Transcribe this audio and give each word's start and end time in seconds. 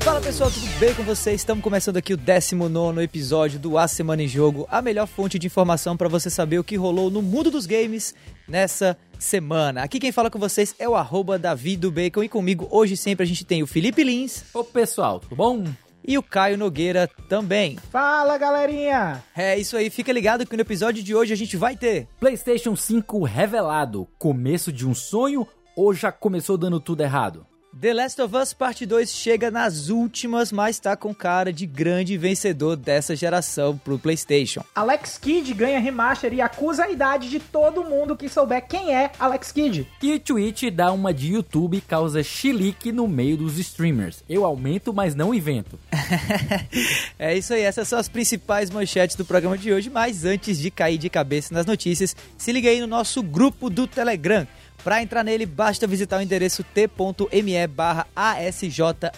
Fala 0.00 0.20
pessoal, 0.22 0.50
tudo 0.50 0.66
bem 0.78 0.94
com 0.94 1.02
vocês? 1.02 1.40
Estamos 1.40 1.62
começando 1.62 1.98
aqui 1.98 2.14
o 2.14 2.16
19 2.16 3.02
episódio 3.02 3.58
do 3.58 3.76
A 3.76 3.86
Semana 3.86 4.22
em 4.22 4.28
Jogo, 4.28 4.66
a 4.70 4.80
melhor 4.80 5.06
fonte 5.06 5.38
de 5.38 5.46
informação 5.46 5.96
para 5.96 6.08
você 6.08 6.30
saber 6.30 6.58
o 6.58 6.64
que 6.64 6.76
rolou 6.76 7.10
no 7.10 7.20
mundo 7.20 7.50
dos 7.50 7.66
games 7.66 8.14
nessa 8.48 8.96
semana. 9.18 9.82
Aqui 9.82 10.00
quem 10.00 10.10
fala 10.10 10.30
com 10.30 10.38
vocês 10.38 10.74
é 10.78 10.88
o 10.88 10.94
arroba 10.94 11.38
Davi 11.38 11.76
do 11.76 11.92
Bacon 11.92 12.22
e 12.22 12.28
comigo 12.28 12.66
hoje 12.70 12.96
sempre 12.96 13.24
a 13.24 13.26
gente 13.26 13.44
tem 13.44 13.62
o 13.62 13.66
Felipe 13.66 14.02
Lins. 14.02 14.44
Ô 14.54 14.64
pessoal, 14.64 15.20
tudo 15.20 15.36
bom? 15.36 15.64
E 16.08 16.16
o 16.16 16.22
Caio 16.22 16.56
Nogueira 16.56 17.06
também. 17.28 17.76
Fala 17.90 18.38
galerinha! 18.38 19.22
É 19.36 19.58
isso 19.58 19.76
aí, 19.76 19.90
fica 19.90 20.10
ligado 20.10 20.46
que 20.46 20.56
no 20.56 20.62
episódio 20.62 21.02
de 21.02 21.14
hoje 21.14 21.34
a 21.34 21.36
gente 21.36 21.54
vai 21.54 21.76
ter 21.76 22.08
PlayStation 22.18 22.74
5 22.74 23.22
revelado. 23.24 24.08
Começo 24.18 24.72
de 24.72 24.88
um 24.88 24.94
sonho 24.94 25.46
ou 25.76 25.92
já 25.92 26.10
começou 26.10 26.56
dando 26.56 26.80
tudo 26.80 27.02
errado? 27.02 27.46
The 27.76 27.92
Last 27.92 28.20
of 28.20 28.34
Us 28.34 28.52
Parte 28.52 28.86
2 28.86 29.10
chega 29.10 29.50
nas 29.50 29.88
últimas, 29.88 30.50
mas 30.50 30.80
tá 30.80 30.96
com 30.96 31.14
cara 31.14 31.52
de 31.52 31.66
grande 31.66 32.16
vencedor 32.16 32.76
dessa 32.76 33.14
geração 33.14 33.76
pro 33.76 33.98
PlayStation. 33.98 34.64
Alex 34.74 35.18
Kidd 35.18 35.52
ganha 35.54 35.78
remaster 35.78 36.32
e 36.32 36.40
acusa 36.40 36.84
a 36.84 36.90
idade 36.90 37.28
de 37.28 37.38
todo 37.38 37.84
mundo 37.84 38.16
que 38.16 38.28
souber 38.28 38.66
quem 38.66 38.94
é 38.94 39.12
Alex 39.18 39.52
Kidd. 39.52 39.86
E 40.02 40.18
Twitch 40.18 40.64
dá 40.72 40.90
uma 40.90 41.12
de 41.12 41.34
YouTube 41.34 41.76
e 41.76 41.80
causa 41.80 42.22
chilique 42.22 42.90
no 42.90 43.06
meio 43.06 43.36
dos 43.36 43.58
streamers. 43.58 44.24
Eu 44.28 44.44
aumento, 44.44 44.92
mas 44.92 45.14
não 45.14 45.32
invento. 45.32 45.78
é 47.18 47.36
isso 47.36 47.52
aí, 47.52 47.62
essas 47.62 47.86
são 47.86 47.98
as 47.98 48.08
principais 48.08 48.70
manchetes 48.70 49.14
do 49.14 49.24
programa 49.24 49.58
de 49.58 49.72
hoje, 49.72 49.90
mas 49.90 50.24
antes 50.24 50.58
de 50.58 50.70
cair 50.70 50.98
de 50.98 51.10
cabeça 51.10 51.54
nas 51.54 51.66
notícias, 51.66 52.16
se 52.36 52.50
liga 52.50 52.70
aí 52.70 52.80
no 52.80 52.86
nosso 52.86 53.22
grupo 53.22 53.68
do 53.70 53.86
Telegram. 53.86 54.46
Para 54.84 55.02
entrar 55.02 55.24
nele, 55.24 55.44
basta 55.44 55.86
visitar 55.86 56.18
o 56.18 56.22
endereço 56.22 56.62
t.me 56.62 57.66
barra 57.66 58.06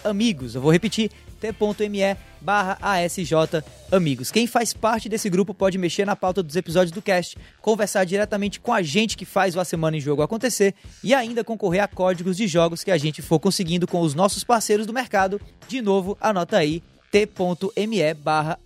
amigos. 0.03 0.55
Eu 0.55 0.61
vou 0.61 0.71
repetir, 0.71 1.11
t.me 1.39 2.17
barra 2.41 2.77
amigos. 3.91 4.31
Quem 4.31 4.47
faz 4.47 4.73
parte 4.73 5.07
desse 5.07 5.29
grupo 5.29 5.53
pode 5.53 5.77
mexer 5.77 6.05
na 6.05 6.15
pauta 6.15 6.41
dos 6.41 6.55
episódios 6.55 6.91
do 6.91 7.01
cast, 7.01 7.37
conversar 7.61 8.03
diretamente 8.03 8.59
com 8.59 8.73
a 8.73 8.81
gente 8.81 9.15
que 9.15 9.25
faz 9.25 9.55
o 9.55 9.59
A 9.59 9.65
Semana 9.65 9.97
em 9.97 10.01
Jogo 10.01 10.23
acontecer 10.23 10.73
e 11.03 11.13
ainda 11.13 11.43
concorrer 11.43 11.83
a 11.83 11.87
códigos 11.87 12.37
de 12.37 12.47
jogos 12.47 12.83
que 12.83 12.91
a 12.91 12.97
gente 12.97 13.21
for 13.21 13.39
conseguindo 13.39 13.87
com 13.87 14.01
os 14.01 14.15
nossos 14.15 14.43
parceiros 14.43 14.87
do 14.87 14.93
mercado. 14.93 15.39
De 15.67 15.81
novo, 15.81 16.17
anota 16.19 16.57
aí, 16.57 16.81
t.me 17.11 18.13
barra 18.13 18.57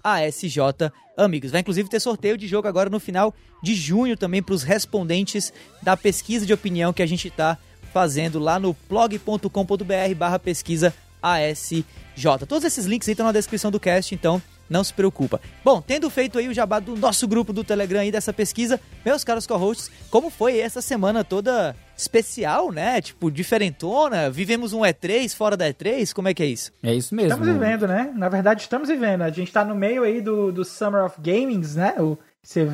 amigos. 1.17 1.51
Vai 1.51 1.61
inclusive 1.61 1.89
ter 1.89 1.99
sorteio 1.99 2.37
de 2.37 2.47
jogo 2.47 2.67
agora 2.67 2.89
no 2.89 2.99
final 2.99 3.33
de 3.63 3.73
junho 3.73 4.15
também 4.15 4.43
para 4.43 4.53
os 4.53 4.63
respondentes 4.63 5.51
da 5.81 5.97
pesquisa 5.97 6.45
de 6.45 6.53
opinião 6.53 6.93
que 6.93 7.01
a 7.01 7.05
gente 7.05 7.27
está 7.27 7.57
fazendo 7.91 8.37
lá 8.39 8.59
no 8.59 8.75
blog.com.br 8.87 10.15
barra 10.15 10.37
pesquisa 10.37 10.93
ASJ. 11.21 11.83
Todos 12.47 12.65
esses 12.65 12.85
links 12.85 13.07
estão 13.07 13.25
na 13.25 13.31
descrição 13.31 13.71
do 13.71 13.79
cast, 13.79 14.13
então 14.13 14.41
não 14.69 14.83
se 14.83 14.93
preocupa. 14.93 15.39
Bom, 15.63 15.81
tendo 15.81 16.09
feito 16.09 16.37
aí 16.37 16.47
o 16.47 16.53
jabá 16.53 16.79
do 16.79 16.95
nosso 16.95 17.27
grupo 17.27 17.53
do 17.53 17.63
Telegram 17.63 18.03
e 18.03 18.11
dessa 18.11 18.33
pesquisa, 18.33 18.79
meus 19.05 19.23
caros 19.23 19.47
co-hosts, 19.47 19.91
como 20.09 20.29
foi 20.29 20.59
essa 20.59 20.81
semana 20.81 21.23
toda 21.23 21.75
especial, 21.97 22.71
né? 22.71 23.01
Tipo, 23.01 23.31
diferentona? 23.31 24.29
Vivemos 24.29 24.73
um 24.73 24.81
E3 24.81 25.33
fora 25.35 25.55
da 25.55 25.65
E3? 25.65 26.13
Como 26.13 26.27
é 26.27 26.33
que 26.33 26.43
é 26.43 26.47
isso? 26.47 26.71
É 26.83 26.93
isso 26.93 27.15
mesmo. 27.15 27.31
Estamos 27.31 27.53
vivendo, 27.53 27.87
né? 27.87 28.11
Na 28.15 28.29
verdade, 28.29 28.61
estamos 28.61 28.89
vivendo. 28.89 29.21
A 29.21 29.29
gente 29.29 29.51
tá 29.51 29.63
no 29.63 29.75
meio 29.75 30.03
aí 30.03 30.21
do, 30.21 30.51
do 30.51 30.65
Summer 30.65 31.05
of 31.05 31.19
Gamings, 31.21 31.75
né? 31.75 31.95
O, 31.99 32.17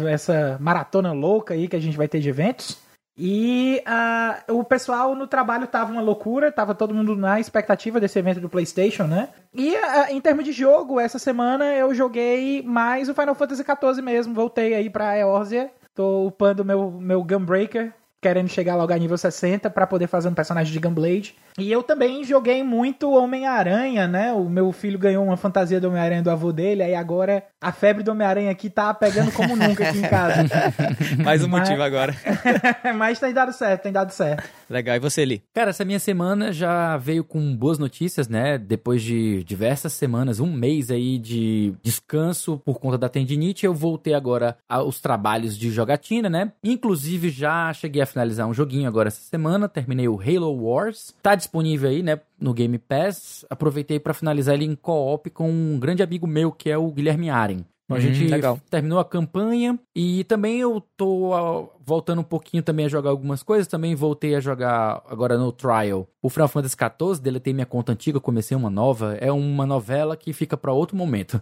essa 0.10 0.58
maratona 0.60 1.12
louca 1.14 1.54
aí 1.54 1.68
que 1.68 1.76
a 1.76 1.80
gente 1.80 1.96
vai 1.96 2.08
ter 2.08 2.20
de 2.20 2.30
eventos. 2.30 2.78
E 3.24 3.84
uh, 3.88 4.58
o 4.58 4.64
pessoal 4.64 5.14
no 5.14 5.28
trabalho 5.28 5.68
tava 5.68 5.92
uma 5.92 6.02
loucura, 6.02 6.52
tava 6.52 6.74
todo 6.74 6.92
mundo 6.92 7.16
na 7.16 7.40
expectativa 7.40 8.00
desse 8.00 8.18
evento 8.18 8.40
do 8.40 8.50
PlayStation, 8.50 9.04
né? 9.04 9.30
E 9.54 9.76
uh, 9.76 10.08
em 10.10 10.20
termos 10.20 10.44
de 10.44 10.52
jogo, 10.52 11.00
essa 11.00 11.20
semana 11.20 11.66
eu 11.66 11.94
joguei 11.94 12.64
mais 12.64 13.10
o 13.10 13.14
Final 13.14 13.36
Fantasy 13.36 13.64
XIV 13.64 14.02
mesmo. 14.02 14.34
Voltei 14.34 14.74
aí 14.74 14.90
pra 14.90 15.20
Eorzea. 15.20 15.70
Tô 15.94 16.26
upando 16.26 16.66
meu, 16.66 16.90
meu 16.90 17.24
Gunbreaker, 17.24 17.94
querendo 18.20 18.50
chegar 18.50 18.76
logo 18.76 18.92
a 18.92 18.98
nível 18.98 19.18
60 19.18 19.70
para 19.70 19.86
poder 19.86 20.08
fazer 20.08 20.28
um 20.28 20.34
personagem 20.34 20.74
de 20.74 20.80
Gunblade. 20.80 21.36
E 21.60 21.72
eu 21.72 21.84
também 21.84 22.24
joguei 22.24 22.64
muito 22.64 23.12
Homem-Aranha, 23.12 24.08
né? 24.08 24.34
O 24.34 24.50
meu 24.50 24.72
filho 24.72 24.98
ganhou 24.98 25.24
uma 25.24 25.38
fantasia 25.38 25.80
do 25.80 25.90
Homem-Aranha 25.90 26.24
do 26.24 26.32
avô 26.32 26.52
dele, 26.52 26.82
aí 26.82 26.96
agora 26.96 27.44
a 27.62 27.72
febre 27.72 28.02
do 28.02 28.12
Homem-Aranha 28.12 28.50
aqui 28.50 28.72
tá 28.72 28.92
pegando 28.92 29.32
como 29.32 29.56
nunca 29.56 29.88
aqui 29.88 30.00
em 30.00 30.10
casa. 30.10 30.46
Mais 31.24 31.44
um 31.44 31.48
Mas... 31.48 31.62
motivo 31.62 31.84
agora. 31.84 32.16
Mas 32.98 33.20
tem 33.20 33.32
dado 33.32 33.54
certo, 33.54 33.84
tem 33.84 33.92
dado 33.92 34.12
certo. 34.12 34.44
Legal, 34.68 34.96
e 34.96 35.00
você, 35.00 35.24
Li? 35.24 35.44
Cara, 35.54 35.70
essa 35.70 35.86
minha 35.86 36.00
semana 36.00 36.52
já 36.52 36.98
veio 36.98 37.24
com 37.24 37.56
boas 37.56 37.78
notícias, 37.78 38.28
né? 38.28 38.58
Depois 38.58 39.04
de 39.04 39.44
diversas 39.44 39.94
semanas, 39.94 40.40
um 40.40 40.52
mês 40.52 40.90
aí 40.90 41.20
de 41.20 41.74
descanso 41.84 42.60
por 42.66 42.80
conta 42.80 42.98
da 42.98 43.08
tendinite, 43.08 43.66
eu 43.66 43.74
voltei 43.76 44.16
agora 44.16 44.58
aos 44.68 45.00
trabalhos 45.00 45.56
de 45.56 45.70
jogatina, 45.70 46.30
né? 46.30 46.52
Inclusive 46.64 47.30
já 47.30 47.72
cheguei 47.74 48.02
a 48.02 48.08
finalizar 48.08 48.48
um 48.48 48.54
joguinho 48.54 48.88
agora 48.88 49.10
essa 49.10 49.22
semana, 49.22 49.70
terminei 49.70 50.08
o 50.08 50.20
Halo 50.20 50.52
Wars. 50.64 51.14
Tá 51.22 51.36
disponível 51.36 51.90
aí, 51.90 52.02
né, 52.02 52.20
no 52.42 52.54
Game 52.54 52.78
Pass. 52.80 53.46
Aproveitei 53.50 54.00
para 54.00 54.14
finalizar 54.14 54.56
ele 54.56 54.66
em 54.66 54.76
co-op 54.76 55.30
com 55.30 55.50
um 55.50 55.80
grande 55.80 56.04
amigo 56.04 56.26
meu 56.28 56.52
que 56.52 56.70
é 56.70 56.78
o 56.78 56.92
Guilherme 56.92 57.30
Aren. 57.30 57.64
Então 57.86 57.98
a 57.98 58.00
hum, 58.00 58.02
gente 58.02 58.28
legal. 58.28 58.60
terminou 58.70 59.00
a 59.00 59.06
campanha 59.06 59.78
e 59.96 60.24
também 60.24 60.60
eu 60.60 60.82
tô 60.96 61.34
voltando 61.86 62.20
um 62.22 62.24
pouquinho 62.24 62.64
também 62.64 62.86
a 62.86 62.90
jogar 62.90 63.10
algumas 63.10 63.44
coisas. 63.44 63.68
Também 63.68 63.96
voltei 63.96 64.36
a 64.36 64.40
jogar 64.40 65.02
agora 65.10 65.38
no 65.38 65.52
Trial 65.52 66.08
o 66.22 66.30
Final 66.30 66.48
Fantasy 66.48 66.76
XIV. 66.76 67.22
Deletei 67.22 67.54
minha 67.54 67.66
conta 67.66 67.92
antiga, 67.92 68.20
comecei 68.20 68.56
uma 68.56 68.70
nova. 68.70 69.16
É 69.20 69.32
uma 69.32 69.66
novela 69.66 70.16
que 70.16 70.34
fica 70.34 70.56
para 70.56 70.72
outro 70.72 70.96
momento. 70.96 71.42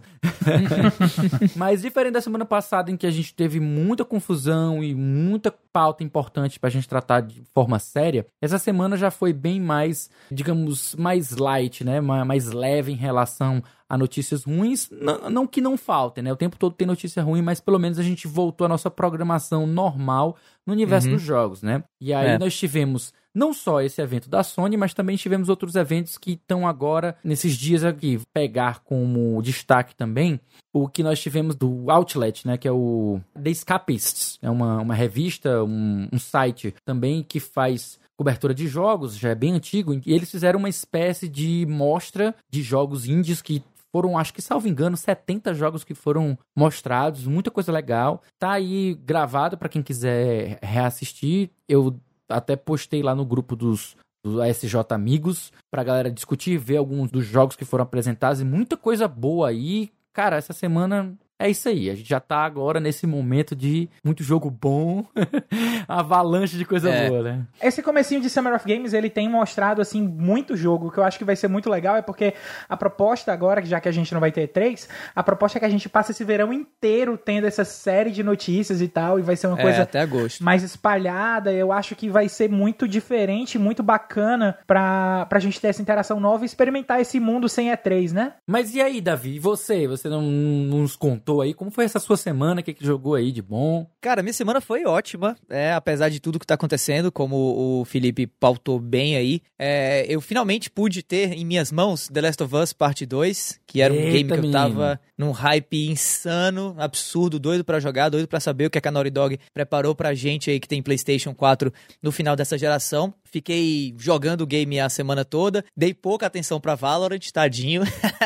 Mas 1.56 1.82
diferente 1.82 2.14
da 2.14 2.20
semana 2.20 2.44
passada 2.44 2.90
em 2.90 2.96
que 2.96 3.06
a 3.06 3.10
gente 3.10 3.34
teve 3.34 3.60
muita 3.60 4.04
confusão 4.04 4.82
e 4.82 4.94
muita 4.94 5.54
pauta 5.72 6.02
importante 6.02 6.58
pra 6.58 6.70
gente 6.70 6.88
tratar 6.88 7.20
de 7.20 7.42
forma 7.54 7.78
séria, 7.78 8.26
essa 8.40 8.58
semana 8.58 8.96
já 8.96 9.10
foi 9.10 9.32
bem 9.32 9.60
mais, 9.60 10.10
digamos, 10.30 10.94
mais 10.96 11.36
light, 11.36 11.84
né? 11.84 12.00
Mais 12.00 12.50
leve 12.50 12.92
em 12.92 12.96
relação 12.96 13.62
a 13.90 13.98
notícias 13.98 14.44
ruins, 14.44 14.88
não, 14.88 15.30
não, 15.30 15.46
que 15.48 15.60
não 15.60 15.76
faltem, 15.76 16.22
né? 16.22 16.32
O 16.32 16.36
tempo 16.36 16.56
todo 16.56 16.76
tem 16.76 16.86
notícia 16.86 17.20
ruim, 17.24 17.42
mas 17.42 17.60
pelo 17.60 17.76
menos 17.76 17.98
a 17.98 18.04
gente 18.04 18.28
voltou 18.28 18.64
à 18.64 18.68
nossa 18.68 18.88
programação 18.88 19.66
normal 19.66 20.29
no 20.66 20.72
universo 20.72 21.08
uhum. 21.08 21.14
dos 21.14 21.22
jogos, 21.22 21.62
né? 21.62 21.82
E 22.00 22.12
aí 22.12 22.30
é. 22.30 22.38
nós 22.38 22.56
tivemos 22.56 23.12
não 23.34 23.52
só 23.52 23.80
esse 23.80 24.00
evento 24.02 24.28
da 24.28 24.42
Sony, 24.42 24.76
mas 24.76 24.92
também 24.92 25.16
tivemos 25.16 25.48
outros 25.48 25.76
eventos 25.76 26.18
que 26.18 26.32
estão 26.32 26.66
agora, 26.66 27.16
nesses 27.22 27.56
dias 27.56 27.84
aqui, 27.84 28.20
pegar 28.34 28.80
como 28.80 29.40
destaque 29.42 29.94
também 29.94 30.40
o 30.72 30.88
que 30.88 31.02
nós 31.02 31.20
tivemos 31.20 31.54
do 31.56 31.90
Outlet, 31.90 32.46
né, 32.46 32.56
que 32.56 32.68
é 32.68 32.72
o 32.72 33.20
The 33.40 33.50
Escapists, 33.50 34.38
é 34.40 34.50
uma, 34.50 34.80
uma 34.80 34.94
revista, 34.94 35.64
um, 35.64 36.08
um 36.12 36.18
site 36.18 36.74
também 36.84 37.22
que 37.22 37.40
faz 37.40 37.98
cobertura 38.16 38.54
de 38.54 38.68
jogos, 38.68 39.16
já 39.16 39.30
é 39.30 39.34
bem 39.34 39.54
antigo, 39.54 39.94
e 39.94 40.12
eles 40.12 40.30
fizeram 40.30 40.58
uma 40.58 40.68
espécie 40.68 41.28
de 41.28 41.66
mostra 41.66 42.34
de 42.50 42.62
jogos 42.62 43.08
indies 43.08 43.40
que 43.40 43.62
foram, 43.92 44.16
acho 44.16 44.32
que 44.32 44.42
salvo 44.42 44.68
engano, 44.68 44.96
70 44.96 45.54
jogos 45.54 45.84
que 45.84 45.94
foram 45.94 46.38
mostrados, 46.56 47.26
muita 47.26 47.50
coisa 47.50 47.72
legal. 47.72 48.22
Tá 48.38 48.52
aí 48.52 48.94
gravado 49.04 49.56
para 49.56 49.68
quem 49.68 49.82
quiser 49.82 50.58
reassistir. 50.62 51.50
Eu 51.68 51.98
até 52.28 52.56
postei 52.56 53.02
lá 53.02 53.14
no 53.14 53.24
grupo 53.24 53.56
dos, 53.56 53.96
do 54.24 54.40
ASJ 54.40 54.74
Amigos 54.90 55.52
pra 55.70 55.84
galera 55.84 56.10
discutir, 56.10 56.58
ver 56.58 56.76
alguns 56.76 57.10
dos 57.10 57.24
jogos 57.24 57.56
que 57.56 57.64
foram 57.64 57.82
apresentados 57.82 58.40
e 58.40 58.44
muita 58.44 58.76
coisa 58.76 59.08
boa 59.08 59.48
aí. 59.48 59.90
Cara, 60.12 60.36
essa 60.36 60.52
semana 60.52 61.16
é 61.40 61.48
isso 61.48 61.68
aí. 61.68 61.88
A 61.88 61.94
gente 61.94 62.08
já 62.08 62.20
tá 62.20 62.44
agora 62.44 62.78
nesse 62.78 63.06
momento 63.06 63.56
de 63.56 63.88
muito 64.04 64.22
jogo 64.22 64.50
bom, 64.50 65.04
avalanche 65.88 66.58
de 66.58 66.66
coisa 66.66 66.90
é. 66.90 67.08
boa, 67.08 67.22
né? 67.22 67.46
Esse 67.62 67.82
comecinho 67.82 68.20
de 68.20 68.28
Summer 68.28 68.54
of 68.54 68.68
Games, 68.68 68.92
ele 68.92 69.08
tem 69.08 69.26
mostrado, 69.26 69.80
assim, 69.80 70.02
muito 70.02 70.54
jogo, 70.54 70.88
o 70.88 70.90
que 70.90 70.98
eu 70.98 71.04
acho 71.04 71.16
que 71.16 71.24
vai 71.24 71.34
ser 71.34 71.48
muito 71.48 71.70
legal 71.70 71.96
é 71.96 72.02
porque 72.02 72.34
a 72.68 72.76
proposta 72.76 73.32
agora, 73.32 73.64
já 73.64 73.80
que 73.80 73.88
a 73.88 73.92
gente 73.92 74.12
não 74.12 74.20
vai 74.20 74.30
ter 74.30 74.48
três, 74.48 74.86
a 75.16 75.22
proposta 75.22 75.56
é 75.56 75.60
que 75.60 75.64
a 75.64 75.70
gente 75.70 75.88
passe 75.88 76.12
esse 76.12 76.22
verão 76.24 76.52
inteiro 76.52 77.16
tendo 77.16 77.46
essa 77.46 77.64
série 77.64 78.10
de 78.10 78.22
notícias 78.22 78.82
e 78.82 78.88
tal, 78.88 79.18
e 79.18 79.22
vai 79.22 79.34
ser 79.34 79.46
uma 79.46 79.58
é, 79.58 79.62
coisa 79.62 79.82
até 79.82 80.00
agosto. 80.00 80.44
mais 80.44 80.62
espalhada. 80.62 81.50
Eu 81.50 81.72
acho 81.72 81.96
que 81.96 82.10
vai 82.10 82.28
ser 82.28 82.50
muito 82.50 82.86
diferente, 82.86 83.58
muito 83.58 83.82
bacana 83.82 84.58
pra, 84.66 85.24
pra 85.26 85.38
gente 85.38 85.58
ter 85.58 85.68
essa 85.68 85.80
interação 85.80 86.20
nova 86.20 86.44
e 86.44 86.46
experimentar 86.46 87.00
esse 87.00 87.18
mundo 87.18 87.48
sem 87.48 87.70
E3, 87.70 88.12
né? 88.12 88.34
Mas 88.46 88.74
e 88.74 88.82
aí, 88.82 89.00
Davi? 89.00 89.36
E 89.36 89.38
você? 89.38 89.86
Você 89.86 90.08
não, 90.08 90.20
não 90.20 90.80
nos 90.80 90.96
contou 90.96 91.29
voltou 91.30 91.40
aí. 91.40 91.54
Como 91.54 91.70
foi 91.70 91.84
essa 91.84 92.00
sua 92.00 92.16
semana? 92.16 92.60
O 92.60 92.64
que, 92.64 92.74
que 92.74 92.84
jogou 92.84 93.14
aí 93.14 93.30
de 93.30 93.40
bom? 93.40 93.88
Cara, 94.00 94.22
minha 94.22 94.32
semana 94.32 94.60
foi 94.60 94.84
ótima, 94.84 95.36
é, 95.48 95.72
apesar 95.72 96.08
de 96.08 96.20
tudo 96.20 96.38
que 96.38 96.46
tá 96.46 96.54
acontecendo, 96.54 97.12
como 97.12 97.80
o 97.80 97.84
Felipe 97.84 98.26
pautou 98.26 98.78
bem 98.80 99.16
aí. 99.16 99.40
É, 99.58 100.04
eu 100.08 100.20
finalmente 100.20 100.70
pude 100.70 101.02
ter 101.02 101.32
em 101.32 101.44
minhas 101.44 101.70
mãos 101.70 102.08
The 102.12 102.20
Last 102.20 102.42
of 102.42 102.56
Us 102.56 102.72
Parte 102.72 103.06
2, 103.06 103.60
que 103.66 103.80
era 103.80 103.92
um 103.92 103.96
Eita, 103.96 104.10
game 104.10 104.24
que 104.24 104.32
eu 104.32 104.42
menino. 104.42 104.52
tava 104.52 105.00
num 105.16 105.30
hype 105.30 105.88
insano, 105.88 106.74
absurdo, 106.78 107.38
doido 107.38 107.64
pra 107.64 107.78
jogar, 107.78 108.08
doido 108.08 108.26
pra 108.26 108.40
saber 108.40 108.66
o 108.66 108.70
que 108.70 108.80
a 108.82 108.90
Naughty 108.90 109.10
Dog 109.10 109.38
preparou 109.52 109.94
pra 109.94 110.14
gente 110.14 110.50
aí 110.50 110.58
que 110.58 110.66
tem 110.66 110.82
PlayStation 110.82 111.34
4 111.34 111.72
no 112.02 112.10
final 112.10 112.34
dessa 112.34 112.56
geração. 112.58 113.14
Fiquei 113.24 113.94
jogando 113.96 114.40
o 114.40 114.46
game 114.46 114.80
a 114.80 114.88
semana 114.88 115.24
toda, 115.24 115.64
dei 115.76 115.94
pouca 115.94 116.26
atenção 116.26 116.60
pra 116.60 116.74
Valorant, 116.74 117.20
tadinho. 117.32 117.82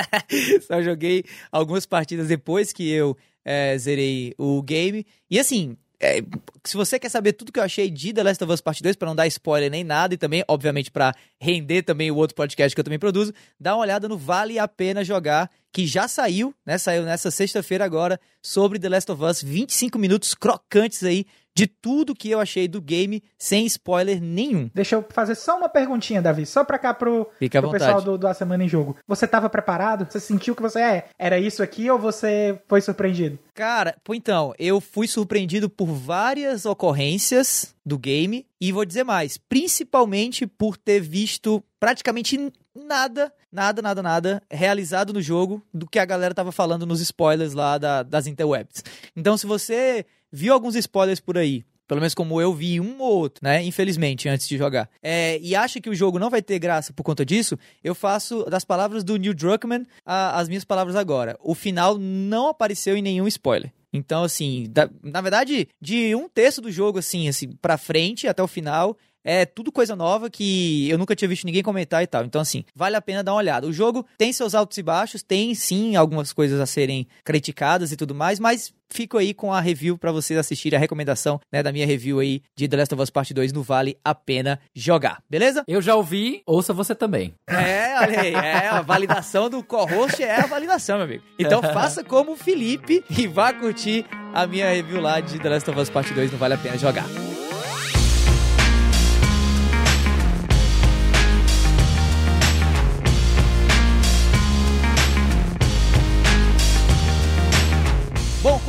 Só 0.66 0.80
joguei 0.80 1.24
algumas 1.52 1.84
partidas 1.84 2.28
depois 2.28 2.72
que 2.72 2.88
eu 2.94 3.16
é, 3.44 3.76
zerei 3.76 4.34
o 4.38 4.62
game. 4.62 5.06
E 5.30 5.38
assim, 5.38 5.76
é, 6.00 6.22
se 6.64 6.76
você 6.76 6.98
quer 6.98 7.08
saber 7.08 7.32
tudo 7.32 7.52
que 7.52 7.58
eu 7.58 7.62
achei 7.62 7.90
de 7.90 8.12
The 8.12 8.22
Last 8.22 8.44
of 8.44 8.52
Us 8.52 8.60
Part 8.60 8.82
2, 8.82 8.96
pra 8.96 9.08
não 9.08 9.16
dar 9.16 9.26
spoiler 9.26 9.70
nem 9.70 9.84
nada, 9.84 10.14
e 10.14 10.18
também, 10.18 10.44
obviamente, 10.48 10.90
pra 10.90 11.14
render 11.40 11.82
também 11.82 12.10
o 12.10 12.16
outro 12.16 12.34
podcast 12.34 12.74
que 12.74 12.80
eu 12.80 12.84
também 12.84 12.98
produzo, 12.98 13.32
dá 13.58 13.74
uma 13.74 13.82
olhada 13.82 14.08
no 14.08 14.18
Vale 14.18 14.58
a 14.58 14.68
Pena 14.68 15.04
Jogar, 15.04 15.50
que 15.74 15.88
já 15.88 16.06
saiu, 16.06 16.54
né? 16.64 16.78
Saiu 16.78 17.02
nessa 17.02 17.32
sexta-feira 17.32 17.84
agora, 17.84 18.20
sobre 18.40 18.78
The 18.78 18.88
Last 18.88 19.10
of 19.10 19.24
Us, 19.24 19.42
25 19.42 19.98
minutos 19.98 20.32
crocantes 20.32 21.02
aí 21.02 21.26
de 21.52 21.66
tudo 21.66 22.14
que 22.14 22.30
eu 22.30 22.40
achei 22.40 22.66
do 22.66 22.80
game, 22.80 23.22
sem 23.38 23.66
spoiler 23.66 24.20
nenhum. 24.20 24.70
Deixa 24.74 24.96
eu 24.96 25.04
fazer 25.08 25.34
só 25.34 25.56
uma 25.56 25.68
perguntinha, 25.68 26.22
Davi, 26.22 26.46
só 26.46 26.64
pra 26.64 26.78
cá 26.78 26.92
pro, 26.92 27.28
pro 27.50 27.70
pessoal 27.70 28.02
do, 28.02 28.18
do 28.18 28.26
A 28.26 28.34
Semana 28.34 28.64
em 28.64 28.68
Jogo. 28.68 28.96
Você 29.06 29.26
tava 29.26 29.48
preparado? 29.48 30.06
Você 30.10 30.18
sentiu 30.18 30.54
que 30.54 30.62
você 30.62 30.80
é? 30.80 31.08
Era 31.18 31.38
isso 31.38 31.62
aqui 31.62 31.88
ou 31.90 31.98
você 31.98 32.60
foi 32.68 32.80
surpreendido? 32.80 33.38
Cara, 33.52 33.96
então, 34.10 34.52
eu 34.58 34.80
fui 34.80 35.06
surpreendido 35.06 35.68
por 35.68 35.86
várias 35.86 36.66
ocorrências 36.66 37.74
do 37.86 37.98
game 37.98 38.46
e 38.60 38.72
vou 38.72 38.84
dizer 38.84 39.04
mais, 39.04 39.36
principalmente 39.36 40.46
por 40.46 40.76
ter 40.76 41.00
visto 41.00 41.62
praticamente 41.78 42.52
nada, 42.74 43.32
nada, 43.52 43.80
nada, 43.82 44.02
nada 44.02 44.42
realizado 44.50 45.12
no 45.12 45.22
jogo 45.22 45.62
do 45.72 45.86
que 45.86 45.98
a 45.98 46.04
galera 46.04 46.34
tava 46.34 46.52
falando 46.52 46.84
nos 46.86 47.00
spoilers 47.00 47.52
lá 47.54 47.78
da- 47.78 48.02
das 48.02 48.26
interwebs. 48.26 48.82
Então, 49.16 49.36
se 49.36 49.46
você 49.46 50.04
viu 50.32 50.52
alguns 50.52 50.74
spoilers 50.74 51.20
por 51.20 51.38
aí, 51.38 51.64
pelo 51.86 52.00
menos 52.00 52.14
como 52.14 52.40
eu 52.40 52.52
vi 52.54 52.80
um 52.80 53.00
ou 53.00 53.18
outro, 53.18 53.44
né? 53.44 53.62
Infelizmente, 53.62 54.28
antes 54.28 54.48
de 54.48 54.56
jogar. 54.56 54.88
É, 55.02 55.38
e 55.40 55.54
acha 55.54 55.80
que 55.80 55.90
o 55.90 55.94
jogo 55.94 56.18
não 56.18 56.30
vai 56.30 56.40
ter 56.42 56.58
graça 56.58 56.92
por 56.92 57.02
conta 57.02 57.24
disso, 57.24 57.58
eu 57.82 57.94
faço 57.94 58.44
das 58.48 58.64
palavras 58.64 59.04
do 59.04 59.16
Neil 59.16 59.34
Druckmann 59.34 59.84
a- 60.04 60.40
as 60.40 60.48
minhas 60.48 60.64
palavras 60.64 60.96
agora. 60.96 61.36
O 61.42 61.54
final 61.54 61.98
não 61.98 62.48
apareceu 62.48 62.96
em 62.96 63.02
nenhum 63.02 63.26
spoiler. 63.28 63.70
Então, 63.92 64.24
assim, 64.24 64.66
da- 64.70 64.90
na 65.04 65.20
verdade, 65.20 65.68
de 65.80 66.14
um 66.16 66.28
terço 66.28 66.60
do 66.60 66.72
jogo, 66.72 66.98
assim, 66.98 67.28
assim, 67.28 67.52
pra 67.62 67.78
frente 67.78 68.26
até 68.26 68.42
o 68.42 68.48
final, 68.48 68.96
é 69.24 69.46
tudo 69.46 69.72
coisa 69.72 69.96
nova 69.96 70.28
que 70.28 70.88
eu 70.90 70.98
nunca 70.98 71.16
tinha 71.16 71.28
visto 71.28 71.44
ninguém 71.44 71.62
comentar 71.62 72.02
e 72.02 72.06
tal. 72.06 72.24
Então, 72.24 72.40
assim, 72.40 72.64
vale 72.74 72.96
a 72.96 73.02
pena 73.02 73.24
dar 73.24 73.32
uma 73.32 73.38
olhada. 73.38 73.66
O 73.66 73.72
jogo 73.72 74.06
tem 74.18 74.32
seus 74.32 74.54
altos 74.54 74.76
e 74.76 74.82
baixos, 74.82 75.22
tem 75.22 75.54
sim 75.54 75.96
algumas 75.96 76.32
coisas 76.32 76.60
a 76.60 76.66
serem 76.66 77.06
criticadas 77.24 77.90
e 77.90 77.96
tudo 77.96 78.14
mais, 78.14 78.38
mas 78.38 78.72
fico 78.90 79.18
aí 79.18 79.34
com 79.34 79.52
a 79.52 79.60
review 79.60 79.98
pra 79.98 80.12
vocês 80.12 80.38
assistirem 80.38 80.76
a 80.76 80.80
recomendação, 80.80 81.40
né, 81.52 81.62
da 81.62 81.72
minha 81.72 81.86
review 81.86 82.20
aí 82.20 82.42
de 82.56 82.68
The 82.68 82.76
Last 82.76 82.94
of 82.94 83.02
Us 83.02 83.10
Part 83.10 83.34
2 83.34 83.52
no 83.52 83.62
Vale 83.62 83.98
a 84.04 84.14
Pena 84.14 84.60
Jogar. 84.74 85.20
Beleza? 85.28 85.64
Eu 85.66 85.82
já 85.82 85.96
ouvi, 85.96 86.42
ouça 86.46 86.72
você 86.72 86.94
também. 86.94 87.34
É, 87.48 87.98
olha 87.98 88.20
aí, 88.20 88.34
é, 88.34 88.68
a 88.68 88.82
validação 88.82 89.50
do 89.50 89.64
co-host 89.64 90.22
é 90.22 90.40
a 90.40 90.46
validação, 90.46 90.96
meu 90.98 91.06
amigo. 91.06 91.24
Então 91.38 91.60
faça 91.74 92.04
como 92.04 92.32
o 92.32 92.36
Felipe 92.36 93.02
e 93.10 93.26
vá 93.26 93.52
curtir 93.52 94.04
a 94.32 94.46
minha 94.46 94.70
review 94.70 95.00
lá 95.00 95.18
de 95.20 95.38
The 95.40 95.48
Last 95.48 95.70
of 95.70 95.80
Us 95.80 95.90
Part 95.90 96.12
2 96.12 96.30
no 96.30 96.38
Vale 96.38 96.54
a 96.54 96.58
Pena 96.58 96.78
Jogar. 96.78 97.33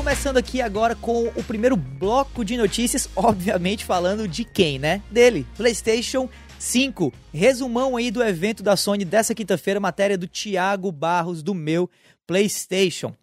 Começando 0.05 0.37
aqui 0.37 0.61
agora 0.61 0.95
com 0.95 1.29
o 1.29 1.43
primeiro 1.43 1.75
bloco 1.75 2.45
de 2.45 2.55
notícias, 2.57 3.09
obviamente 3.15 3.83
falando 3.83 4.27
de 4.27 4.45
quem, 4.45 4.77
né? 4.77 5.01
Dele, 5.09 5.47
PlayStation 5.57 6.29
5. 6.59 7.11
Resumão 7.33 7.97
aí 7.97 8.11
do 8.11 8.21
evento 8.21 8.61
da 8.61 8.77
Sony 8.77 9.03
dessa 9.03 9.33
quinta-feira, 9.33 9.79
matéria 9.79 10.15
do 10.15 10.27
Thiago 10.27 10.91
Barros 10.91 11.41
do 11.41 11.55
meu 11.55 11.89
PlayStation. 12.27 13.15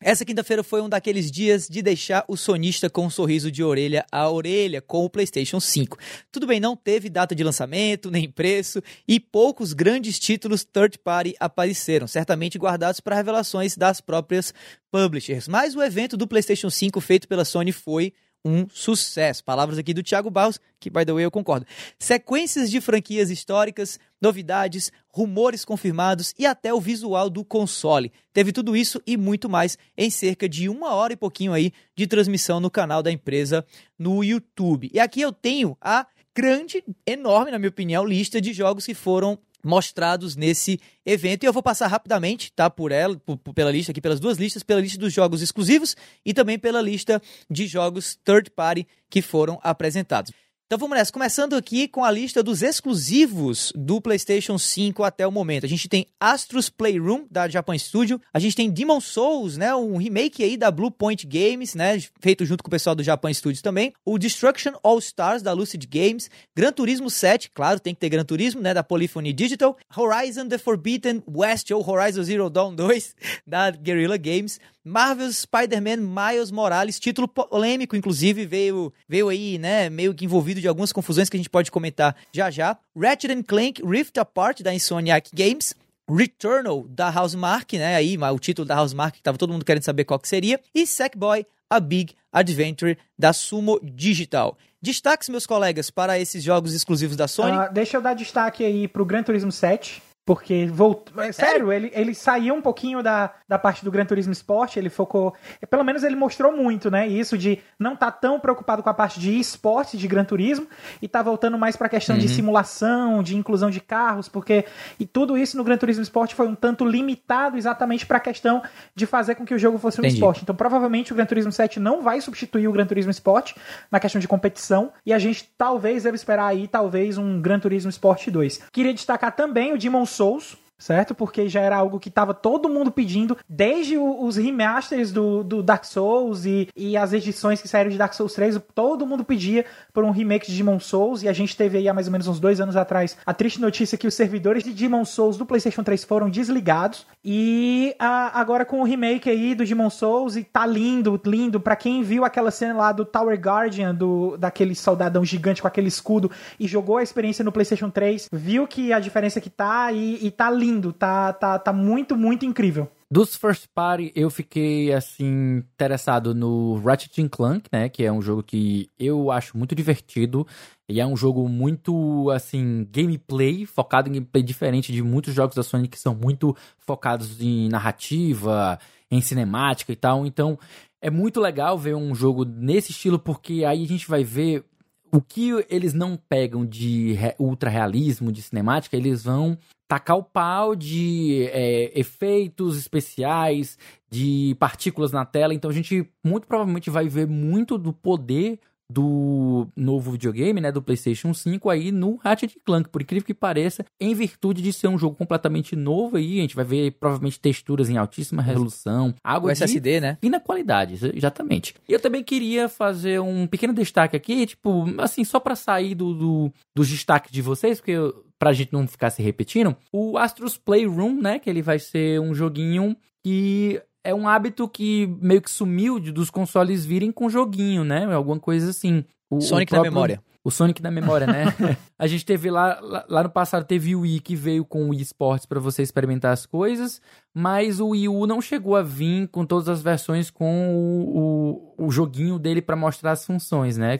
Essa 0.00 0.24
quinta-feira 0.24 0.62
foi 0.62 0.80
um 0.80 0.88
daqueles 0.88 1.28
dias 1.28 1.66
de 1.68 1.82
deixar 1.82 2.24
o 2.28 2.36
sonista 2.36 2.88
com 2.88 3.06
um 3.06 3.10
sorriso 3.10 3.50
de 3.50 3.64
orelha 3.64 4.06
a 4.12 4.30
orelha 4.30 4.80
com 4.80 5.04
o 5.04 5.10
PlayStation 5.10 5.58
5. 5.58 5.98
Tudo 6.30 6.46
bem, 6.46 6.60
não 6.60 6.76
teve 6.76 7.10
data 7.10 7.34
de 7.34 7.42
lançamento, 7.42 8.08
nem 8.12 8.30
preço, 8.30 8.80
e 9.08 9.18
poucos 9.18 9.72
grandes 9.72 10.16
títulos 10.16 10.62
third 10.62 11.00
party 11.00 11.34
apareceram, 11.40 12.06
certamente 12.06 12.58
guardados 12.58 13.00
para 13.00 13.16
revelações 13.16 13.76
das 13.76 14.00
próprias 14.00 14.54
publishers. 14.88 15.48
Mas 15.48 15.74
o 15.74 15.82
evento 15.82 16.16
do 16.16 16.28
PlayStation 16.28 16.70
5 16.70 17.00
feito 17.00 17.26
pela 17.26 17.44
Sony 17.44 17.72
foi 17.72 18.12
um 18.48 18.66
sucesso. 18.72 19.44
Palavras 19.44 19.78
aqui 19.78 19.92
do 19.92 20.02
Thiago 20.02 20.30
Barros, 20.30 20.58
que, 20.80 20.88
by 20.88 21.04
the 21.04 21.12
way, 21.12 21.24
eu 21.24 21.30
concordo. 21.30 21.66
Sequências 21.98 22.70
de 22.70 22.80
franquias 22.80 23.30
históricas, 23.30 23.98
novidades, 24.20 24.90
rumores 25.12 25.64
confirmados 25.64 26.34
e 26.38 26.46
até 26.46 26.72
o 26.72 26.80
visual 26.80 27.28
do 27.28 27.44
console. 27.44 28.12
Teve 28.32 28.52
tudo 28.52 28.74
isso 28.74 29.02
e 29.06 29.16
muito 29.16 29.48
mais 29.48 29.76
em 29.96 30.08
cerca 30.08 30.48
de 30.48 30.68
uma 30.68 30.94
hora 30.94 31.12
e 31.12 31.16
pouquinho 31.16 31.52
aí 31.52 31.72
de 31.94 32.06
transmissão 32.06 32.58
no 32.60 32.70
canal 32.70 33.02
da 33.02 33.12
empresa 33.12 33.64
no 33.98 34.24
YouTube. 34.24 34.90
E 34.92 34.98
aqui 34.98 35.20
eu 35.20 35.32
tenho 35.32 35.76
a 35.80 36.06
grande, 36.34 36.84
enorme, 37.04 37.50
na 37.50 37.58
minha 37.58 37.68
opinião, 37.68 38.04
lista 38.04 38.40
de 38.40 38.52
jogos 38.52 38.86
que 38.86 38.94
foram 38.94 39.38
mostrados 39.64 40.36
nesse 40.36 40.80
evento 41.04 41.42
e 41.42 41.46
eu 41.46 41.52
vou 41.52 41.62
passar 41.62 41.86
rapidamente, 41.88 42.52
tá, 42.52 42.68
por 42.70 42.92
ela, 42.92 43.16
por- 43.18 43.36
pela 43.54 43.70
lista 43.70 43.92
aqui, 43.92 44.00
pelas 44.00 44.20
duas 44.20 44.38
listas, 44.38 44.62
pela 44.62 44.80
lista 44.80 44.98
dos 44.98 45.12
jogos 45.12 45.42
exclusivos 45.42 45.96
e 46.24 46.32
também 46.32 46.58
pela 46.58 46.80
lista 46.80 47.20
de 47.50 47.66
jogos 47.66 48.18
third 48.24 48.50
party 48.50 48.86
que 49.10 49.20
foram 49.22 49.58
apresentados. 49.62 50.32
Então 50.68 50.78
vamos 50.78 50.98
nessa, 50.98 51.10
começando 51.10 51.56
aqui 51.56 51.88
com 51.88 52.04
a 52.04 52.10
lista 52.10 52.42
dos 52.42 52.60
exclusivos 52.60 53.72
do 53.74 54.02
PlayStation 54.02 54.58
5 54.58 55.02
até 55.02 55.26
o 55.26 55.32
momento. 55.32 55.64
A 55.64 55.68
gente 55.68 55.88
tem 55.88 56.06
Astros 56.20 56.68
Playroom 56.68 57.24
da 57.30 57.48
Japan 57.48 57.78
Studio, 57.78 58.20
a 58.34 58.38
gente 58.38 58.54
tem 58.54 58.68
Demon 58.68 59.00
Souls, 59.00 59.56
né, 59.56 59.74
um 59.74 59.96
remake 59.96 60.44
aí 60.44 60.58
da 60.58 60.70
Blue 60.70 60.90
Point 60.90 61.26
Games, 61.26 61.74
né, 61.74 61.98
feito 62.20 62.44
junto 62.44 62.62
com 62.62 62.68
o 62.68 62.70
pessoal 62.70 62.94
do 62.94 63.02
Japan 63.02 63.32
Studios 63.32 63.62
também. 63.62 63.94
O 64.04 64.18
Destruction 64.18 64.72
All 64.82 64.98
Stars 64.98 65.40
da 65.40 65.54
Lucid 65.54 65.86
Games, 65.86 66.30
Gran 66.54 66.70
Turismo 66.70 67.08
7, 67.08 67.50
claro, 67.54 67.80
tem 67.80 67.94
que 67.94 68.00
ter 68.00 68.10
Gran 68.10 68.26
Turismo, 68.26 68.60
né, 68.60 68.74
da 68.74 68.84
Polyphony 68.84 69.32
Digital, 69.32 69.74
Horizon 69.96 70.48
The 70.48 70.58
Forbidden 70.58 71.22
West 71.26 71.70
ou 71.70 71.82
Horizon 71.82 72.22
Zero 72.24 72.50
Dawn 72.50 72.74
2 72.74 73.14
da 73.46 73.70
Guerrilla 73.70 74.18
Games, 74.18 74.60
Marvel's 74.88 75.40
Spider-Man 75.40 75.98
Miles 75.98 76.50
Morales, 76.50 76.98
título 76.98 77.28
polêmico, 77.28 77.94
inclusive, 77.94 78.46
veio, 78.46 78.90
veio 79.06 79.28
aí, 79.28 79.58
né, 79.58 79.90
meio 79.90 80.14
que 80.14 80.24
envolvido 80.24 80.62
de 80.62 80.66
algumas 80.66 80.92
confusões 80.92 81.28
que 81.28 81.36
a 81.36 81.38
gente 81.38 81.50
pode 81.50 81.70
comentar 81.70 82.16
já 82.32 82.50
já. 82.50 82.78
Ratchet 82.96 83.42
Clank 83.42 83.82
Rift 83.84 84.16
Apart, 84.18 84.62
da 84.62 84.72
Insomniac 84.72 85.30
Games. 85.34 85.74
Returnal, 86.10 86.86
da 86.88 87.10
Housemark, 87.10 87.74
né, 87.74 87.94
aí, 87.94 88.16
o 88.16 88.38
título 88.38 88.66
da 88.66 88.80
Housemark, 88.80 89.16
que 89.16 89.22
tava 89.22 89.36
todo 89.36 89.52
mundo 89.52 89.62
querendo 89.62 89.82
saber 89.82 90.04
qual 90.04 90.18
que 90.18 90.26
seria. 90.26 90.58
E 90.74 90.86
Sackboy, 90.86 91.44
A 91.68 91.78
Big 91.78 92.14
Adventure, 92.32 92.96
da 93.18 93.34
Sumo 93.34 93.78
Digital. 93.82 94.56
Destaques, 94.80 95.28
meus 95.28 95.44
colegas, 95.44 95.90
para 95.90 96.18
esses 96.18 96.42
jogos 96.42 96.72
exclusivos 96.72 97.14
da 97.14 97.28
Sony. 97.28 97.58
Ah, 97.58 97.68
deixa 97.68 97.98
eu 97.98 98.00
dar 98.00 98.14
destaque 98.14 98.64
aí 98.64 98.88
pro 98.88 99.04
Gran 99.04 99.22
Turismo 99.22 99.52
7. 99.52 100.02
Porque 100.28 100.66
voltou. 100.66 101.22
é, 101.22 101.32
Sério, 101.32 101.72
ele, 101.72 101.90
ele 101.94 102.14
saiu 102.14 102.54
um 102.54 102.60
pouquinho 102.60 103.02
da, 103.02 103.32
da 103.48 103.58
parte 103.58 103.82
do 103.82 103.90
Gran 103.90 104.04
Turismo 104.04 104.34
Sport, 104.34 104.76
ele 104.76 104.90
focou. 104.90 105.34
Pelo 105.70 105.82
menos 105.82 106.02
ele 106.02 106.16
mostrou 106.16 106.54
muito, 106.54 106.90
né? 106.90 107.08
Isso 107.08 107.38
de 107.38 107.60
não 107.78 107.94
estar 107.94 108.10
tão 108.12 108.38
preocupado 108.38 108.82
com 108.82 108.90
a 108.90 108.92
parte 108.92 109.18
de 109.18 109.40
esporte 109.40 109.96
de 109.96 110.06
Gran 110.06 110.24
Turismo 110.24 110.66
e 111.00 111.08
tá 111.08 111.22
voltando 111.22 111.56
mais 111.56 111.76
pra 111.76 111.88
questão 111.88 112.18
de 112.18 112.28
simulação, 112.28 113.22
de 113.22 113.38
inclusão 113.38 113.70
de 113.70 113.80
carros, 113.80 114.28
porque. 114.28 114.66
E 115.00 115.06
tudo 115.06 115.38
isso 115.38 115.56
no 115.56 115.64
Gran 115.64 115.78
Turismo 115.78 116.02
Sport 116.02 116.34
foi 116.34 116.46
um 116.46 116.54
tanto 116.54 116.84
limitado 116.84 117.56
exatamente 117.56 118.04
pra 118.04 118.20
questão 118.20 118.62
de 118.94 119.06
fazer 119.06 119.34
com 119.34 119.46
que 119.46 119.54
o 119.54 119.58
jogo 119.58 119.78
fosse 119.78 119.98
um 119.98 120.04
Entendi. 120.04 120.16
esporte. 120.16 120.42
Então, 120.42 120.54
provavelmente 120.54 121.10
o 121.10 121.16
Gran 121.16 121.24
Turismo 121.24 121.52
7 121.52 121.80
não 121.80 122.02
vai 122.02 122.20
substituir 122.20 122.68
o 122.68 122.72
Gran 122.72 122.84
Turismo 122.84 123.12
Sport 123.12 123.54
na 123.90 123.98
questão 123.98 124.20
de 124.20 124.28
competição. 124.28 124.92
E 125.06 125.14
a 125.14 125.18
gente 125.18 125.50
talvez 125.56 126.02
deve 126.02 126.16
esperar 126.16 126.48
aí, 126.48 126.68
talvez, 126.68 127.16
um 127.16 127.40
Gran 127.40 127.58
Turismo 127.58 127.88
Sport 127.88 128.28
2. 128.28 128.64
Queria 128.70 128.92
destacar 128.92 129.34
também 129.34 129.72
o 129.72 129.78
Demon 129.78 130.04
Souls. 130.18 130.56
Certo? 130.78 131.14
Porque 131.14 131.48
já 131.48 131.60
era 131.60 131.76
algo 131.76 131.98
que 131.98 132.10
tava 132.10 132.32
todo 132.32 132.68
mundo 132.68 132.90
pedindo, 132.90 133.36
desde 133.48 133.98
os 133.98 134.36
remasters 134.36 135.10
do, 135.10 135.42
do 135.42 135.62
Dark 135.62 135.84
Souls 135.84 136.44
e, 136.44 136.68
e 136.76 136.96
as 136.96 137.12
edições 137.12 137.60
que 137.60 137.68
saíram 137.68 137.90
de 137.90 137.98
Dark 137.98 138.14
Souls 138.14 138.32
3, 138.34 138.60
todo 138.74 139.06
mundo 139.06 139.24
pedia 139.24 139.64
por 139.92 140.04
um 140.04 140.10
remake 140.10 140.50
de 140.50 140.56
Demon 140.56 140.78
Souls, 140.78 141.22
e 141.22 141.28
a 141.28 141.32
gente 141.32 141.56
teve 141.56 141.78
aí 141.78 141.88
há 141.88 141.94
mais 141.94 142.06
ou 142.06 142.12
menos 142.12 142.28
uns 142.28 142.38
dois 142.38 142.60
anos 142.60 142.76
atrás 142.76 143.16
a 143.26 143.34
triste 143.34 143.60
notícia 143.60 143.98
que 143.98 144.06
os 144.06 144.14
servidores 144.14 144.62
de 144.62 144.72
Demon 144.72 145.04
Souls 145.04 145.36
do 145.36 145.44
PlayStation 145.44 145.82
3 145.82 146.04
foram 146.04 146.30
desligados, 146.30 147.06
e 147.24 147.94
a, 147.98 148.38
agora 148.40 148.64
com 148.64 148.80
o 148.80 148.84
remake 148.84 149.28
aí 149.28 149.54
do 149.54 149.64
Demon 149.64 149.90
Souls, 149.90 150.36
e 150.36 150.44
tá 150.44 150.64
lindo, 150.64 151.20
lindo, 151.26 151.60
para 151.60 151.74
quem 151.74 152.02
viu 152.02 152.24
aquela 152.24 152.50
cena 152.50 152.74
lá 152.74 152.92
do 152.92 153.04
Tower 153.04 153.38
Guardian, 153.38 153.94
do, 153.94 154.36
daquele 154.36 154.74
soldadão 154.74 155.24
gigante 155.24 155.60
com 155.60 155.68
aquele 155.68 155.88
escudo, 155.88 156.30
e 156.58 156.68
jogou 156.68 156.98
a 156.98 157.02
experiência 157.02 157.44
no 157.44 157.50
PlayStation 157.50 157.90
3, 157.90 158.28
viu 158.32 158.66
que 158.66 158.92
a 158.92 159.00
diferença 159.00 159.40
que 159.40 159.50
tá, 159.50 159.90
e, 159.92 160.26
e 160.26 160.30
tá 160.30 160.50
lindo, 160.50 160.67
tá, 160.98 161.32
tá, 161.32 161.58
tá 161.58 161.72
muito, 161.72 162.16
muito 162.16 162.44
incrível. 162.44 162.88
Dos 163.10 163.34
first 163.34 163.66
party, 163.74 164.12
eu 164.14 164.28
fiquei, 164.28 164.92
assim, 164.92 165.64
interessado 165.74 166.34
no 166.34 166.78
Ratchet 166.84 167.26
Clank, 167.30 167.66
né? 167.72 167.88
Que 167.88 168.04
é 168.04 168.12
um 168.12 168.20
jogo 168.20 168.42
que 168.42 168.90
eu 168.98 169.30
acho 169.30 169.56
muito 169.56 169.74
divertido. 169.74 170.46
E 170.86 171.00
é 171.00 171.06
um 171.06 171.16
jogo 171.16 171.48
muito, 171.48 172.30
assim, 172.30 172.86
gameplay, 172.90 173.64
focado 173.64 174.10
em 174.10 174.12
gameplay 174.12 174.42
diferente 174.42 174.92
de 174.92 175.02
muitos 175.02 175.32
jogos 175.32 175.56
da 175.56 175.62
Sony 175.62 175.88
que 175.88 175.98
são 175.98 176.14
muito 176.14 176.54
focados 176.78 177.40
em 177.40 177.68
narrativa, 177.70 178.78
em 179.10 179.22
cinemática 179.22 179.90
e 179.90 179.96
tal. 179.96 180.26
Então, 180.26 180.58
é 181.00 181.10
muito 181.10 181.40
legal 181.40 181.78
ver 181.78 181.94
um 181.94 182.14
jogo 182.14 182.44
nesse 182.44 182.90
estilo, 182.90 183.18
porque 183.18 183.64
aí 183.64 183.84
a 183.84 183.88
gente 183.88 184.06
vai 184.06 184.22
ver 184.22 184.64
o 185.10 185.22
que 185.22 185.64
eles 185.70 185.94
não 185.94 186.16
pegam 186.28 186.66
de 186.66 187.16
ultra 187.38 187.70
realismo, 187.70 188.30
de 188.30 188.42
cinemática, 188.42 188.96
eles 188.96 189.24
vão 189.24 189.56
tacar 189.88 190.18
o 190.18 190.22
pau 190.22 190.76
de 190.76 191.48
é, 191.50 191.98
efeitos 191.98 192.76
especiais, 192.76 193.78
de 194.10 194.54
partículas 194.60 195.10
na 195.10 195.24
tela. 195.24 195.54
Então 195.54 195.70
a 195.70 195.74
gente 195.74 196.06
muito 196.24 196.46
provavelmente 196.46 196.90
vai 196.90 197.08
ver 197.08 197.26
muito 197.26 197.78
do 197.78 197.92
poder 197.92 198.60
do 198.90 199.68
novo 199.76 200.12
videogame, 200.12 200.62
né, 200.62 200.72
do 200.72 200.80
PlayStation 200.80 201.34
5 201.34 201.68
aí 201.68 201.92
no 201.92 202.16
Ratchet 202.16 202.58
Clank, 202.64 202.88
por 202.88 203.02
incrível 203.02 203.26
que 203.26 203.34
pareça, 203.34 203.84
em 204.00 204.14
virtude 204.14 204.62
de 204.62 204.72
ser 204.72 204.88
um 204.88 204.96
jogo 204.96 205.14
completamente 205.14 205.76
novo 205.76 206.16
aí, 206.16 206.38
a 206.38 206.42
gente 206.42 206.56
vai 206.56 206.64
ver 206.64 206.92
provavelmente 206.92 207.38
texturas 207.38 207.90
em 207.90 207.98
altíssima 207.98 208.40
resolução, 208.40 209.14
água 209.22 209.48
o 209.48 209.50
SSD, 209.50 209.94
de 209.94 210.00
né? 210.00 210.18
fina 210.22 210.40
qualidade, 210.40 210.98
exatamente. 211.14 211.74
E 211.86 211.92
eu 211.92 212.00
também 212.00 212.24
queria 212.24 212.66
fazer 212.66 213.20
um 213.20 213.46
pequeno 213.46 213.74
destaque 213.74 214.16
aqui, 214.16 214.46
tipo, 214.46 214.86
assim, 214.98 215.22
só 215.22 215.38
para 215.38 215.54
sair 215.54 215.94
do, 215.94 216.14
do, 216.14 216.52
dos 216.74 216.88
destaques 216.88 217.30
de 217.30 217.42
vocês, 217.42 217.80
porque 217.80 217.90
eu, 217.90 218.24
pra 218.38 218.52
gente 218.52 218.72
não 218.72 218.86
ficar 218.86 219.10
se 219.10 219.22
repetindo, 219.22 219.76
o 219.92 220.16
Astros 220.16 220.56
Playroom, 220.56 221.20
né, 221.20 221.38
que 221.38 221.50
ele 221.50 221.62
vai 221.62 221.78
ser 221.78 222.20
um 222.20 222.32
joguinho 222.34 222.96
que 223.24 223.82
é 224.04 224.14
um 224.14 224.26
hábito 224.26 224.68
que 224.68 225.06
meio 225.20 225.42
que 225.42 225.50
sumiu 225.50 225.98
de, 225.98 226.12
dos 226.12 226.30
consoles 226.30 226.84
virem 226.84 227.12
com 227.12 227.28
joguinho, 227.28 227.84
né? 227.84 228.06
Alguma 228.12 228.38
coisa 228.38 228.70
assim. 228.70 229.04
O, 229.30 229.40
Sonic 229.40 229.70
o 229.70 229.74
próprio, 229.74 229.90
na 229.90 229.94
memória. 229.94 230.22
O 230.42 230.50
Sonic 230.50 230.82
na 230.82 230.90
memória, 230.90 231.26
né? 231.26 231.44
a 231.98 232.06
gente 232.06 232.24
teve 232.24 232.50
lá, 232.50 232.80
lá, 232.80 233.04
lá, 233.06 233.22
no 233.24 233.28
passado, 233.28 233.66
teve 233.66 233.94
o 233.94 234.00
Wii 234.00 234.20
que 234.20 234.34
veio 234.34 234.64
com 234.64 234.84
o 234.84 234.88
Wii 234.90 235.02
Sports 235.02 235.44
para 235.44 235.60
você 235.60 235.82
experimentar 235.82 236.32
as 236.32 236.46
coisas, 236.46 237.02
mas 237.40 237.78
o 237.78 237.90
Wii 237.90 238.08
U 238.08 238.26
não 238.26 238.42
chegou 238.42 238.74
a 238.74 238.82
vir 238.82 239.28
com 239.28 239.46
todas 239.46 239.68
as 239.68 239.80
versões 239.80 240.28
com 240.28 240.74
o, 240.74 241.76
o, 241.78 241.86
o 241.86 241.90
joguinho 241.92 242.36
dele 242.36 242.60
para 242.60 242.74
mostrar 242.74 243.12
as 243.12 243.24
funções, 243.24 243.76
né? 243.76 243.96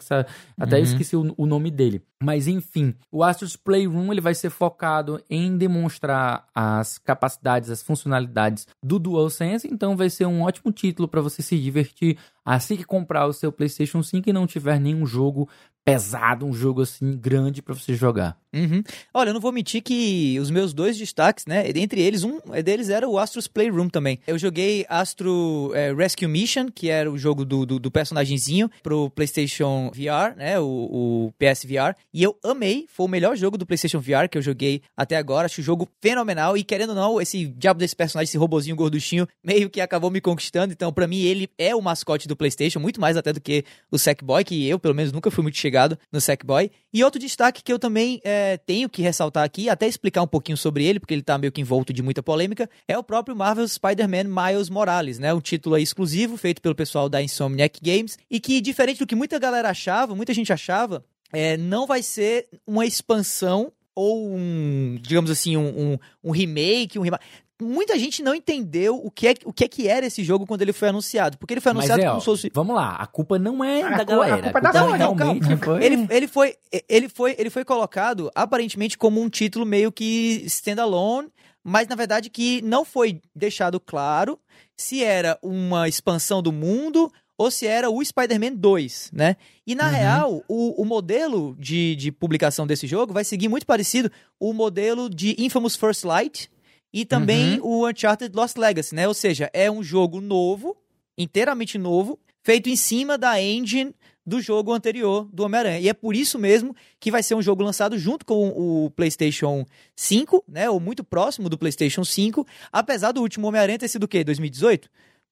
Até 0.58 0.74
uhum. 0.74 0.78
eu 0.78 0.82
esqueci 0.82 1.14
o, 1.14 1.32
o, 1.36 1.46
nome 1.46 1.70
dele. 1.70 2.02
Mas 2.20 2.48
enfim, 2.48 2.92
o 3.12 3.22
Astros 3.22 3.54
Playroom 3.54 4.10
ele 4.10 4.20
vai 4.20 4.34
ser 4.34 4.50
focado 4.50 5.22
em 5.30 5.56
demonstrar 5.56 6.48
as 6.52 6.98
capacidades, 6.98 7.70
as 7.70 7.80
funcionalidades 7.80 8.66
do 8.82 8.98
DualSense, 8.98 9.68
então 9.70 9.96
vai 9.96 10.10
ser 10.10 10.26
um 10.26 10.42
ótimo 10.42 10.72
título 10.72 11.06
para 11.06 11.20
você 11.20 11.40
se 11.40 11.56
divertir 11.56 12.18
assim 12.44 12.76
que 12.76 12.84
comprar 12.84 13.24
o 13.26 13.32
seu 13.32 13.52
PlayStation 13.52 14.02
5 14.02 14.28
e 14.28 14.32
não 14.32 14.48
tiver 14.48 14.80
nenhum 14.80 15.06
jogo 15.06 15.48
pesado, 15.84 16.44
um 16.44 16.52
jogo 16.52 16.82
assim 16.82 17.16
grande 17.16 17.62
para 17.62 17.74
você 17.74 17.94
jogar. 17.94 18.36
Uhum. 18.54 18.82
Olha, 19.12 19.30
eu 19.30 19.34
não 19.34 19.40
vou 19.40 19.52
mentir 19.52 19.82
que 19.82 20.38
os 20.40 20.50
meus 20.50 20.72
dois 20.72 20.96
destaques, 20.96 21.44
né? 21.46 21.64
Entre 21.74 22.00
eles, 22.00 22.24
um 22.24 22.38
deles 22.64 22.88
era 22.88 23.06
o 23.08 23.18
Astro's 23.18 23.46
Playroom 23.46 23.88
também. 23.88 24.18
Eu 24.26 24.38
joguei 24.38 24.86
Astro 24.88 25.72
é, 25.74 25.92
Rescue 25.92 26.26
Mission, 26.26 26.68
que 26.74 26.88
era 26.88 27.10
o 27.10 27.18
jogo 27.18 27.44
do, 27.44 27.66
do, 27.66 27.78
do 27.78 27.90
personagemzinho, 27.90 28.70
pro 28.82 29.10
PlayStation 29.10 29.90
VR, 29.90 30.36
né? 30.36 30.58
O, 30.58 30.64
o 30.64 31.32
PSVR. 31.38 31.94
E 32.12 32.22
eu 32.22 32.36
amei. 32.42 32.86
Foi 32.88 33.06
o 33.06 33.08
melhor 33.08 33.36
jogo 33.36 33.58
do 33.58 33.66
PlayStation 33.66 34.00
VR 34.00 34.28
que 34.30 34.38
eu 34.38 34.42
joguei 34.42 34.82
até 34.96 35.16
agora. 35.16 35.46
Acho 35.46 35.60
o 35.60 35.64
jogo 35.64 35.88
fenomenal. 36.00 36.56
E 36.56 36.64
querendo 36.64 36.90
ou 36.90 36.94
não, 36.94 37.20
esse 37.20 37.46
diabo 37.46 37.78
desse 37.78 37.94
personagem, 37.94 38.30
esse 38.30 38.38
robozinho 38.38 38.76
gorduchinho, 38.76 39.28
meio 39.44 39.68
que 39.68 39.80
acabou 39.80 40.10
me 40.10 40.20
conquistando. 40.20 40.72
Então, 40.72 40.92
para 40.92 41.06
mim, 41.06 41.20
ele 41.20 41.50
é 41.58 41.74
o 41.74 41.82
mascote 41.82 42.26
do 42.26 42.36
PlayStation, 42.36 42.80
muito 42.80 43.00
mais 43.00 43.16
até 43.16 43.32
do 43.32 43.40
que 43.40 43.64
o 43.90 43.98
Sackboy, 43.98 44.42
que 44.42 44.66
eu, 44.66 44.78
pelo 44.78 44.94
menos, 44.94 45.12
nunca 45.12 45.30
fui 45.30 45.42
muito 45.42 45.58
chegado 45.58 45.98
no 46.10 46.20
Sackboy. 46.20 46.70
E 46.92 47.04
outro 47.04 47.20
destaque 47.20 47.62
que 47.62 47.72
eu 47.72 47.78
também 47.78 48.20
é, 48.24 48.37
tenho 48.66 48.88
que 48.88 49.02
ressaltar 49.02 49.44
aqui, 49.44 49.68
até 49.68 49.86
explicar 49.86 50.22
um 50.22 50.26
pouquinho 50.26 50.56
sobre 50.56 50.84
ele, 50.84 51.00
porque 51.00 51.14
ele 51.14 51.22
tá 51.22 51.36
meio 51.38 51.52
que 51.52 51.60
envolto 51.60 51.92
de 51.92 52.02
muita 52.02 52.22
polêmica, 52.22 52.68
é 52.86 52.96
o 52.96 53.02
próprio 53.02 53.36
Marvel 53.36 53.66
Spider-Man 53.66 54.24
Miles 54.24 54.68
Morales, 54.68 55.18
né? 55.18 55.32
Um 55.32 55.40
título 55.40 55.76
exclusivo 55.78 56.36
feito 56.36 56.62
pelo 56.62 56.74
pessoal 56.74 57.08
da 57.08 57.22
Insomniac 57.22 57.80
Games 57.82 58.18
e 58.30 58.40
que, 58.40 58.60
diferente 58.60 58.98
do 58.98 59.06
que 59.06 59.14
muita 59.14 59.38
galera 59.38 59.70
achava, 59.70 60.14
muita 60.14 60.34
gente 60.34 60.52
achava, 60.52 61.04
é, 61.32 61.56
não 61.56 61.86
vai 61.86 62.02
ser 62.02 62.48
uma 62.66 62.86
expansão 62.86 63.72
ou 63.94 64.30
um, 64.30 64.96
digamos 65.00 65.28
assim, 65.28 65.56
um, 65.56 65.66
um, 65.66 65.98
um 66.22 66.30
remake, 66.30 66.98
um 66.98 67.02
remake 67.02 67.24
muita 67.60 67.98
gente 67.98 68.22
não 68.22 68.34
entendeu 68.34 68.96
o 68.96 69.10
que, 69.10 69.28
é, 69.28 69.34
o 69.44 69.52
que 69.52 69.64
é 69.64 69.68
que 69.68 69.88
era 69.88 70.06
esse 70.06 70.22
jogo 70.22 70.46
quando 70.46 70.62
ele 70.62 70.72
foi 70.72 70.88
anunciado. 70.88 71.38
Porque 71.38 71.54
ele 71.54 71.60
foi 71.60 71.70
anunciado 71.70 72.00
é, 72.00 72.08
como 72.08 72.20
se 72.20 72.24
fosse. 72.24 72.50
Vamos 72.54 72.74
lá, 72.74 72.96
a 72.96 73.06
culpa 73.06 73.38
não 73.38 73.64
é 73.64 73.82
a 73.82 73.96
da 73.96 74.04
galera. 74.04 74.36
A 74.36 74.42
culpa, 74.42 74.58
é 74.58 74.62
da 74.62 74.72
Sony, 74.72 74.98
realmente 74.98 75.56
foi... 75.56 75.84
Ele, 75.84 76.06
ele, 76.10 76.28
foi, 76.28 76.56
ele, 76.88 77.08
foi, 77.08 77.34
ele 77.38 77.50
foi 77.50 77.64
colocado 77.64 78.30
aparentemente 78.34 78.96
como 78.96 79.20
um 79.20 79.28
título 79.28 79.66
meio 79.66 79.90
que 79.90 80.42
standalone, 80.46 81.28
mas 81.62 81.88
na 81.88 81.96
verdade 81.96 82.30
que 82.30 82.62
não 82.62 82.84
foi 82.84 83.20
deixado 83.34 83.80
claro 83.80 84.38
se 84.76 85.02
era 85.02 85.38
uma 85.42 85.88
expansão 85.88 86.40
do 86.40 86.52
mundo 86.52 87.12
ou 87.36 87.52
se 87.52 87.66
era 87.66 87.88
o 87.88 88.04
Spider-Man 88.04 88.54
2, 88.54 89.10
né? 89.12 89.36
E 89.64 89.74
na 89.76 89.84
uhum. 89.84 89.90
real, 89.90 90.44
o, 90.48 90.82
o 90.82 90.84
modelo 90.84 91.56
de, 91.58 91.94
de 91.94 92.10
publicação 92.10 92.66
desse 92.66 92.86
jogo 92.86 93.12
vai 93.12 93.22
seguir 93.22 93.48
muito 93.48 93.64
parecido 93.64 94.10
o 94.40 94.52
modelo 94.52 95.08
de 95.08 95.36
Infamous 95.38 95.76
First 95.76 96.04
Light, 96.04 96.50
e 96.92 97.04
também 97.04 97.60
uhum. 97.60 97.84
o 97.84 97.88
Uncharted 97.88 98.34
Lost 98.34 98.56
Legacy, 98.56 98.94
né? 98.94 99.06
Ou 99.06 99.14
seja, 99.14 99.50
é 99.52 99.70
um 99.70 99.82
jogo 99.82 100.20
novo, 100.20 100.76
inteiramente 101.16 101.76
novo, 101.76 102.18
feito 102.42 102.68
em 102.68 102.76
cima 102.76 103.18
da 103.18 103.40
engine 103.40 103.94
do 104.24 104.40
jogo 104.40 104.72
anterior 104.72 105.26
do 105.32 105.42
Homem-Aranha. 105.42 105.80
E 105.80 105.88
é 105.88 105.94
por 105.94 106.14
isso 106.14 106.38
mesmo 106.38 106.76
que 107.00 107.10
vai 107.10 107.22
ser 107.22 107.34
um 107.34 107.40
jogo 107.40 107.62
lançado 107.62 107.98
junto 107.98 108.26
com 108.26 108.48
o 108.48 108.90
PlayStation 108.90 109.64
5, 109.96 110.44
né? 110.46 110.68
Ou 110.68 110.78
muito 110.78 111.02
próximo 111.02 111.48
do 111.48 111.56
PlayStation 111.56 112.04
5, 112.04 112.46
apesar 112.70 113.12
do 113.12 113.22
último 113.22 113.46
Homem-Aranha 113.46 113.78
ter 113.78 113.88
sido 113.88 114.04
o 114.04 114.08
quê? 114.08 114.22
2018? 114.22 114.88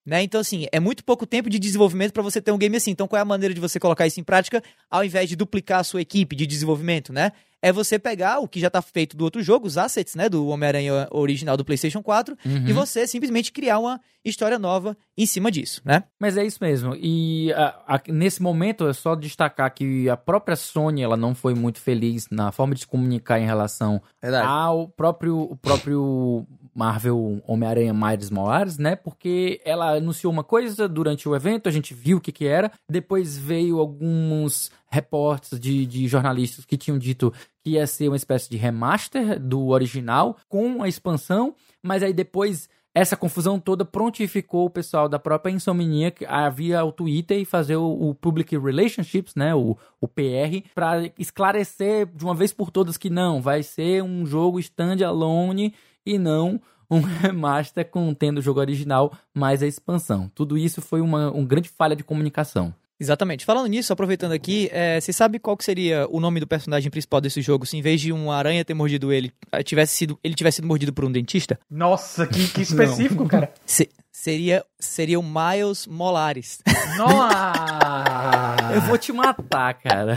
Né? 0.07 0.23
Então, 0.23 0.41
assim, 0.41 0.67
é 0.71 0.79
muito 0.79 1.05
pouco 1.05 1.27
tempo 1.27 1.51
de 1.51 1.59
desenvolvimento 1.59 2.13
para 2.13 2.23
você 2.23 2.41
ter 2.41 2.53
um 2.53 2.59
game 2.59 2.77
assim. 2.77 2.93
Então, 2.93 3.09
qual 3.09 3.19
é 3.19 3.23
a 3.23 3.25
maneira 3.25 3.53
de 3.53 3.61
você 3.61 3.81
colocar 3.81 4.07
isso 4.07 4.21
em 4.21 4.25
prática 4.25 4.63
ao 4.89 5.05
invés 5.05 5.29
de 5.29 5.35
duplicar 5.35 5.81
a 5.81 5.85
sua 5.85 6.01
equipe 6.01 6.37
de 6.37 6.47
desenvolvimento, 6.47 7.13
né? 7.13 7.33
é 7.63 7.73
você 7.73 7.99
pegar 7.99 8.39
o 8.39 8.47
que 8.47 8.61
já 8.61 8.69
está 8.69 8.81
feito 8.81 9.17
do 9.17 9.25
outro 9.25 9.43
jogo, 9.43 9.67
os 9.67 9.77
assets, 9.79 10.15
né, 10.15 10.29
do 10.29 10.47
Homem-Aranha 10.47 11.09
original 11.11 11.57
do 11.57 11.65
PlayStation 11.65 12.03
4, 12.03 12.37
uhum. 12.45 12.69
e 12.69 12.73
você 12.73 13.07
simplesmente 13.07 13.51
criar 13.51 13.79
uma 13.79 14.01
história 14.25 14.59
nova 14.59 14.97
em 15.17 15.27
cima 15.27 15.51
disso, 15.51 15.81
né? 15.85 16.05
Mas 16.19 16.37
é 16.37 16.45
isso 16.45 16.59
mesmo. 16.61 16.95
E 16.97 17.53
a, 17.55 17.97
a, 17.97 18.03
nesse 18.09 18.43
momento 18.43 18.87
é 18.87 18.93
só 18.93 19.15
destacar 19.15 19.73
que 19.75 20.09
a 20.09 20.17
própria 20.17 20.55
Sony 20.55 21.03
ela 21.03 21.17
não 21.17 21.35
foi 21.35 21.55
muito 21.55 21.81
feliz 21.81 22.29
na 22.31 22.53
forma 22.53 22.75
de 22.75 22.81
se 22.81 22.87
comunicar 22.87 23.41
em 23.41 23.47
relação 23.47 24.03
Verdade. 24.23 24.47
ao 24.47 24.89
próprio, 24.89 25.39
o 25.41 25.57
próprio 25.57 26.47
Marvel 26.77 27.43
Homem-Aranha 27.47 27.95
Miles 27.95 28.31
Morales, 28.31 28.77
né? 28.77 28.95
Porque 28.95 29.61
ela 29.65 29.97
anunciou 29.97 30.33
uma 30.33 30.45
coisa 30.45 30.87
durante 30.87 31.27
o 31.29 31.35
evento, 31.35 31.69
a 31.69 31.73
gente 31.73 31.95
viu 31.95 32.19
o 32.19 32.21
que 32.21 32.31
que 32.31 32.47
era, 32.47 32.71
depois 32.89 33.39
veio 33.39 33.81
alguns 33.81 34.71
reportes 34.89 35.59
de, 35.59 35.87
de 35.87 36.07
jornalistas 36.07 36.65
que 36.65 36.77
tinham 36.77 36.99
dito 36.99 37.33
que 37.65 37.71
ia 37.71 37.87
ser 37.87 38.09
uma 38.09 38.17
espécie 38.17 38.51
de 38.51 38.57
remaster 38.57 39.41
do 39.41 39.69
original 39.69 40.37
com 40.49 40.83
a 40.83 40.89
expansão, 40.89 41.55
mas 41.83 42.03
aí 42.03 42.13
depois 42.13 42.69
essa 42.97 43.15
confusão 43.15 43.61
toda 43.61 43.85
prontificou 43.85 44.65
o 44.65 44.71
pessoal 44.71 45.07
da 45.07 45.19
própria 45.19 45.53
Insomniac 45.53 46.25
a 46.25 46.49
via 46.49 46.83
o 46.83 46.91
Twitter 46.91 47.39
e 47.39 47.45
fazer 47.45 47.77
o, 47.77 47.91
o 47.91 48.15
Public 48.15 48.57
Relationships, 48.57 49.35
né, 49.35 49.55
o, 49.55 49.77
o 50.01 50.09
PR, 50.09 50.67
para 50.75 51.13
esclarecer 51.19 52.07
de 52.07 52.25
uma 52.25 52.35
vez 52.35 52.55
por 52.55 52.71
todas 52.71 52.97
que 52.97 53.11
não, 53.11 53.43
vai 53.43 53.63
ser 53.63 54.03
um 54.03 54.25
jogo 54.25 54.59
standalone 54.61 55.75
e 56.07 56.19
não 56.19 56.61
um 56.91 57.01
remaster 57.21 57.85
contendo 57.91 58.39
o 58.39 58.43
jogo 58.43 58.61
original 58.61 59.13
mais 59.35 59.63
a 59.63 59.67
expansão. 59.67 60.31
Tudo 60.35 60.57
isso 60.57 60.81
foi 60.81 61.01
uma, 61.01 61.31
uma 61.31 61.47
grande 61.47 61.69
falha 61.69 61.97
de 61.97 62.05
comunicação. 62.05 62.73
Exatamente. 62.99 63.45
Falando 63.45 63.67
nisso, 63.67 63.93
aproveitando 63.93 64.33
aqui, 64.33 64.69
é, 64.73 64.99
você 65.01 65.13
sabe 65.13 65.39
qual 65.39 65.57
que 65.57 65.65
seria 65.65 66.07
o 66.11 66.19
nome 66.19 66.41
do 66.41 66.47
personagem 66.47 66.91
principal 66.91 67.21
desse 67.21 67.43
jogo 67.43 67.67
se 67.67 67.77
em 67.77 67.83
vez 67.83 68.01
de 68.01 68.13
uma 68.13 68.35
aranha 68.37 68.65
ter 68.65 68.73
mordido 68.75 69.13
ele, 69.13 69.31
eh, 69.53 69.63
tivesse 69.63 69.95
sido, 69.95 70.19
ele 70.25 70.35
tivesse 70.35 70.57
sido 70.57 70.67
mordido 70.67 70.93
por 70.93 71.05
um 71.05 71.13
dentista? 71.13 71.59
Nossa, 71.71 72.27
que, 72.27 72.49
que 72.49 72.63
específico, 72.63 73.27
cara. 73.29 73.53
Se- 73.67 73.91
seria, 74.11 74.65
seria 74.81 75.21
o 75.21 75.23
Miles 75.23 75.87
Molares. 75.87 76.61
Nossa! 76.97 78.75
Eu 78.75 78.81
vou 78.83 78.99
te 78.99 79.13
matar, 79.13 79.75
cara. 79.75 80.17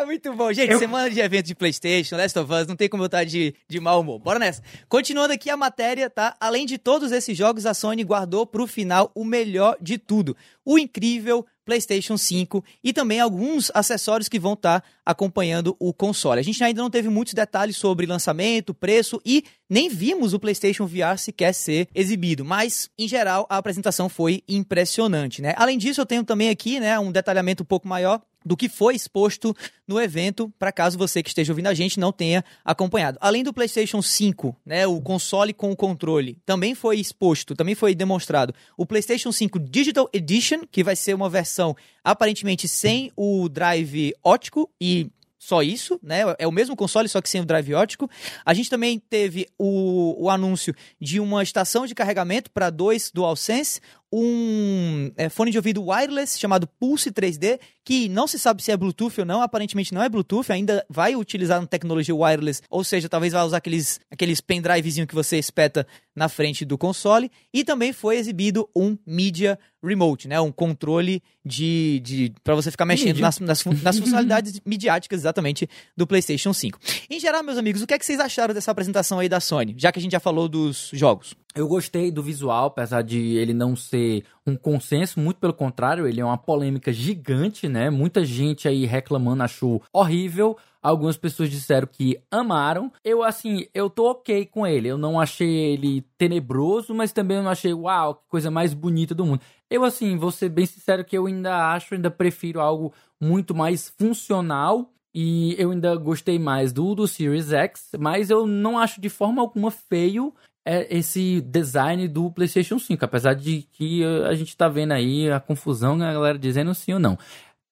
ah, 0.00 0.04
muito 0.04 0.32
bom. 0.34 0.52
Gente, 0.52 0.72
Eu- 0.72 0.78
semana 0.78 1.08
de 1.10 1.20
evento 1.20 1.46
de 1.46 1.54
Playstation, 1.54 2.16
Last 2.16 2.38
of 2.38 2.52
Us, 2.52 2.66
não 2.66 2.76
tem 2.76 2.88
como 2.88 3.02
eu 3.04 3.06
estar 3.06 3.24
de, 3.24 3.54
de 3.68 3.80
mau 3.80 4.00
humor. 4.00 4.18
Bora 4.18 4.38
nessa. 4.38 4.62
Continuando 4.88 5.32
aqui 5.32 5.48
a 5.50 5.56
matéria, 5.56 6.10
tá? 6.10 6.36
Além 6.40 6.66
de 6.66 6.76
todos 6.78 7.12
esses 7.12 7.36
jogos, 7.36 7.66
a 7.66 7.74
Sony 7.74 8.02
guardou 8.04 8.46
pro 8.46 8.66
final 8.66 9.10
o 9.14 9.24
melhor 9.24 9.76
de 9.80 9.96
tudo. 9.98 10.36
O 10.64 10.78
incrível 10.78 11.46
PlayStation 11.68 12.16
5 12.16 12.64
e 12.82 12.94
também 12.94 13.20
alguns 13.20 13.70
acessórios 13.74 14.26
que 14.26 14.38
vão 14.38 14.54
estar 14.54 14.82
acompanhando 15.04 15.76
o 15.78 15.92
console. 15.92 16.40
A 16.40 16.42
gente 16.42 16.64
ainda 16.64 16.80
não 16.80 16.88
teve 16.88 17.10
muitos 17.10 17.34
detalhes 17.34 17.76
sobre 17.76 18.06
lançamento, 18.06 18.72
preço 18.72 19.20
e 19.22 19.44
nem 19.68 19.90
vimos 19.90 20.32
o 20.32 20.40
PlayStation 20.40 20.86
VR 20.86 21.18
sequer 21.18 21.52
ser 21.52 21.86
exibido, 21.94 22.42
mas 22.42 22.88
em 22.98 23.06
geral 23.06 23.46
a 23.50 23.58
apresentação 23.58 24.08
foi 24.08 24.42
impressionante, 24.48 25.42
né? 25.42 25.52
Além 25.58 25.76
disso, 25.76 26.00
eu 26.00 26.06
tenho 26.06 26.24
também 26.24 26.48
aqui, 26.48 26.80
né, 26.80 26.98
um 26.98 27.12
detalhamento 27.12 27.62
um 27.62 27.66
pouco 27.66 27.86
maior 27.86 28.22
do 28.44 28.56
que 28.56 28.68
foi 28.68 28.94
exposto 28.94 29.54
no 29.86 30.00
evento, 30.00 30.52
para 30.58 30.72
caso 30.72 30.98
você 30.98 31.22
que 31.22 31.28
esteja 31.28 31.52
ouvindo 31.52 31.66
a 31.66 31.74
gente 31.74 31.98
não 31.98 32.12
tenha 32.12 32.44
acompanhado. 32.64 33.18
Além 33.20 33.42
do 33.42 33.52
PlayStation 33.52 34.00
5, 34.00 34.56
né, 34.64 34.86
o 34.86 35.00
console 35.00 35.52
com 35.52 35.70
o 35.70 35.76
controle, 35.76 36.38
também 36.44 36.74
foi 36.74 36.98
exposto, 36.98 37.54
também 37.54 37.74
foi 37.74 37.94
demonstrado 37.94 38.54
o 38.76 38.86
PlayStation 38.86 39.32
5 39.32 39.58
Digital 39.58 40.08
Edition, 40.12 40.60
que 40.70 40.84
vai 40.84 40.96
ser 40.96 41.14
uma 41.14 41.28
versão 41.28 41.76
aparentemente 42.02 42.68
sem 42.68 43.12
o 43.16 43.48
drive 43.48 44.14
óptico 44.22 44.70
e 44.80 45.10
só 45.38 45.62
isso, 45.62 45.98
né? 46.02 46.22
É 46.38 46.46
o 46.46 46.52
mesmo 46.52 46.74
console, 46.74 47.08
só 47.08 47.22
que 47.22 47.30
sem 47.30 47.40
o 47.40 47.44
drive 47.44 47.72
óptico. 47.72 48.10
A 48.44 48.52
gente 48.52 48.68
também 48.68 48.98
teve 48.98 49.48
o, 49.56 50.24
o 50.24 50.28
anúncio 50.28 50.74
de 51.00 51.20
uma 51.20 51.42
estação 51.42 51.86
de 51.86 51.94
carregamento 51.94 52.50
para 52.50 52.68
dois 52.70 53.10
DualSense, 53.14 53.80
um 54.12 55.10
é, 55.16 55.28
fone 55.28 55.50
de 55.50 55.58
ouvido 55.58 55.84
wireless 55.84 56.38
chamado 56.38 56.66
Pulse 56.66 57.10
3D, 57.10 57.60
que 57.84 58.08
não 58.08 58.26
se 58.26 58.38
sabe 58.38 58.62
se 58.62 58.70
é 58.70 58.76
Bluetooth 58.76 59.20
ou 59.20 59.26
não, 59.26 59.40
aparentemente 59.42 59.94
não 59.94 60.02
é 60.02 60.08
Bluetooth, 60.08 60.50
ainda 60.50 60.84
vai 60.88 61.16
utilizar 61.16 61.58
uma 61.58 61.66
tecnologia 61.66 62.14
wireless, 62.14 62.62
ou 62.68 62.84
seja, 62.84 63.08
talvez 63.08 63.32
vai 63.32 63.42
usar 63.44 63.58
aqueles, 63.58 64.00
aqueles 64.10 64.40
pendrivezinho 64.40 65.06
que 65.06 65.14
você 65.14 65.38
espeta 65.38 65.86
na 66.14 66.28
frente 66.28 66.64
do 66.64 66.76
console, 66.76 67.30
e 67.52 67.64
também 67.64 67.92
foi 67.92 68.16
exibido 68.16 68.68
um 68.74 68.96
Media 69.06 69.58
Remote, 69.82 70.26
né, 70.26 70.40
um 70.40 70.50
controle 70.50 71.22
de, 71.44 72.00
de 72.00 72.32
para 72.42 72.54
você 72.54 72.70
ficar 72.70 72.84
mexendo 72.84 73.20
nas, 73.20 73.38
nas, 73.38 73.64
nas 73.64 73.96
funcionalidades 73.98 74.60
midiáticas 74.66 75.20
exatamente 75.20 75.68
do 75.96 76.06
PlayStation 76.06 76.52
5. 76.52 76.78
Em 77.08 77.20
geral, 77.20 77.42
meus 77.42 77.56
amigos, 77.56 77.80
o 77.80 77.86
que 77.86 77.94
é 77.94 77.98
que 77.98 78.04
vocês 78.04 78.18
acharam 78.18 78.52
dessa 78.52 78.70
apresentação 78.70 79.18
aí 79.18 79.28
da 79.28 79.40
Sony, 79.40 79.74
já 79.78 79.92
que 79.92 79.98
a 79.98 80.02
gente 80.02 80.12
já 80.12 80.20
falou 80.20 80.48
dos 80.48 80.90
jogos? 80.92 81.34
Eu 81.58 81.66
gostei 81.66 82.12
do 82.12 82.22
visual, 82.22 82.66
apesar 82.66 83.02
de 83.02 83.34
ele 83.34 83.52
não 83.52 83.74
ser 83.74 84.22
um 84.46 84.54
consenso, 84.54 85.18
muito 85.18 85.38
pelo 85.38 85.52
contrário, 85.52 86.06
ele 86.06 86.20
é 86.20 86.24
uma 86.24 86.38
polêmica 86.38 86.92
gigante, 86.92 87.68
né? 87.68 87.90
Muita 87.90 88.24
gente 88.24 88.68
aí 88.68 88.86
reclamando 88.86 89.42
achou 89.42 89.82
horrível. 89.92 90.56
Algumas 90.80 91.16
pessoas 91.16 91.50
disseram 91.50 91.88
que 91.90 92.16
amaram. 92.30 92.92
Eu, 93.04 93.24
assim, 93.24 93.66
eu 93.74 93.90
tô 93.90 94.08
ok 94.08 94.46
com 94.46 94.64
ele. 94.64 94.86
Eu 94.86 94.96
não 94.96 95.18
achei 95.18 95.72
ele 95.72 96.02
tenebroso, 96.16 96.94
mas 96.94 97.10
também 97.10 97.42
não 97.42 97.50
achei, 97.50 97.74
uau, 97.74 98.14
que 98.14 98.28
coisa 98.28 98.52
mais 98.52 98.72
bonita 98.72 99.12
do 99.12 99.26
mundo. 99.26 99.40
Eu, 99.68 99.82
assim, 99.82 100.16
vou 100.16 100.30
ser 100.30 100.50
bem 100.50 100.64
sincero 100.64 101.04
que 101.04 101.18
eu 101.18 101.26
ainda 101.26 101.72
acho, 101.72 101.92
ainda 101.92 102.08
prefiro 102.08 102.60
algo 102.60 102.92
muito 103.20 103.52
mais 103.52 103.88
funcional. 103.98 104.92
E 105.12 105.56
eu 105.58 105.72
ainda 105.72 105.96
gostei 105.96 106.38
mais 106.38 106.72
do, 106.72 106.94
do 106.94 107.08
Series 107.08 107.50
X, 107.50 107.90
mas 107.98 108.30
eu 108.30 108.46
não 108.46 108.78
acho 108.78 109.00
de 109.00 109.08
forma 109.08 109.42
alguma 109.42 109.72
feio 109.72 110.32
é 110.70 110.86
esse 110.94 111.40
design 111.40 112.06
do 112.06 112.30
PlayStation 112.30 112.78
5, 112.78 113.02
apesar 113.02 113.32
de 113.32 113.62
que 113.72 114.04
eh, 114.04 114.26
a 114.28 114.34
gente 114.34 114.54
tá 114.54 114.68
vendo 114.68 114.92
aí 114.92 115.30
a 115.30 115.40
confusão, 115.40 115.94
a 115.94 116.12
galera 116.12 116.38
dizendo 116.38 116.74
sim 116.74 116.92
ou 116.92 117.00
não. 117.00 117.18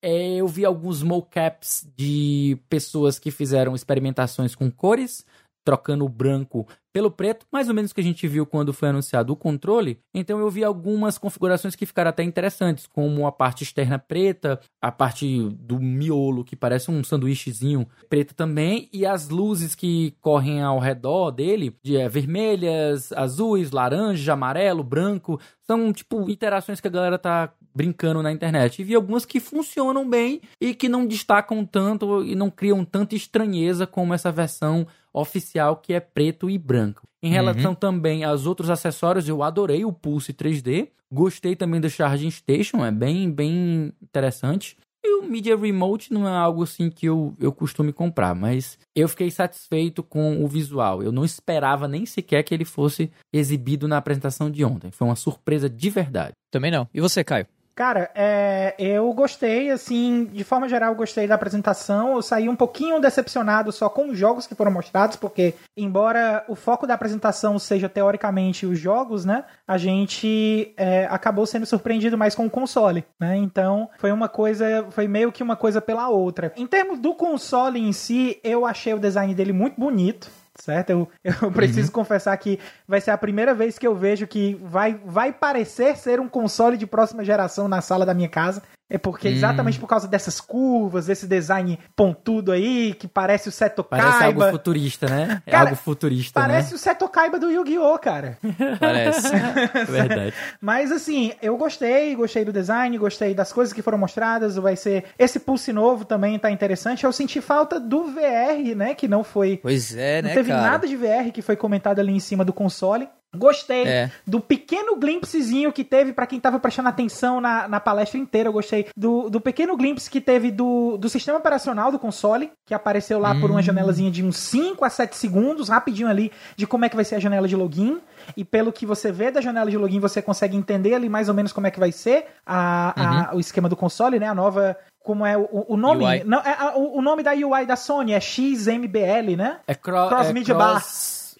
É, 0.00 0.36
eu 0.36 0.48
vi 0.48 0.64
alguns 0.64 1.02
mocaps 1.02 1.86
de 1.94 2.58
pessoas 2.70 3.18
que 3.18 3.30
fizeram 3.30 3.74
experimentações 3.74 4.54
com 4.54 4.70
cores, 4.70 5.26
trocando 5.66 6.04
o 6.04 6.08
branco 6.08 6.64
pelo 6.92 7.10
preto, 7.10 7.44
mais 7.52 7.68
ou 7.68 7.74
menos 7.74 7.90
o 7.90 7.94
que 7.94 8.00
a 8.00 8.04
gente 8.04 8.26
viu 8.28 8.46
quando 8.46 8.72
foi 8.72 8.88
anunciado 8.88 9.32
o 9.32 9.36
controle. 9.36 9.98
Então 10.14 10.38
eu 10.38 10.48
vi 10.48 10.62
algumas 10.62 11.18
configurações 11.18 11.74
que 11.74 11.84
ficaram 11.84 12.08
até 12.08 12.22
interessantes, 12.22 12.86
como 12.86 13.26
a 13.26 13.32
parte 13.32 13.64
externa 13.64 13.98
preta, 13.98 14.60
a 14.80 14.92
parte 14.92 15.50
do 15.58 15.80
miolo 15.80 16.44
que 16.44 16.54
parece 16.54 16.90
um 16.90 17.02
sanduíchezinho 17.02 17.86
preto 18.08 18.32
também, 18.34 18.88
e 18.92 19.04
as 19.04 19.28
luzes 19.28 19.74
que 19.74 20.14
correm 20.20 20.62
ao 20.62 20.78
redor 20.78 21.32
dele, 21.32 21.76
de 21.82 21.96
é, 21.96 22.08
vermelhas, 22.08 23.12
azuis, 23.12 23.72
laranja, 23.72 24.32
amarelo, 24.32 24.84
branco, 24.84 25.38
são 25.66 25.92
tipo 25.92 26.30
interações 26.30 26.80
que 26.80 26.86
a 26.86 26.90
galera 26.90 27.18
tá 27.18 27.52
brincando 27.76 28.22
na 28.22 28.32
internet. 28.32 28.80
E 28.80 28.84
vi 28.84 28.94
algumas 28.94 29.26
que 29.26 29.38
funcionam 29.38 30.08
bem 30.08 30.40
e 30.58 30.74
que 30.74 30.88
não 30.88 31.06
destacam 31.06 31.62
tanto 31.64 32.24
e 32.24 32.34
não 32.34 32.50
criam 32.50 32.82
tanta 32.84 33.14
estranheza 33.14 33.86
como 33.86 34.14
essa 34.14 34.32
versão 34.32 34.86
oficial 35.12 35.76
que 35.76 35.92
é 35.92 36.00
preto 36.00 36.48
e 36.48 36.56
branco. 36.56 37.02
Em 37.22 37.30
relação 37.30 37.74
também 37.74 38.24
aos 38.24 38.46
outros 38.46 38.70
acessórios, 38.70 39.28
eu 39.28 39.42
adorei 39.42 39.84
o 39.84 39.92
Pulse 39.92 40.32
3D. 40.32 40.88
Gostei 41.12 41.54
também 41.54 41.80
do 41.80 41.90
Charging 41.90 42.30
Station, 42.30 42.84
é 42.84 42.90
bem, 42.90 43.30
bem 43.30 43.92
interessante. 44.02 44.76
E 45.04 45.20
o 45.20 45.22
Media 45.22 45.56
Remote 45.56 46.12
não 46.12 46.26
é 46.26 46.32
algo 46.32 46.64
assim 46.64 46.90
que 46.90 47.06
eu, 47.06 47.34
eu 47.38 47.52
costume 47.52 47.92
comprar, 47.92 48.34
mas 48.34 48.78
eu 48.94 49.08
fiquei 49.08 49.30
satisfeito 49.30 50.02
com 50.02 50.42
o 50.42 50.48
visual. 50.48 51.02
Eu 51.02 51.12
não 51.12 51.24
esperava 51.24 51.86
nem 51.86 52.04
sequer 52.04 52.42
que 52.42 52.52
ele 52.52 52.64
fosse 52.64 53.10
exibido 53.32 53.86
na 53.86 53.98
apresentação 53.98 54.50
de 54.50 54.64
ontem. 54.64 54.90
Foi 54.90 55.06
uma 55.06 55.14
surpresa 55.14 55.70
de 55.70 55.90
verdade. 55.90 56.32
Também 56.50 56.72
não. 56.72 56.88
E 56.92 57.00
você, 57.00 57.22
Caio? 57.22 57.46
Cara, 57.76 58.10
é, 58.14 58.74
eu 58.78 59.12
gostei, 59.12 59.70
assim, 59.70 60.24
de 60.32 60.42
forma 60.42 60.66
geral, 60.66 60.92
eu 60.92 60.96
gostei 60.96 61.28
da 61.28 61.34
apresentação. 61.34 62.14
Eu 62.14 62.22
saí 62.22 62.48
um 62.48 62.56
pouquinho 62.56 62.98
decepcionado 62.98 63.70
só 63.70 63.86
com 63.90 64.08
os 64.08 64.18
jogos 64.18 64.46
que 64.46 64.54
foram 64.54 64.70
mostrados, 64.70 65.16
porque, 65.16 65.52
embora 65.76 66.42
o 66.48 66.54
foco 66.54 66.86
da 66.86 66.94
apresentação 66.94 67.58
seja 67.58 67.86
teoricamente 67.86 68.64
os 68.64 68.78
jogos, 68.78 69.26
né, 69.26 69.44
a 69.68 69.76
gente 69.76 70.72
é, 70.78 71.06
acabou 71.10 71.44
sendo 71.44 71.66
surpreendido 71.66 72.16
mais 72.16 72.34
com 72.34 72.46
o 72.46 72.50
console, 72.50 73.04
né? 73.20 73.36
Então, 73.36 73.90
foi 73.98 74.10
uma 74.10 74.26
coisa, 74.26 74.86
foi 74.88 75.06
meio 75.06 75.30
que 75.30 75.42
uma 75.42 75.54
coisa 75.54 75.78
pela 75.78 76.08
outra. 76.08 76.54
Em 76.56 76.66
termos 76.66 76.98
do 76.98 77.14
console 77.14 77.78
em 77.78 77.92
si, 77.92 78.40
eu 78.42 78.64
achei 78.64 78.94
o 78.94 78.98
design 78.98 79.34
dele 79.34 79.52
muito 79.52 79.78
bonito 79.78 80.30
certo? 80.60 80.90
Eu, 80.90 81.08
eu 81.42 81.52
preciso 81.52 81.92
confessar 81.92 82.36
que 82.36 82.58
vai 82.86 83.00
ser 83.00 83.10
a 83.10 83.18
primeira 83.18 83.54
vez 83.54 83.78
que 83.78 83.86
eu 83.86 83.94
vejo 83.94 84.26
que 84.26 84.54
vai, 84.62 84.94
vai 85.04 85.32
parecer 85.32 85.96
ser 85.96 86.20
um 86.20 86.28
console 86.28 86.76
de 86.76 86.86
próxima 86.86 87.24
geração 87.24 87.68
na 87.68 87.80
sala 87.80 88.06
da 88.06 88.14
minha 88.14 88.28
casa. 88.28 88.62
É 88.88 88.96
porque 88.98 89.26
exatamente 89.26 89.80
por 89.80 89.88
causa 89.88 90.06
dessas 90.06 90.40
curvas, 90.40 91.06
desse 91.06 91.26
design 91.26 91.76
pontudo 91.96 92.52
aí, 92.52 92.94
que 92.94 93.08
parece 93.08 93.48
o 93.48 93.52
Seto 93.52 93.82
Parece 93.82 94.22
algo 94.24 94.40
Kaiba. 94.40 94.50
futurista, 94.52 95.08
né? 95.08 95.42
É 95.44 95.50
Cara, 95.50 95.64
algo 95.70 95.76
futurista, 95.76 96.40
Parece 96.40 96.70
né? 96.70 96.76
o 96.76 96.78
Seto 96.78 97.08
Kaiba 97.08 97.38
do 97.38 97.50
Yu-Gi-Oh, 97.50 97.98
cara. 97.98 98.38
Parece. 98.78 99.32
Verdade. 99.90 100.34
Mas 100.60 100.92
assim, 100.92 101.32
eu 101.42 101.56
gostei, 101.56 102.14
gostei 102.14 102.44
do 102.44 102.52
design, 102.52 102.96
gostei 102.96 103.34
das 103.34 103.52
coisas 103.52 103.72
que 103.72 103.82
foram 103.82 103.98
mostradas. 103.98 104.54
Vai 104.56 104.76
ser. 104.76 105.04
Esse 105.18 105.40
Pulse 105.40 105.72
novo 105.72 106.04
também 106.04 106.38
tá 106.38 106.50
interessante. 106.50 107.04
Eu 107.04 107.12
senti 107.12 107.40
falta 107.40 107.80
do 107.80 108.04
VR, 108.04 108.76
né? 108.76 108.94
Que 108.94 109.08
não 109.08 109.24
foi. 109.24 109.58
pois 109.60 109.96
é, 109.96 110.22
não 110.22 110.28
né, 110.28 110.34
teve 110.34 110.50
cara? 110.50 110.62
nada 110.62 110.86
de 110.86 110.96
VR 110.96 111.32
que 111.32 111.42
foi 111.42 111.56
comentado 111.56 111.98
ali 111.98 112.12
em 112.12 112.20
cima 112.20 112.44
do 112.44 112.52
console. 112.52 113.08
Gostei 113.34 113.84
É. 113.86 114.10
do 114.26 114.40
pequeno 114.40 114.96
glimpsezinho 114.96 115.72
que 115.72 115.84
teve 115.84 116.12
pra 116.12 116.26
quem 116.26 116.40
tava 116.40 116.58
prestando 116.58 116.88
atenção 116.88 117.40
na, 117.40 117.68
na 117.68 117.80
palestra 117.80 118.18
inteira. 118.18 118.48
Eu 118.48 118.52
gostei 118.52 118.86
do, 118.96 119.28
do 119.28 119.40
pequeno 119.40 119.76
glimpse 119.76 120.08
que 120.10 120.20
teve 120.20 120.50
do, 120.50 120.96
do 120.96 121.08
sistema 121.08 121.38
operacional 121.38 121.92
do 121.92 121.98
console, 121.98 122.50
que 122.64 122.72
apareceu 122.72 123.18
lá 123.18 123.34
por 123.38 123.50
uma 123.50 123.60
janelazinha 123.62 124.10
de 124.10 124.24
uns 124.24 124.36
5 124.38 124.84
a 124.84 124.90
7 124.90 125.16
segundos, 125.16 125.68
rapidinho 125.68 126.08
ali, 126.08 126.32
de 126.56 126.66
como 126.66 126.84
é 126.84 126.88
que 126.88 126.96
vai 126.96 127.04
ser 127.04 127.16
a 127.16 127.20
janela 127.20 127.46
de 127.46 127.56
login. 127.56 128.00
E 128.36 128.44
pelo 128.44 128.72
que 128.72 128.86
você 128.86 129.12
vê 129.12 129.30
da 129.30 129.40
janela 129.40 129.70
de 129.70 129.76
login, 129.76 130.00
você 130.00 130.22
consegue 130.22 130.56
entender 130.56 130.94
ali 130.94 131.08
mais 131.08 131.28
ou 131.28 131.34
menos 131.34 131.52
como 131.52 131.66
é 131.66 131.70
que 131.70 131.78
vai 131.80 131.92
ser 131.92 132.26
a, 132.46 133.30
a- 133.30 133.34
o 133.36 133.40
esquema 133.40 133.68
do 133.68 133.76
console, 133.76 134.18
né? 134.18 134.28
A 134.28 134.34
nova. 134.34 134.76
Como 135.04 135.24
é 135.24 135.36
o, 135.38 135.66
o 135.68 135.76
nome? 135.76 136.04
UI. 136.04 136.24
Não, 136.24 136.38
é, 136.40 136.72
o, 136.74 136.98
o 136.98 137.02
nome 137.02 137.22
da 137.22 137.30
UI 137.32 137.64
da 137.64 137.76
Sony 137.76 138.12
é 138.12 138.18
XMBL, 138.20 139.36
né? 139.36 139.58
É 139.66 139.74
cro 139.74 140.08
Cross 140.08 140.28
é 140.28 140.32
Media 140.32 140.54
cross, 140.54 140.76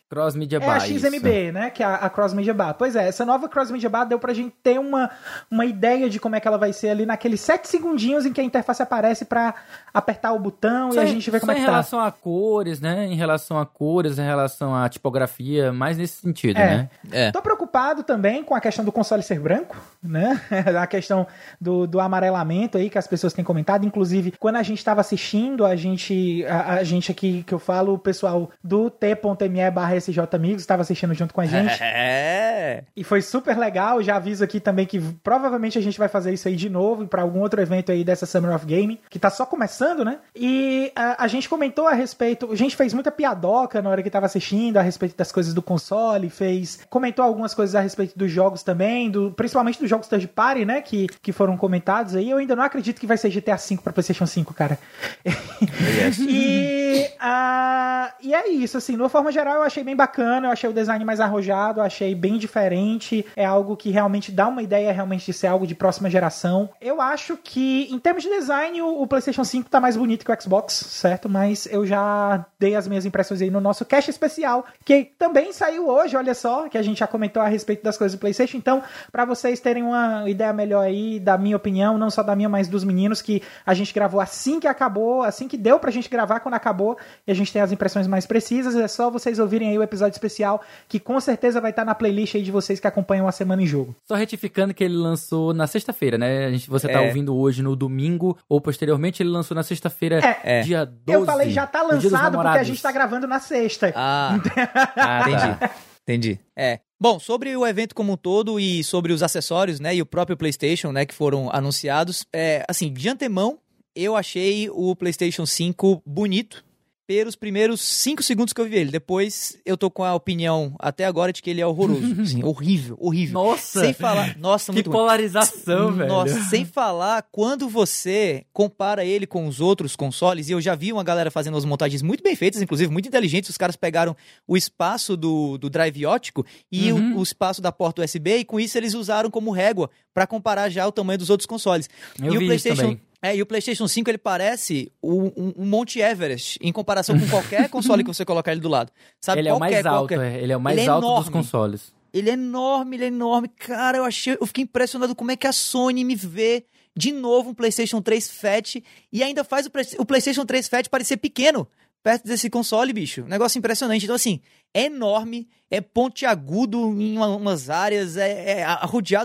Cross 0.09 0.35
Media 0.37 0.57
É 0.57 0.61
Bar. 0.61 0.77
a 0.77 0.81
XMB, 0.81 1.53
né? 1.53 1.71
Que 1.71 1.83
é 1.83 1.87
a, 1.87 1.95
a 1.97 2.11
Cross 2.11 2.33
Media 2.33 2.55
Bar. 2.55 2.75
Pois 2.75 2.95
é, 2.97 3.09
essa 3.09 3.25
nova 3.25 3.49
Cross 3.49 3.71
Media 3.71 3.91
Bar 3.91 4.05
deu 4.05 4.19
pra 4.19 4.33
gente 4.33 4.55
ter 4.63 4.79
uma, 4.79 5.11
uma 5.51 5.65
ideia 5.65 6.09
de 6.09 6.19
como 6.21 6.37
é 6.37 6.41
que 6.41 6.47
ela 6.49 6.59
vai 6.59 6.73
ser 6.73 6.91
ali 6.91 7.05
naqueles 7.05 7.41
7 7.41 7.69
segundinhos 7.69 8.25
em 8.25 8.33
que 8.33 8.41
a 8.41 8.45
interface 8.45 8.83
aparece 8.83 9.25
pra 9.25 9.55
apertar 9.93 10.33
o 10.33 10.39
botão 10.39 10.93
e 10.95 10.99
a 10.99 11.05
gente 11.07 11.31
vê 11.31 11.41
como 11.41 11.53
é 11.53 11.55
em 11.57 11.59
que 11.59 11.65
tá. 11.65 11.71
relação 11.71 12.01
a 12.01 12.11
cores, 12.11 12.81
né? 12.81 13.07
Em 13.07 13.15
relação 13.17 13.59
a 13.59 13.67
cores, 13.67 14.19
em 14.19 14.25
relação 14.25 14.75
à 14.75 14.89
tipografia, 14.89 15.73
mais 15.73 15.97
nesse 15.99 16.21
sentido, 16.21 16.59
É. 16.59 16.67
né? 16.77 16.91
É. 17.11 17.31
Tô 17.33 17.43
preocupado 17.43 17.67
preocupado 17.67 18.03
também 18.05 18.45
com 18.45 18.55
a 18.55 18.61
questão 18.61 18.85
do 18.85 18.93
console 18.93 19.23
ser 19.23 19.41
branco, 19.41 19.77
né? 20.09 20.41
a 20.81 20.87
questão 20.87 21.27
do, 21.61 21.87
do 21.87 22.01
amarelamento 22.01 22.79
aí 22.79 22.91
que 22.91 22.99
as 22.99 23.07
pessoas 23.07 23.33
têm 23.33 23.45
comentado. 23.45 23.87
Inclusive, 23.87 24.33
quando 24.39 24.57
a 24.57 24.63
gente 24.63 24.79
estava 24.79 25.01
assistindo, 25.01 25.65
a 25.65 25.77
gente, 25.77 26.45
a, 26.47 26.75
a, 26.75 26.85
gente 26.85 27.11
aqui 27.11 27.43
que 27.47 27.55
eu 27.55 27.59
falo, 27.59 27.95
o 27.95 27.99
pessoal 27.99 28.51
do 28.63 28.91
t.me 28.91 29.71
barra 29.71 29.97
SJ 29.97 30.21
Amigos 30.33 30.63
estava 30.63 30.83
assistindo 30.83 31.15
junto 31.15 31.35
com 31.35 31.41
a 31.41 31.47
gente. 31.47 31.77
É. 31.89 32.85
E 32.97 33.05
foi 33.05 33.23
super 33.23 33.57
legal. 33.57 34.03
Já 34.03 34.17
aviso 34.17 34.43
aqui 34.43 34.61
também 34.61 34.87
que 34.87 35.01
provavelmente 35.23 35.79
a 35.79 35.81
gente 35.81 35.99
vai 35.99 36.09
fazer 36.09 36.33
isso 36.33 36.49
aí 36.49 36.57
de 36.57 36.69
novo 36.69 37.07
para 37.07 37.23
algum 37.23 37.41
outro 37.41 37.61
evento 37.61 37.93
aí 37.93 38.05
dessa 38.05 38.27
Summer 38.27 38.55
of 38.55 38.67
Gaming, 38.67 38.99
que 39.09 39.19
tá 39.19 39.31
só 39.31 39.47
começando, 39.47 40.05
né? 40.05 40.19
E 40.35 40.93
a, 40.95 41.25
a 41.25 41.29
gente 41.29 41.49
comentou 41.49 41.87
a 41.87 41.93
respeito, 41.93 42.51
a 42.51 42.57
gente 42.57 42.77
fez 42.77 42.93
muita 42.93 43.11
piadoca 43.11 43.81
na 43.81 43.91
hora 43.91 44.03
que 44.03 44.11
tava 44.11 44.27
assistindo 44.27 44.77
a 44.77 44.83
respeito 44.83 45.17
das 45.17 45.33
coisas 45.33 45.55
do 45.55 45.63
console, 45.63 46.29
fez, 46.29 46.81
comentou 46.91 47.25
algumas 47.25 47.55
coisas 47.55 47.75
a 47.75 47.81
respeito 47.81 48.17
dos 48.17 48.31
jogos 48.31 48.63
também, 48.63 49.11
do, 49.11 49.31
principalmente 49.33 49.81
dos 49.81 49.89
jogos 49.89 49.96
third 50.01 50.29
party, 50.29 50.65
né, 50.65 50.81
que, 50.81 51.07
que 51.23 51.33
foram 51.33 51.57
comentados 51.57 52.15
aí. 52.15 52.31
Eu 52.31 52.39
ainda 52.39 52.57
não 52.57 52.63
acredito 52.63 53.01
que 53.01 53.07
vai 53.07 53.17
ser 53.17 53.31
GTA 53.31 53.57
V 53.57 53.79
para 53.83 53.93
PlayStation 53.93 54.27
5, 54.27 54.55
cara. 54.55 54.79
Yes. 55.25 56.19
e, 56.29 57.09
uh, 57.21 58.13
e 58.21 58.35
é 58.35 58.49
isso, 58.49 58.77
assim, 58.77 58.95
de 58.95 59.03
uma 59.03 59.09
forma 59.09 59.31
geral 59.33 59.57
eu 59.57 59.63
achei 59.63 59.83
bem 59.83 59.97
bacana, 59.97 60.49
eu 60.49 60.51
achei 60.51 60.69
o 60.69 60.73
design 60.73 61.05
mais 61.05 61.21
arrojado, 61.21 61.81
achei 61.81 62.15
bem 62.15 62.39
diferente, 62.39 63.25
é 63.35 63.45
algo 63.45 63.77
que 63.77 63.91
realmente 63.91 64.33
dá 64.33 64.49
uma 64.49 64.63
ideia 64.63 64.93
realmente 64.93 65.27
de 65.27 65.33
ser 65.33 65.47
algo 65.47 65.67
de 65.67 65.75
próxima 65.75 66.11
geração. 66.11 66.69
Eu 66.81 67.01
acho 67.01 67.37
que, 67.37 67.89
em 67.91 67.99
termos 67.99 68.23
de 68.23 68.31
design, 68.31 68.81
o, 68.83 69.03
o 69.03 69.07
PlayStation 69.07 69.45
5 69.45 69.71
tá 69.71 69.81
mais 69.81 69.97
bonito 69.97 70.25
que 70.25 70.33
o 70.33 70.41
Xbox, 70.41 70.75
certo? 70.75 71.29
Mas 71.29 71.67
eu 71.67 71.87
já 71.87 72.45
dei 72.59 72.75
as 72.75 72.89
minhas 72.89 73.05
impressões 73.05 73.43
aí 73.43 73.51
no 73.51 73.61
nosso 73.61 73.85
cast 73.85 74.11
especial, 74.11 74.65
que 74.85 75.05
também 75.19 75.53
saiu 75.53 75.89
hoje, 75.89 76.17
olha 76.17 76.35
só, 76.35 76.69
que 76.69 76.79
a 76.79 76.83
gente 76.83 76.99
já 76.99 77.07
comentou 77.07 77.43
a 77.43 77.49
respeito 77.49 77.83
das 77.83 77.97
coisas 77.97 78.17
do 78.17 78.21
PlayStation. 78.21 78.57
Então, 78.57 78.83
para 79.11 79.25
vocês 79.25 79.61
terem 79.61 79.83
uma 79.89 80.29
ideia 80.29 80.53
melhor 80.53 80.83
aí 80.83 81.19
da 81.19 81.37
minha 81.37 81.57
opinião, 81.57 81.99
não 81.99 82.11
só 82.11 82.23
da 82.23 82.37
minha, 82.37 82.49
mas 82.49 82.69
dos 82.69 82.85
meninos, 82.85 83.23
que 83.23 83.43
a 83.65 83.75
gente 83.75 83.93
gravou 83.93 84.21
assim 84.21 84.61
que 84.61 84.67
acabou, 84.67 85.23
assim 85.23 85.49
que 85.49 85.57
deu 85.57 85.79
pra 85.79 85.91
gente 85.91 86.09
gravar 86.09 86.41
quando 86.41 86.55
acabou, 86.55 86.97
e 87.27 87.31
a 87.31 87.35
gente 87.35 87.53
tem 87.53 87.63
as 87.63 87.73
impressões 87.73 88.07
mais 88.07 88.27
precisas. 88.27 88.77
É 88.77 88.89
só 88.89 89.11
vocês 89.11 89.39
ouvirem 89.39 89.71
aí 89.71 89.79
o 89.79 89.83
episódio 89.83 90.15
especial, 90.15 90.63
que 90.89 90.99
com 90.99 91.19
certeza 91.21 91.61
vai 91.61 91.71
estar 91.71 91.85
na 91.85 91.95
playlist 91.95 92.35
aí 92.35 92.43
de 92.43 92.51
vocês 92.51 92.81
que 92.81 92.87
acompanham 92.87 93.27
a 93.27 93.33
semana 93.33 93.63
em 93.63 93.67
jogo. 93.67 93.95
Só 94.05 94.15
retificando 94.15 94.75
que 94.75 94.85
ele 94.85 94.97
lançou 94.97 95.53
na 95.53 95.67
sexta-feira, 95.67 96.19
né? 96.19 96.47
A 96.47 96.51
gente, 96.51 96.69
você 96.69 96.89
tá 96.89 97.01
é. 97.01 97.07
ouvindo 97.07 97.37
hoje 97.37 97.63
no 97.63 97.75
domingo, 97.77 98.37
ou 98.49 98.61
posteriormente 98.61 99.23
ele 99.23 99.31
lançou 99.31 99.55
na 99.55 99.63
sexta-feira, 99.63 100.21
é. 100.43 100.61
dia 100.63 100.85
12. 100.85 101.01
Eu 101.07 101.25
falei, 101.25 101.51
já 101.51 101.67
tá 101.67 101.83
lançado 101.83 102.39
porque 102.39 102.59
a 102.59 102.63
gente 102.63 102.83
tá 102.83 102.93
gravando 102.93 103.27
na 103.27 103.41
sexta. 103.41 103.93
Ah, 103.95 104.39
ah 104.97 105.21
entendi. 105.21 105.87
Entendi. 106.03 106.41
É. 106.55 106.81
Bom, 106.99 107.21
sobre 107.21 107.55
o 107.55 107.67
evento 107.67 107.95
como 107.95 108.15
um 108.15 108.17
todo 108.17 108.59
e 108.59 108.83
sobre 108.83 109.13
os 109.13 109.23
acessórios, 109.23 109.79
né, 109.79 109.95
e 109.95 110.01
o 110.01 110.07
próprio 110.07 110.37
PlayStation, 110.37 110.93
né, 110.93 111.05
que 111.05 111.13
foram 111.13 111.51
anunciados, 111.53 112.27
é, 112.33 112.65
assim, 112.67 112.91
de 112.91 113.07
antemão, 113.07 113.59
eu 113.95 114.17
achei 114.17 114.71
o 114.71 114.97
PlayStation 114.97 115.45
5 115.45 116.03
bonito, 116.07 116.65
pelos 117.07 117.37
primeiros 117.37 117.81
5 117.81 118.23
segundos 118.23 118.53
que 118.53 118.61
eu 118.61 118.65
vi 118.65 118.77
ele. 118.77 118.91
Depois 118.91 119.57
eu 119.65 119.77
tô 119.77 119.91
com 119.91 120.03
a 120.03 120.15
opinião 120.15 120.75
até 120.79 121.05
agora 121.05 121.33
de 121.33 121.41
que 121.41 121.49
ele 121.49 121.61
é 121.61 121.67
horroroso. 121.67 122.27
Sim, 122.27 122.43
horrível, 122.43 122.97
horrível. 122.99 123.35
Nossa! 123.35 123.81
Sem 123.81 123.93
falar. 123.93 124.37
Nossa, 124.39 124.73
que 124.73 124.83
polarização, 124.83 125.93
velho. 125.93 126.09
Nossa, 126.09 126.43
sem 126.45 126.65
falar 126.65 127.23
quando 127.31 127.69
você 127.69 128.45
compara 128.53 129.05
ele 129.05 129.27
com 129.27 129.47
os 129.47 129.61
outros 129.61 129.95
consoles, 129.95 130.49
e 130.49 130.53
eu 130.53 130.61
já 130.61 130.75
vi 130.75 130.93
uma 130.93 131.05
galera 131.05 131.31
fazendo 131.31 131.57
as 131.57 131.65
montagens 131.65 132.03
muito 132.03 132.23
bem 132.23 132.35
feitas, 132.35 132.61
inclusive 132.61 132.93
muito 132.93 133.07
inteligentes. 133.07 133.51
Os 133.51 133.57
caras 133.57 133.77
pegaram 133.77 134.17
o 134.47 134.57
espaço 134.57 135.17
do, 135.17 135.57
do 135.59 135.71
drive 135.71 136.05
ótico 136.05 136.45
e 136.71 136.93
uhum. 136.93 137.17
o, 137.17 137.19
o, 137.21 137.23
espaço 137.23 137.63
da 137.63 137.71
porta 137.71 138.03
USB, 138.03 138.39
e 138.39 138.45
com 138.45 138.59
isso 138.59 138.77
eles 138.77 138.95
usaram 138.95 139.31
como 139.31 139.53
régua 139.53 139.89
para 140.13 140.27
comparar 140.27 140.69
já 140.69 140.87
o 140.87 140.93
tamanho 140.93 141.19
dos 141.19 141.31
outros 141.31 141.47
consoles. 141.47 141.89
Eu 142.21 142.35
e 142.35 142.39
o 142.39 142.47
PlayStation 142.47 142.99
é, 143.23 143.35
e 143.37 143.43
o 143.43 143.47
PlayStation 143.47 143.89
5 143.89 144.11
ele 144.11 144.19
parece 144.19 144.93
um, 145.03 145.33
um, 145.37 145.65
Monte 145.65 146.01
Everest 146.01 146.59
em 146.61 146.73
comparação 146.73 147.19
com 147.19 147.29
qualquer 147.29 147.69
console 147.71 148.05
que 148.05 148.09
você 148.09 148.25
colocar 148.25 148.53
ele 148.53 148.61
do 148.61 148.69
lado. 148.69 148.93
Sabe? 149.21 149.41
Ele 149.41 149.49
é 149.49 149.55
o 149.55 149.59
mais 149.59 149.73
qualquer, 149.73 149.89
alto, 149.89 150.21
é. 150.21 150.43
ele 150.43 150.53
é 150.53 150.57
o 150.57 150.61
mais 150.61 150.79
ele 150.79 150.87
é 150.87 150.91
alto 150.91 151.11
é 151.11 151.21
dos 151.21 151.29
consoles. 151.29 151.95
Ele 152.13 152.31
é 152.31 152.35
enorme, 152.35 152.97
ele 152.97 153.05
é 153.05 153.09
enorme. 153.09 153.49
Cara, 153.49 153.99
eu 153.99 154.05
achei, 154.05 154.37
eu 154.41 154.47
fiquei 154.47 154.65
impressionado 154.65 155.15
como 155.15 155.31
é 155.31 155.37
que 155.37 155.47
a 155.47 155.53
Sony 155.53 156.05
me 156.05 156.15
vê 156.15 156.65
de 156.97 157.13
novo 157.13 157.51
um 157.51 157.55
PlayStation 157.55 158.01
3 158.01 158.31
Fat 158.31 158.77
e 159.13 159.23
ainda 159.23 159.45
faz 159.45 159.67
o, 159.67 159.71
o 159.99 160.07
PlayStation 160.07 160.45
3 160.45 160.69
Fat 160.69 160.89
parecer 160.89 161.19
pequeno 161.19 161.69
perto 162.03 162.25
desse 162.25 162.49
console, 162.49 162.93
bicho. 162.93 163.25
Negócio 163.25 163.59
impressionante. 163.59 164.05
Então, 164.05 164.15
assim, 164.17 164.41
é 164.73 164.85
enorme, 164.85 165.49
é 165.71 165.81
pontiagudo 165.81 166.79
em 167.01 167.19
umas 167.19 167.71
áreas, 167.71 168.17
é, 168.17 168.61
é 168.61 168.67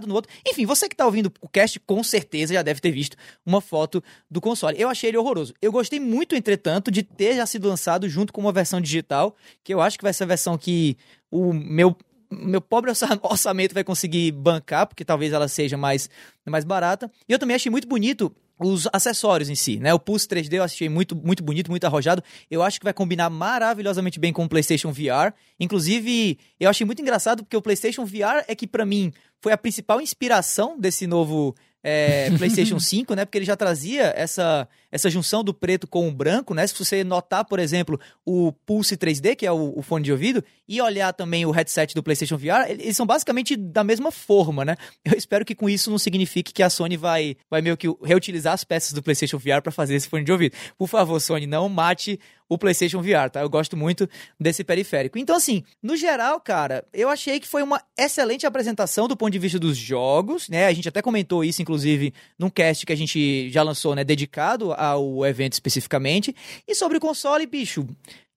no 0.07 0.15
outro. 0.15 0.31
Enfim, 0.47 0.65
você 0.65 0.87
que 0.87 0.95
tá 0.95 1.05
ouvindo 1.05 1.31
o 1.41 1.49
cast, 1.49 1.79
com 1.81 2.03
certeza 2.03 2.53
já 2.53 2.61
deve 2.61 2.79
ter 2.79 2.91
visto 2.91 3.17
uma 3.45 3.61
foto 3.61 4.03
do 4.29 4.39
console. 4.39 4.79
Eu 4.79 4.89
achei 4.89 5.09
ele 5.09 5.17
horroroso. 5.17 5.53
Eu 5.61 5.71
gostei 5.71 5.99
muito, 5.99 6.35
entretanto, 6.35 6.89
de 6.89 7.03
ter 7.03 7.35
já 7.35 7.45
sido 7.45 7.67
lançado 7.67 8.07
junto 8.07 8.31
com 8.31 8.41
uma 8.41 8.51
versão 8.51 8.79
digital, 8.79 9.35
que 9.63 9.73
eu 9.73 9.81
acho 9.81 9.97
que 9.97 10.03
vai 10.03 10.13
ser 10.13 10.23
a 10.23 10.27
versão 10.27 10.57
que 10.57 10.97
o 11.29 11.53
meu 11.53 11.95
meu 12.31 12.61
pobre 12.61 12.89
orçamento 13.21 13.73
vai 13.73 13.83
conseguir 13.83 14.31
bancar, 14.31 14.87
porque 14.87 15.03
talvez 15.03 15.33
ela 15.33 15.49
seja 15.49 15.75
mais, 15.77 16.09
mais 16.47 16.63
barata. 16.63 17.11
E 17.27 17.33
eu 17.33 17.37
também 17.37 17.55
achei 17.55 17.69
muito 17.69 17.87
bonito 17.87 18.33
os 18.63 18.87
acessórios 18.93 19.49
em 19.49 19.55
si, 19.55 19.79
né? 19.79 19.93
O 19.93 19.99
Pulse 19.99 20.27
3D 20.27 20.53
eu 20.53 20.63
achei 20.63 20.87
muito, 20.87 21.15
muito 21.15 21.43
bonito, 21.43 21.71
muito 21.71 21.85
arrojado. 21.85 22.23
Eu 22.49 22.61
acho 22.61 22.79
que 22.79 22.83
vai 22.83 22.93
combinar 22.93 23.29
maravilhosamente 23.29 24.19
bem 24.19 24.31
com 24.31 24.45
o 24.45 24.49
PlayStation 24.49 24.91
VR. 24.91 25.33
Inclusive, 25.59 26.37
eu 26.59 26.69
achei 26.69 26.85
muito 26.85 27.01
engraçado 27.01 27.43
porque 27.43 27.57
o 27.57 27.61
PlayStation 27.61 28.05
VR 28.05 28.43
é 28.47 28.55
que 28.55 28.67
para 28.67 28.85
mim 28.85 29.11
foi 29.41 29.51
a 29.51 29.57
principal 29.57 29.99
inspiração 29.99 30.79
desse 30.79 31.07
novo 31.07 31.55
é, 31.83 32.29
PlayStation 32.37 32.79
5, 32.79 33.15
né? 33.15 33.25
Porque 33.25 33.37
ele 33.37 33.45
já 33.45 33.55
trazia 33.55 34.13
essa, 34.15 34.67
essa 34.91 35.09
junção 35.09 35.43
do 35.43 35.53
preto 35.53 35.87
com 35.87 36.07
o 36.07 36.11
branco, 36.11 36.53
né? 36.53 36.67
Se 36.67 36.75
você 36.77 37.03
notar, 37.03 37.45
por 37.45 37.59
exemplo, 37.59 37.99
o 38.25 38.51
Pulse 38.51 38.97
3D, 38.97 39.35
que 39.35 39.45
é 39.45 39.51
o, 39.51 39.73
o, 39.75 39.81
fone 39.81 40.03
de 40.03 40.11
ouvido, 40.11 40.43
e 40.67 40.81
olhar 40.81 41.13
também 41.13 41.45
o 41.45 41.51
headset 41.51 41.95
do 41.95 42.03
PlayStation 42.03 42.37
VR, 42.37 42.69
eles 42.69 42.95
são 42.95 43.05
basicamente 43.05 43.55
da 43.55 43.83
mesma 43.83 44.11
forma, 44.11 44.65
né? 44.65 44.75
Eu 45.05 45.17
espero 45.17 45.45
que 45.45 45.55
com 45.55 45.69
isso 45.69 45.89
não 45.89 45.97
signifique 45.97 46.53
que 46.53 46.63
a 46.63 46.69
Sony 46.69 46.97
vai, 46.97 47.35
vai 47.49 47.61
meio 47.61 47.77
que 47.77 47.87
reutilizar 48.03 48.53
as 48.53 48.63
peças 48.63 48.93
do 48.93 49.01
PlayStation 49.01 49.37
VR 49.37 49.61
para 49.61 49.71
fazer 49.71 49.95
esse 49.95 50.09
fone 50.09 50.23
de 50.23 50.31
ouvido. 50.31 50.55
Por 50.77 50.87
favor, 50.87 51.19
Sony, 51.19 51.47
não 51.47 51.69
mate 51.69 52.19
o 52.51 52.57
PlayStation 52.57 53.01
VR, 53.01 53.29
tá? 53.31 53.39
Eu 53.39 53.49
gosto 53.49 53.77
muito 53.77 54.09
desse 54.37 54.61
periférico. 54.61 55.17
Então, 55.17 55.37
assim, 55.37 55.63
no 55.81 55.95
geral, 55.95 56.37
cara, 56.41 56.83
eu 56.91 57.07
achei 57.07 57.39
que 57.39 57.47
foi 57.47 57.63
uma 57.63 57.81
excelente 57.97 58.45
apresentação 58.45 59.07
do 59.07 59.15
ponto 59.15 59.31
de 59.31 59.39
vista 59.39 59.57
dos 59.57 59.77
jogos, 59.77 60.49
né? 60.49 60.67
A 60.67 60.73
gente 60.73 60.89
até 60.89 61.01
comentou 61.01 61.45
isso, 61.45 61.61
inclusive, 61.61 62.13
num 62.37 62.49
cast 62.49 62.85
que 62.85 62.91
a 62.91 62.95
gente 62.97 63.49
já 63.49 63.63
lançou, 63.63 63.95
né? 63.95 64.03
Dedicado 64.03 64.73
ao 64.81 65.25
evento 65.25 65.53
especificamente. 65.53 66.35
E 66.67 66.73
sobre 66.73 66.97
o 66.97 67.01
console, 67.01 67.45
bicho, 67.45 67.87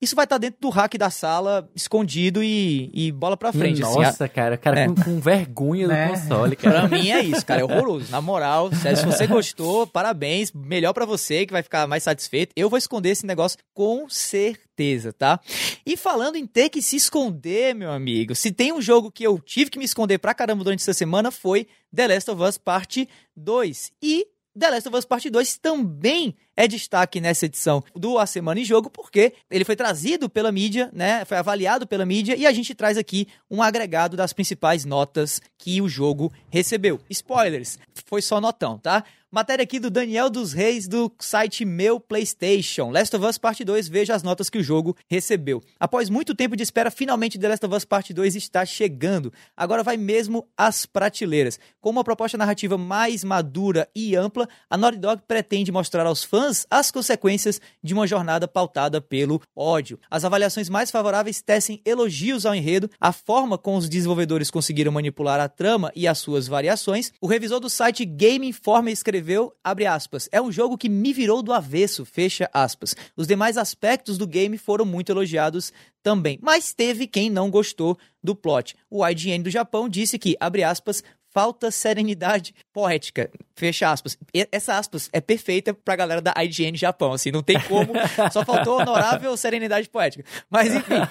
isso 0.04 0.14
vai 0.14 0.24
estar 0.24 0.34
tá 0.34 0.38
dentro 0.38 0.60
do 0.60 0.68
rack 0.68 0.98
da 0.98 1.08
sala, 1.08 1.66
escondido 1.74 2.42
e, 2.42 2.90
e 2.92 3.10
bola 3.10 3.36
pra 3.36 3.52
frente. 3.52 3.82
Assim, 3.82 3.94
Nossa, 3.94 4.24
assim, 4.24 4.34
cara, 4.34 4.56
cara 4.58 4.80
é. 4.80 4.86
com, 4.86 4.94
com, 4.94 5.18
vergonha 5.18 5.88
do 5.88 5.94
é. 5.94 6.08
console, 6.08 6.56
cara. 6.56 6.88
Pra 6.88 6.98
mim 6.98 7.10
é 7.10 7.22
isso, 7.22 7.44
cara, 7.46 7.62
é 7.62 7.64
horroroso. 7.64 8.10
Na 8.10 8.20
moral, 8.20 8.70
sério, 8.74 8.98
se 8.98 9.06
você 9.06 9.26
gostou, 9.26 9.86
parabéns, 9.86 10.52
melhor 10.52 10.92
para 10.92 11.06
você, 11.06 11.46
que 11.46 11.52
vai 11.52 11.62
ficar 11.62 11.86
mais 11.86 12.02
satisfeito. 12.02 12.52
Eu 12.54 12.68
vou 12.68 12.78
esconder 12.78 13.10
esse 13.10 13.24
negócio 13.24 13.58
com 13.72 14.06
certeza, 14.08 15.12
tá? 15.12 15.40
E 15.86 15.96
falando 15.96 16.36
em 16.36 16.46
ter 16.46 16.68
que 16.68 16.82
se 16.82 16.96
esconder, 16.96 17.74
meu 17.74 17.90
amigo, 17.90 18.34
se 18.34 18.52
tem 18.52 18.72
um 18.72 18.82
jogo 18.82 19.10
que 19.10 19.24
eu 19.24 19.38
tive 19.38 19.70
que 19.70 19.78
me 19.78 19.86
esconder 19.86 20.18
pra 20.18 20.34
caramba 20.34 20.64
durante 20.64 20.80
essa 20.80 20.92
semana 20.92 21.30
foi 21.30 21.66
The 21.94 22.08
Last 22.08 22.30
of 22.30 22.42
Us 22.42 22.58
Parte 22.58 23.08
2. 23.36 23.92
E 24.02 24.26
The 24.56 24.70
Last 24.70 24.86
of 24.86 24.96
Us 24.96 25.04
Part 25.04 25.28
2 25.30 25.60
também 25.60 26.36
é 26.56 26.68
destaque 26.68 27.20
nessa 27.20 27.46
edição 27.46 27.82
do 27.94 28.18
A 28.18 28.26
Semana 28.26 28.60
em 28.60 28.64
Jogo, 28.64 28.90
porque 28.90 29.34
ele 29.50 29.64
foi 29.64 29.76
trazido 29.76 30.28
pela 30.28 30.52
mídia, 30.52 30.90
né? 30.92 31.24
Foi 31.24 31.36
avaliado 31.36 31.86
pela 31.86 32.06
mídia 32.06 32.36
e 32.36 32.46
a 32.46 32.52
gente 32.52 32.74
traz 32.74 32.96
aqui 32.96 33.26
um 33.50 33.62
agregado 33.62 34.16
das 34.16 34.32
principais 34.32 34.84
notas 34.84 35.40
que 35.58 35.80
o 35.80 35.88
jogo 35.88 36.32
recebeu. 36.50 37.00
Spoilers, 37.08 37.78
foi 38.06 38.22
só 38.22 38.40
notão, 38.40 38.78
tá? 38.78 39.04
Matéria 39.34 39.64
aqui 39.64 39.80
do 39.80 39.90
Daniel 39.90 40.30
dos 40.30 40.52
Reis 40.52 40.86
do 40.86 41.12
site 41.18 41.64
Meu 41.64 41.98
PlayStation. 41.98 42.92
Last 42.92 43.16
of 43.16 43.26
Us 43.26 43.36
Part 43.36 43.64
2, 43.64 43.88
veja 43.88 44.14
as 44.14 44.22
notas 44.22 44.48
que 44.48 44.58
o 44.58 44.62
jogo 44.62 44.96
recebeu. 45.10 45.60
Após 45.76 46.08
muito 46.08 46.36
tempo 46.36 46.54
de 46.54 46.62
espera, 46.62 46.88
finalmente 46.88 47.36
The 47.36 47.48
Last 47.48 47.66
of 47.66 47.74
Us 47.74 47.84
Part 47.84 48.14
2 48.14 48.36
está 48.36 48.64
chegando. 48.64 49.32
Agora 49.56 49.82
vai 49.82 49.96
mesmo 49.96 50.46
às 50.56 50.86
prateleiras. 50.86 51.58
Com 51.80 51.90
uma 51.90 52.04
proposta 52.04 52.38
narrativa 52.38 52.78
mais 52.78 53.24
madura 53.24 53.88
e 53.92 54.14
ampla, 54.14 54.48
a 54.70 54.76
Naughty 54.76 54.98
Dog 54.98 55.22
pretende 55.26 55.72
mostrar 55.72 56.06
aos 56.06 56.22
fãs 56.22 56.43
fãs 56.44 56.66
as 56.70 56.90
consequências 56.90 57.60
de 57.82 57.94
uma 57.94 58.06
jornada 58.06 58.46
pautada 58.46 59.00
pelo 59.00 59.40
ódio. 59.56 59.98
As 60.10 60.24
avaliações 60.24 60.68
mais 60.68 60.90
favoráveis 60.90 61.40
tecem 61.40 61.80
elogios 61.84 62.44
ao 62.44 62.54
enredo, 62.54 62.90
a 63.00 63.12
forma 63.12 63.56
como 63.56 63.78
os 63.78 63.88
desenvolvedores 63.88 64.50
conseguiram 64.50 64.92
manipular 64.92 65.40
a 65.40 65.48
trama 65.48 65.90
e 65.96 66.06
as 66.06 66.18
suas 66.18 66.46
variações. 66.46 67.12
O 67.20 67.26
revisor 67.26 67.60
do 67.60 67.70
site 67.70 68.04
Game 68.04 68.46
Informer 68.46 68.92
escreveu, 68.92 69.54
aspas, 69.64 70.28
é 70.30 70.40
um 70.40 70.52
jogo 70.52 70.76
que 70.76 70.88
me 70.88 71.12
virou 71.12 71.42
do 71.42 71.52
avesso, 71.52 72.04
fecha 72.04 72.48
aspas. 72.52 72.94
Os 73.16 73.26
demais 73.26 73.56
aspectos 73.56 74.18
do 74.18 74.26
game 74.26 74.58
foram 74.58 74.84
muito 74.84 75.10
elogiados 75.10 75.72
também, 76.02 76.38
mas 76.42 76.74
teve 76.74 77.06
quem 77.06 77.30
não 77.30 77.50
gostou 77.50 77.96
do 78.22 78.36
plot. 78.36 78.76
O 78.90 79.06
IGN 79.06 79.42
do 79.42 79.50
Japão 79.50 79.88
disse 79.88 80.18
que, 80.18 80.36
abre 80.38 80.62
aspas, 80.62 81.02
falta 81.34 81.70
serenidade 81.72 82.54
poética. 82.72 83.28
Fecha 83.56 83.90
aspas. 83.90 84.16
E 84.32 84.48
essa 84.52 84.78
aspas 84.78 85.10
é 85.12 85.20
perfeita 85.20 85.74
pra 85.74 85.96
galera 85.96 86.22
da 86.22 86.32
IGN 86.42 86.76
Japão, 86.76 87.12
assim, 87.12 87.32
não 87.32 87.42
tem 87.42 87.60
como, 87.60 87.92
só 88.32 88.44
faltou 88.44 88.80
honorável 88.80 89.36
serenidade 89.36 89.88
poética. 89.88 90.24
Mas 90.48 90.72
enfim. 90.72 90.94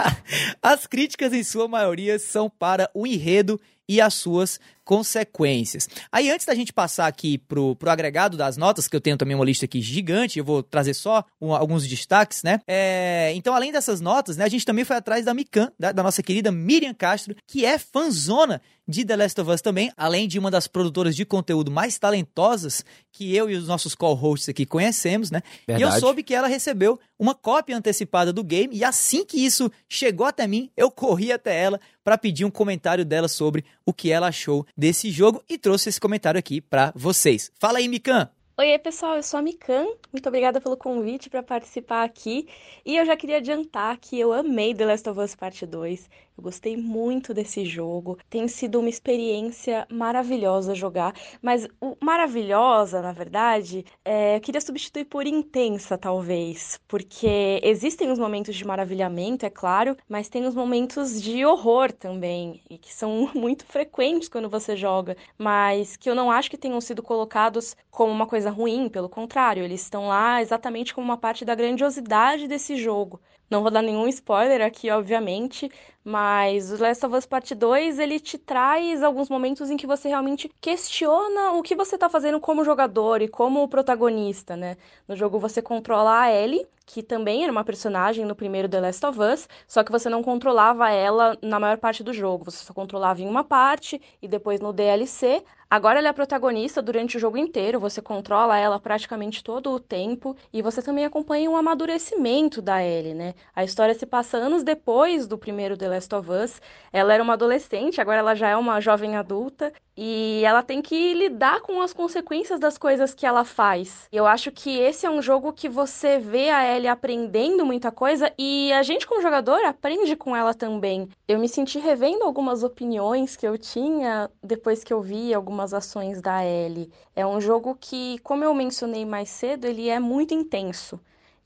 As 0.62 0.86
críticas 0.86 1.32
em 1.32 1.42
sua 1.42 1.68
maioria 1.68 2.18
são 2.18 2.48
para 2.48 2.90
o 2.94 3.06
enredo 3.06 3.60
e 3.90 4.00
as 4.00 4.14
suas 4.14 4.60
consequências. 4.84 5.88
Aí, 6.12 6.30
antes 6.30 6.46
da 6.46 6.54
gente 6.54 6.72
passar 6.72 7.08
aqui 7.08 7.38
pro, 7.38 7.74
pro 7.74 7.90
agregado 7.90 8.36
das 8.36 8.56
notas, 8.56 8.86
que 8.86 8.94
eu 8.94 9.00
tenho 9.00 9.16
também 9.16 9.34
uma 9.34 9.44
lista 9.44 9.64
aqui 9.64 9.80
gigante, 9.80 10.38
eu 10.38 10.44
vou 10.44 10.62
trazer 10.62 10.94
só 10.94 11.24
um, 11.40 11.52
alguns 11.52 11.88
destaques, 11.88 12.44
né? 12.44 12.60
É, 12.68 13.32
então, 13.34 13.52
além 13.52 13.72
dessas 13.72 14.00
notas, 14.00 14.36
né, 14.36 14.44
a 14.44 14.48
gente 14.48 14.64
também 14.64 14.84
foi 14.84 14.96
atrás 14.96 15.24
da 15.24 15.34
Mikan, 15.34 15.72
da, 15.76 15.90
da 15.90 16.04
nossa 16.04 16.22
querida 16.22 16.52
Miriam 16.52 16.94
Castro, 16.94 17.34
que 17.48 17.64
é 17.64 17.78
fanzona 17.78 18.62
de 18.90 19.04
The 19.04 19.16
Last 19.16 19.40
of 19.40 19.50
Us 19.50 19.62
também, 19.62 19.92
além 19.96 20.26
de 20.26 20.38
uma 20.38 20.50
das 20.50 20.66
produtoras 20.66 21.14
de 21.14 21.24
conteúdo 21.24 21.70
mais 21.70 21.98
talentosas 21.98 22.84
que 23.12 23.34
eu 23.34 23.48
e 23.48 23.54
os 23.54 23.68
nossos 23.68 23.94
co-hosts 23.94 24.48
aqui 24.48 24.66
conhecemos, 24.66 25.30
né? 25.30 25.42
Verdade. 25.66 25.92
E 25.92 25.96
eu 25.96 26.00
soube 26.00 26.22
que 26.22 26.34
ela 26.34 26.48
recebeu 26.48 26.98
uma 27.18 27.34
cópia 27.34 27.76
antecipada 27.76 28.32
do 28.32 28.42
game 28.42 28.76
e 28.76 28.84
assim 28.84 29.24
que 29.24 29.38
isso 29.38 29.70
chegou 29.88 30.26
até 30.26 30.46
mim, 30.46 30.70
eu 30.76 30.90
corri 30.90 31.30
até 31.30 31.56
ela 31.56 31.80
para 32.02 32.18
pedir 32.18 32.44
um 32.44 32.50
comentário 32.50 33.04
dela 33.04 33.28
sobre 33.28 33.64
o 33.86 33.92
que 33.92 34.10
ela 34.10 34.28
achou 34.28 34.66
desse 34.76 35.10
jogo 35.10 35.42
e 35.48 35.56
trouxe 35.56 35.88
esse 35.88 36.00
comentário 36.00 36.38
aqui 36.38 36.60
para 36.60 36.92
vocês. 36.96 37.52
Fala 37.58 37.78
aí, 37.78 37.88
Mikan! 37.88 38.28
Oi, 38.60 38.78
pessoal, 38.78 39.16
eu 39.16 39.22
sou 39.22 39.38
a 39.38 39.42
Mikan. 39.42 39.86
Muito 40.12 40.28
obrigada 40.28 40.60
pelo 40.60 40.76
convite 40.76 41.30
para 41.30 41.42
participar 41.42 42.04
aqui. 42.04 42.46
E 42.84 42.94
eu 42.94 43.06
já 43.06 43.16
queria 43.16 43.38
adiantar 43.38 43.96
que 43.96 44.20
eu 44.20 44.34
amei 44.34 44.74
The 44.74 44.84
Last 44.84 45.08
of 45.08 45.18
Us 45.18 45.34
Parte 45.34 45.64
2. 45.64 46.10
Eu 46.36 46.44
gostei 46.44 46.76
muito 46.76 47.32
desse 47.32 47.64
jogo. 47.64 48.18
Tem 48.28 48.48
sido 48.48 48.80
uma 48.80 48.88
experiência 48.88 49.86
maravilhosa 49.90 50.74
jogar. 50.74 51.14
Mas 51.40 51.66
o 51.80 51.96
maravilhosa, 52.02 53.00
na 53.00 53.12
verdade, 53.12 53.84
é, 54.04 54.36
eu 54.36 54.40
queria 54.40 54.60
substituir 54.60 55.04
por 55.04 55.26
intensa, 55.26 55.96
talvez. 55.96 56.78
Porque 56.88 57.60
existem 57.62 58.10
os 58.10 58.18
momentos 58.18 58.54
de 58.54 58.64
maravilhamento, 58.66 59.46
é 59.46 59.50
claro, 59.50 59.96
mas 60.08 60.28
tem 60.28 60.46
os 60.46 60.54
momentos 60.54 61.20
de 61.20 61.44
horror 61.46 61.92
também. 61.92 62.62
E 62.68 62.76
que 62.76 62.92
são 62.92 63.30
muito 63.34 63.64
frequentes 63.64 64.28
quando 64.28 64.50
você 64.50 64.76
joga. 64.76 65.16
Mas 65.38 65.96
que 65.96 66.10
eu 66.10 66.14
não 66.14 66.30
acho 66.30 66.50
que 66.50 66.58
tenham 66.58 66.80
sido 66.80 67.02
colocados 67.02 67.76
como 67.90 68.12
uma 68.12 68.26
coisa 68.26 68.49
ruim. 68.50 68.88
Pelo 68.88 69.08
contrário, 69.08 69.64
eles 69.64 69.82
estão 69.82 70.08
lá 70.08 70.42
exatamente 70.42 70.94
como 70.94 71.06
uma 71.06 71.16
parte 71.18 71.44
da 71.44 71.54
grandiosidade 71.54 72.46
desse 72.48 72.76
jogo. 72.76 73.20
Não 73.50 73.62
vou 73.62 73.70
dar 73.70 73.82
nenhum 73.82 74.06
spoiler 74.06 74.62
aqui, 74.62 74.88
obviamente, 74.90 75.68
mas 76.04 76.70
o 76.70 76.80
Last 76.80 77.04
of 77.04 77.16
Us 77.16 77.26
Part 77.26 77.52
2, 77.52 77.98
ele 77.98 78.20
te 78.20 78.38
traz 78.38 79.02
alguns 79.02 79.28
momentos 79.28 79.68
em 79.70 79.76
que 79.76 79.88
você 79.88 80.08
realmente 80.08 80.48
questiona 80.60 81.50
o 81.52 81.62
que 81.62 81.74
você 81.74 81.96
está 81.96 82.08
fazendo 82.08 82.38
como 82.38 82.64
jogador 82.64 83.20
e 83.20 83.28
como 83.28 83.66
protagonista, 83.68 84.56
né? 84.56 84.76
No 85.08 85.16
jogo 85.16 85.40
você 85.40 85.60
controla 85.60 86.20
a 86.20 86.32
Ellie, 86.32 86.64
que 86.86 87.02
também 87.02 87.44
era 87.44 87.52
uma 87.52 87.62
personagem 87.62 88.24
no 88.24 88.34
primeiro 88.34 88.68
The 88.68 88.80
Last 88.80 89.06
of 89.06 89.20
Us, 89.20 89.48
só 89.66 89.84
que 89.84 89.92
você 89.92 90.08
não 90.08 90.22
controlava 90.22 90.90
ela 90.90 91.36
na 91.40 91.60
maior 91.60 91.78
parte 91.78 92.02
do 92.02 92.12
jogo, 92.12 92.44
você 92.50 92.64
só 92.64 92.72
controlava 92.72 93.20
em 93.20 93.28
uma 93.28 93.44
parte 93.44 94.00
e 94.20 94.26
depois 94.26 94.60
no 94.60 94.72
DLC. 94.72 95.44
Agora 95.68 96.00
ela 96.00 96.08
é 96.08 96.10
a 96.10 96.14
protagonista 96.14 96.82
durante 96.82 97.16
o 97.16 97.20
jogo 97.20 97.36
inteiro, 97.36 97.78
você 97.78 98.02
controla 98.02 98.58
ela 98.58 98.80
praticamente 98.80 99.44
todo 99.44 99.70
o 99.70 99.78
tempo 99.78 100.36
e 100.52 100.62
você 100.62 100.82
também 100.82 101.04
acompanha 101.04 101.48
o 101.48 101.52
um 101.52 101.56
amadurecimento 101.56 102.60
da 102.60 102.82
Ellie, 102.82 103.14
né? 103.14 103.34
A 103.54 103.64
história 103.64 103.94
se 103.94 104.06
passa 104.06 104.36
anos 104.36 104.62
depois 104.62 105.26
do 105.26 105.36
primeiro 105.36 105.76
The 105.76 105.88
Last 105.88 106.14
of 106.14 106.30
Us. 106.30 106.60
Ela 106.92 107.14
era 107.14 107.22
uma 107.22 107.34
adolescente, 107.34 108.00
agora 108.00 108.18
ela 108.18 108.34
já 108.34 108.48
é 108.48 108.56
uma 108.56 108.80
jovem 108.80 109.16
adulta 109.16 109.72
e 109.96 110.42
ela 110.44 110.62
tem 110.62 110.80
que 110.80 111.12
lidar 111.12 111.60
com 111.60 111.82
as 111.82 111.92
consequências 111.92 112.58
das 112.58 112.78
coisas 112.78 113.12
que 113.12 113.26
ela 113.26 113.44
faz. 113.44 114.08
Eu 114.10 114.26
acho 114.26 114.50
que 114.50 114.78
esse 114.78 115.04
é 115.04 115.10
um 115.10 115.20
jogo 115.20 115.52
que 115.52 115.68
você 115.68 116.18
vê 116.18 116.48
a 116.48 116.76
Ellie 116.76 116.88
aprendendo 116.88 117.66
muita 117.66 117.90
coisa 117.90 118.32
e 118.38 118.72
a 118.72 118.82
gente 118.82 119.06
como 119.06 119.20
jogador 119.20 119.62
aprende 119.64 120.16
com 120.16 120.34
ela 120.34 120.54
também. 120.54 121.08
Eu 121.28 121.38
me 121.38 121.48
senti 121.48 121.78
revendo 121.78 122.24
algumas 122.24 122.62
opiniões 122.62 123.36
que 123.36 123.46
eu 123.46 123.58
tinha 123.58 124.30
depois 124.42 124.82
que 124.82 124.92
eu 124.92 125.02
vi 125.02 125.34
algumas 125.34 125.74
ações 125.74 126.22
da 126.22 126.44
Ellie. 126.44 126.90
É 127.14 127.26
um 127.26 127.40
jogo 127.40 127.76
que, 127.78 128.18
como 128.20 128.42
eu 128.42 128.54
mencionei 128.54 129.04
mais 129.04 129.28
cedo, 129.28 129.66
ele 129.66 129.88
é 129.88 130.00
muito 130.00 130.32
intenso. 130.32 130.98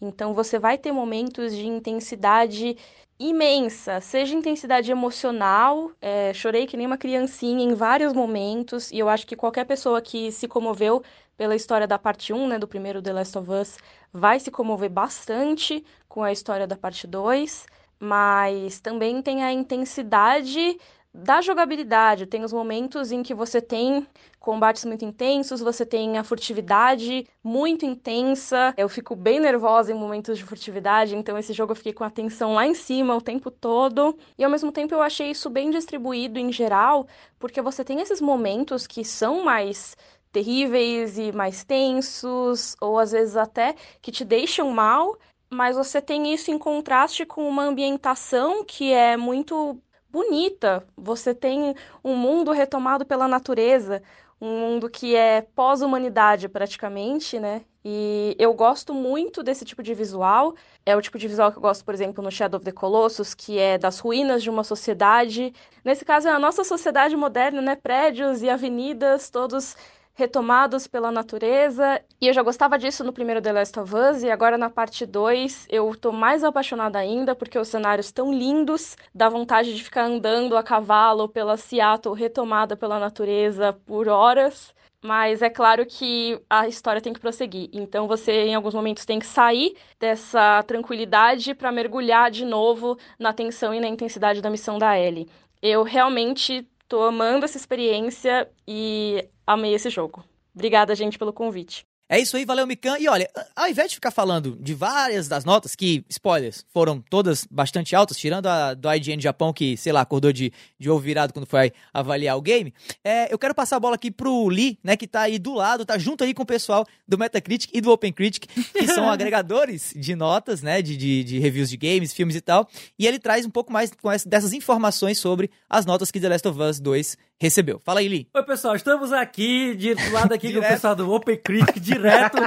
Então 0.04 0.34
você 0.34 0.58
vai 0.58 0.76
ter 0.76 0.92
momentos 0.92 1.54
de 1.54 1.66
intensidade 1.66 2.76
imensa, 3.18 4.00
seja 4.00 4.34
intensidade 4.34 4.90
emocional, 4.90 5.90
é, 6.00 6.32
chorei 6.34 6.66
que 6.66 6.76
nem 6.76 6.86
uma 6.86 6.98
criancinha 6.98 7.64
em 7.64 7.74
vários 7.74 8.12
momentos, 8.12 8.90
e 8.90 8.98
eu 8.98 9.08
acho 9.08 9.26
que 9.26 9.36
qualquer 9.36 9.64
pessoa 9.64 10.02
que 10.02 10.32
se 10.32 10.48
comoveu 10.48 11.02
pela 11.36 11.54
história 11.54 11.86
da 11.86 11.98
parte 11.98 12.32
1, 12.32 12.48
né, 12.48 12.58
do 12.58 12.68
primeiro 12.68 13.00
The 13.00 13.12
Last 13.12 13.38
of 13.38 13.50
Us, 13.50 13.78
vai 14.12 14.38
se 14.40 14.50
comover 14.50 14.90
bastante 14.90 15.84
com 16.08 16.22
a 16.22 16.32
história 16.32 16.66
da 16.66 16.76
parte 16.76 17.06
2, 17.06 17.66
mas 17.98 18.80
também 18.80 19.22
tem 19.22 19.42
a 19.42 19.52
intensidade 19.52 20.78
da 21.14 21.40
jogabilidade. 21.40 22.26
Tem 22.26 22.42
os 22.42 22.52
momentos 22.52 23.12
em 23.12 23.22
que 23.22 23.32
você 23.32 23.60
tem 23.60 24.04
combates 24.40 24.84
muito 24.84 25.04
intensos, 25.04 25.60
você 25.60 25.86
tem 25.86 26.18
a 26.18 26.24
furtividade 26.24 27.26
muito 27.42 27.86
intensa. 27.86 28.74
Eu 28.76 28.88
fico 28.88 29.14
bem 29.14 29.38
nervosa 29.38 29.92
em 29.92 29.94
momentos 29.94 30.36
de 30.36 30.44
furtividade, 30.44 31.14
então 31.14 31.38
esse 31.38 31.52
jogo 31.52 31.72
eu 31.72 31.76
fiquei 31.76 31.92
com 31.92 32.02
a 32.02 32.10
tensão 32.10 32.54
lá 32.54 32.66
em 32.66 32.74
cima 32.74 33.16
o 33.16 33.22
tempo 33.22 33.50
todo. 33.50 34.18
E 34.36 34.42
ao 34.42 34.50
mesmo 34.50 34.72
tempo 34.72 34.92
eu 34.92 35.00
achei 35.00 35.30
isso 35.30 35.48
bem 35.48 35.70
distribuído 35.70 36.38
em 36.38 36.50
geral, 36.50 37.06
porque 37.38 37.62
você 37.62 37.84
tem 37.84 38.00
esses 38.00 38.20
momentos 38.20 38.86
que 38.86 39.04
são 39.04 39.44
mais 39.44 39.96
terríveis 40.32 41.16
e 41.16 41.30
mais 41.30 41.62
tensos, 41.62 42.74
ou 42.80 42.98
às 42.98 43.12
vezes 43.12 43.36
até 43.36 43.76
que 44.02 44.10
te 44.10 44.24
deixam 44.24 44.68
mal, 44.70 45.16
mas 45.48 45.76
você 45.76 46.02
tem 46.02 46.34
isso 46.34 46.50
em 46.50 46.58
contraste 46.58 47.24
com 47.24 47.48
uma 47.48 47.62
ambientação 47.62 48.64
que 48.64 48.92
é 48.92 49.16
muito 49.16 49.78
bonita. 50.14 50.86
Você 50.96 51.34
tem 51.34 51.74
um 52.04 52.14
mundo 52.14 52.52
retomado 52.52 53.04
pela 53.04 53.26
natureza, 53.26 54.00
um 54.40 54.60
mundo 54.60 54.88
que 54.88 55.16
é 55.16 55.42
pós-humanidade 55.56 56.48
praticamente, 56.48 57.40
né? 57.40 57.62
E 57.84 58.36
eu 58.38 58.54
gosto 58.54 58.94
muito 58.94 59.42
desse 59.42 59.64
tipo 59.64 59.82
de 59.82 59.92
visual. 59.92 60.54
É 60.86 60.96
o 60.96 61.02
tipo 61.02 61.18
de 61.18 61.26
visual 61.26 61.50
que 61.50 61.58
eu 61.58 61.62
gosto, 61.62 61.84
por 61.84 61.92
exemplo, 61.92 62.22
no 62.22 62.30
Shadow 62.30 62.58
of 62.58 62.64
the 62.64 62.70
Colossus, 62.70 63.34
que 63.34 63.58
é 63.58 63.76
das 63.76 63.98
ruínas 63.98 64.42
de 64.42 64.48
uma 64.48 64.62
sociedade. 64.62 65.52
Nesse 65.84 66.04
caso, 66.04 66.28
é 66.28 66.30
a 66.30 66.38
nossa 66.38 66.62
sociedade 66.62 67.16
moderna, 67.16 67.60
né? 67.60 67.74
Prédios 67.74 68.40
e 68.40 68.48
avenidas, 68.48 69.28
todos 69.28 69.76
retomados 70.14 70.86
pela 70.86 71.10
natureza. 71.10 72.00
E 72.20 72.28
eu 72.28 72.32
já 72.32 72.42
gostava 72.42 72.78
disso 72.78 73.04
no 73.04 73.12
primeiro 73.12 73.42
The 73.42 73.52
Last 73.52 73.78
of 73.78 73.94
Us, 73.94 74.22
e 74.22 74.30
agora 74.30 74.56
na 74.56 74.70
parte 74.70 75.04
2 75.04 75.66
eu 75.68 75.94
tô 75.94 76.12
mais 76.12 76.44
apaixonada 76.44 76.98
ainda, 76.98 77.34
porque 77.34 77.58
os 77.58 77.68
cenários 77.68 78.12
tão 78.12 78.32
lindos, 78.32 78.96
dá 79.14 79.28
vontade 79.28 79.74
de 79.74 79.82
ficar 79.82 80.04
andando 80.04 80.56
a 80.56 80.62
cavalo 80.62 81.28
pela 81.28 81.56
Seattle 81.56 82.14
retomada 82.14 82.76
pela 82.76 82.98
natureza 82.98 83.72
por 83.84 84.08
horas. 84.08 84.72
Mas 85.02 85.42
é 85.42 85.50
claro 85.50 85.84
que 85.84 86.40
a 86.48 86.66
história 86.66 86.98
tem 86.98 87.12
que 87.12 87.20
prosseguir. 87.20 87.68
Então 87.74 88.08
você, 88.08 88.46
em 88.46 88.54
alguns 88.54 88.72
momentos, 88.72 89.04
tem 89.04 89.18
que 89.18 89.26
sair 89.26 89.76
dessa 90.00 90.62
tranquilidade 90.62 91.54
para 91.54 91.70
mergulhar 91.70 92.30
de 92.30 92.46
novo 92.46 92.96
na 93.18 93.30
tensão 93.30 93.74
e 93.74 93.80
na 93.80 93.86
intensidade 93.86 94.40
da 94.40 94.48
missão 94.48 94.78
da 94.78 94.98
Ellie. 94.98 95.28
Eu 95.60 95.82
realmente 95.82 96.66
tô 96.88 97.02
amando 97.02 97.44
essa 97.44 97.58
experiência 97.58 98.48
e 98.66 99.28
amei 99.46 99.74
esse 99.74 99.90
jogo. 99.90 100.24
Obrigada, 100.54 100.94
gente, 100.94 101.18
pelo 101.18 101.32
convite. 101.32 101.84
É 102.06 102.20
isso 102.20 102.36
aí, 102.36 102.44
valeu, 102.44 102.66
Mikan. 102.66 102.98
E 102.98 103.08
olha, 103.08 103.28
ao 103.56 103.66
invés 103.66 103.88
de 103.88 103.94
ficar 103.94 104.10
falando 104.10 104.58
de 104.60 104.74
várias 104.74 105.26
das 105.26 105.42
notas, 105.42 105.74
que, 105.74 106.04
spoilers, 106.10 106.64
foram 106.68 107.00
todas 107.00 107.46
bastante 107.50 107.96
altas, 107.96 108.18
tirando 108.18 108.46
a 108.46 108.74
do 108.74 108.92
IGN 108.92 109.22
Japão, 109.22 109.54
que, 109.54 109.74
sei 109.78 109.90
lá, 109.90 110.02
acordou 110.02 110.30
de, 110.30 110.52
de 110.78 110.90
ovo 110.90 111.00
virado 111.00 111.32
quando 111.32 111.46
foi 111.46 111.72
avaliar 111.94 112.36
o 112.36 112.42
game, 112.42 112.74
é, 113.02 113.32
eu 113.32 113.38
quero 113.38 113.54
passar 113.54 113.76
a 113.76 113.80
bola 113.80 113.94
aqui 113.94 114.10
pro 114.10 114.48
Lee, 114.48 114.78
né, 114.84 114.98
que 114.98 115.06
tá 115.06 115.22
aí 115.22 115.38
do 115.38 115.54
lado, 115.54 115.86
tá 115.86 115.96
junto 115.96 116.22
aí 116.22 116.34
com 116.34 116.42
o 116.42 116.46
pessoal 116.46 116.86
do 117.08 117.16
Metacritic 117.16 117.70
e 117.72 117.80
do 117.80 117.90
OpenCritic, 117.90 118.46
que 118.46 118.86
são 118.86 119.08
agregadores 119.10 119.94
de 119.96 120.14
notas, 120.14 120.60
né, 120.60 120.82
de, 120.82 120.98
de, 120.98 121.24
de, 121.24 121.38
reviews 121.38 121.70
de 121.70 121.78
games, 121.78 122.12
filmes 122.12 122.36
e 122.36 122.42
tal, 122.42 122.68
e 122.98 123.06
ele 123.06 123.18
traz 123.18 123.46
um 123.46 123.50
pouco 123.50 123.72
mais 123.72 123.90
dessas 124.26 124.52
informações 124.52 125.18
sobre 125.18 125.50
as 125.70 125.86
notas 125.86 126.10
que 126.10 126.20
The 126.20 126.28
Last 126.28 126.46
of 126.46 126.60
Us 126.60 126.80
2 126.80 127.16
recebeu. 127.40 127.80
Fala 127.84 128.00
aí, 128.00 128.08
Lee. 128.08 128.28
Oi, 128.34 128.42
pessoal, 128.44 128.74
estamos 128.74 129.12
aqui, 129.12 129.74
de, 129.74 129.94
do 129.94 130.10
lado 130.12 130.32
aqui 130.32 130.52
com 130.52 130.58
o 130.58 130.62
pessoal 130.62 130.94
do 130.94 131.10
OpenCritic, 131.12 131.80
direto. 131.80 132.38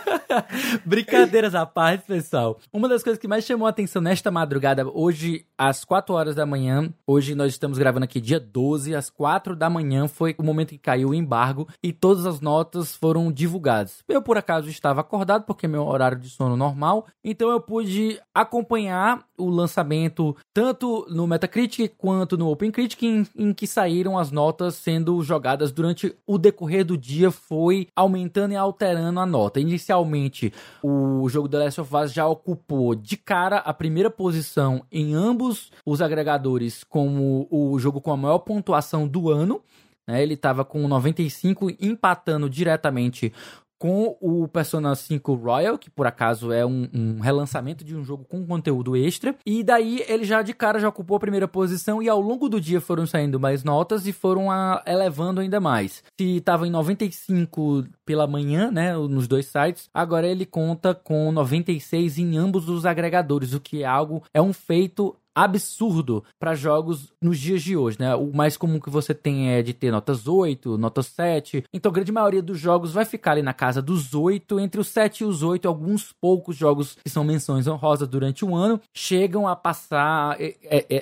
Brincadeiras 0.84 1.54
à 1.54 1.64
parte, 1.66 2.06
pessoal. 2.06 2.58
Uma 2.72 2.88
das 2.88 3.02
coisas 3.02 3.20
que 3.20 3.28
mais 3.28 3.44
chamou 3.44 3.66
a 3.66 3.70
atenção 3.70 4.02
nesta 4.02 4.30
madrugada, 4.30 4.86
hoje, 4.88 5.46
às 5.56 5.84
4 5.84 6.14
horas 6.14 6.34
da 6.34 6.46
manhã, 6.46 6.92
hoje 7.06 7.34
nós 7.34 7.52
estamos 7.52 7.78
gravando 7.78 8.04
aqui 8.04 8.20
dia 8.20 8.40
12, 8.40 8.94
às 8.94 9.10
4 9.10 9.54
da 9.54 9.70
manhã 9.70 10.08
foi 10.08 10.34
o 10.38 10.42
momento 10.42 10.70
que 10.70 10.78
caiu 10.78 11.10
o 11.10 11.14
embargo 11.14 11.68
e 11.82 11.92
todas 11.92 12.26
as 12.26 12.40
notas 12.40 12.94
foram 12.94 13.30
divulgadas. 13.30 14.02
Eu, 14.08 14.22
por 14.22 14.36
acaso, 14.36 14.68
estava 14.68 15.00
acordado, 15.00 15.44
porque 15.44 15.66
é 15.66 15.68
meu 15.68 15.86
horário 15.86 16.18
de 16.18 16.28
sono 16.28 16.56
normal, 16.56 17.06
então 17.22 17.50
eu 17.50 17.60
pude 17.60 18.20
acompanhar 18.34 19.24
o 19.38 19.48
lançamento 19.48 20.36
tanto 20.52 21.06
no 21.10 21.26
Metacritic 21.26 21.92
quanto 21.96 22.36
no 22.36 22.50
OpenCritic, 22.50 23.02
em, 23.02 23.26
em 23.36 23.52
que 23.52 23.66
saíram 23.66 24.05
as 24.14 24.30
notas 24.30 24.74
sendo 24.74 25.22
jogadas 25.22 25.72
durante 25.72 26.14
o 26.26 26.36
decorrer 26.36 26.84
do 26.84 26.98
dia, 26.98 27.30
foi 27.30 27.88
aumentando 27.96 28.52
e 28.52 28.56
alterando 28.56 29.18
a 29.18 29.24
nota. 29.24 29.58
Inicialmente, 29.58 30.52
o 30.82 31.26
jogo 31.30 31.48
The 31.48 31.58
Last 31.60 31.80
of 31.80 31.96
Us 31.96 32.12
já 32.12 32.28
ocupou 32.28 32.94
de 32.94 33.16
cara 33.16 33.56
a 33.56 33.72
primeira 33.72 34.10
posição 34.10 34.84
em 34.92 35.14
ambos 35.14 35.72
os 35.86 36.02
agregadores 36.02 36.84
como 36.84 37.48
o 37.50 37.78
jogo 37.78 38.02
com 38.02 38.12
a 38.12 38.16
maior 38.18 38.40
pontuação 38.40 39.08
do 39.08 39.30
ano. 39.30 39.62
Né? 40.06 40.22
Ele 40.22 40.34
estava 40.34 40.64
com 40.64 40.86
95, 40.86 41.70
empatando 41.80 42.50
diretamente 42.50 43.32
com 43.78 44.16
o 44.20 44.48
Persona 44.48 44.94
5 44.94 45.34
Royal, 45.34 45.78
que 45.78 45.90
por 45.90 46.06
acaso 46.06 46.52
é 46.52 46.64
um, 46.64 46.88
um, 46.92 47.20
relançamento 47.20 47.84
de 47.84 47.94
um 47.94 48.04
jogo 48.04 48.24
com 48.24 48.46
conteúdo 48.46 48.96
extra. 48.96 49.34
E 49.44 49.62
daí 49.62 50.04
ele 50.08 50.24
já 50.24 50.42
de 50.42 50.54
cara 50.54 50.78
já 50.78 50.88
ocupou 50.88 51.16
a 51.16 51.20
primeira 51.20 51.46
posição 51.46 52.02
e 52.02 52.08
ao 52.08 52.20
longo 52.20 52.48
do 52.48 52.60
dia 52.60 52.80
foram 52.80 53.06
saindo 53.06 53.38
mais 53.38 53.62
notas 53.62 54.06
e 54.06 54.12
foram 54.12 54.50
a, 54.50 54.82
elevando 54.86 55.40
ainda 55.40 55.60
mais. 55.60 56.02
Se 56.18 56.36
estava 56.36 56.66
em 56.66 56.70
95 56.70 57.84
pela 58.04 58.26
manhã, 58.26 58.70
né, 58.70 58.94
nos 58.96 59.28
dois 59.28 59.46
sites, 59.46 59.88
agora 59.92 60.26
ele 60.26 60.46
conta 60.46 60.94
com 60.94 61.30
96 61.32 62.18
em 62.18 62.36
ambos 62.36 62.68
os 62.68 62.86
agregadores, 62.86 63.52
o 63.52 63.60
que 63.60 63.82
é 63.82 63.86
algo 63.86 64.22
é 64.32 64.40
um 64.40 64.52
feito 64.52 65.16
absurdo 65.36 66.24
para 66.40 66.54
jogos 66.54 67.12
nos 67.20 67.38
dias 67.38 67.62
de 67.62 67.76
hoje, 67.76 67.98
né? 68.00 68.14
O 68.14 68.32
mais 68.34 68.56
comum 68.56 68.80
que 68.80 68.88
você 68.88 69.12
tem 69.12 69.50
é 69.50 69.62
de 69.62 69.74
ter 69.74 69.90
notas 69.90 70.26
8, 70.26 70.78
notas 70.78 71.06
7. 71.08 71.64
Então 71.74 71.90
a 71.90 71.94
grande 71.94 72.10
maioria 72.10 72.40
dos 72.40 72.58
jogos 72.58 72.90
vai 72.92 73.04
ficar 73.04 73.32
ali 73.32 73.42
na 73.42 73.52
casa 73.52 73.82
dos 73.82 74.14
8, 74.14 74.58
entre 74.58 74.80
os 74.80 74.88
7 74.88 75.20
e 75.20 75.24
os 75.24 75.42
8, 75.42 75.68
alguns 75.68 76.10
poucos 76.18 76.56
jogos 76.56 76.96
que 77.04 77.10
são 77.10 77.22
menções 77.22 77.66
honrosas 77.66 78.08
durante 78.08 78.44
um 78.46 78.56
ano 78.56 78.80
chegam 78.94 79.46
a 79.46 79.54
passar 79.54 80.38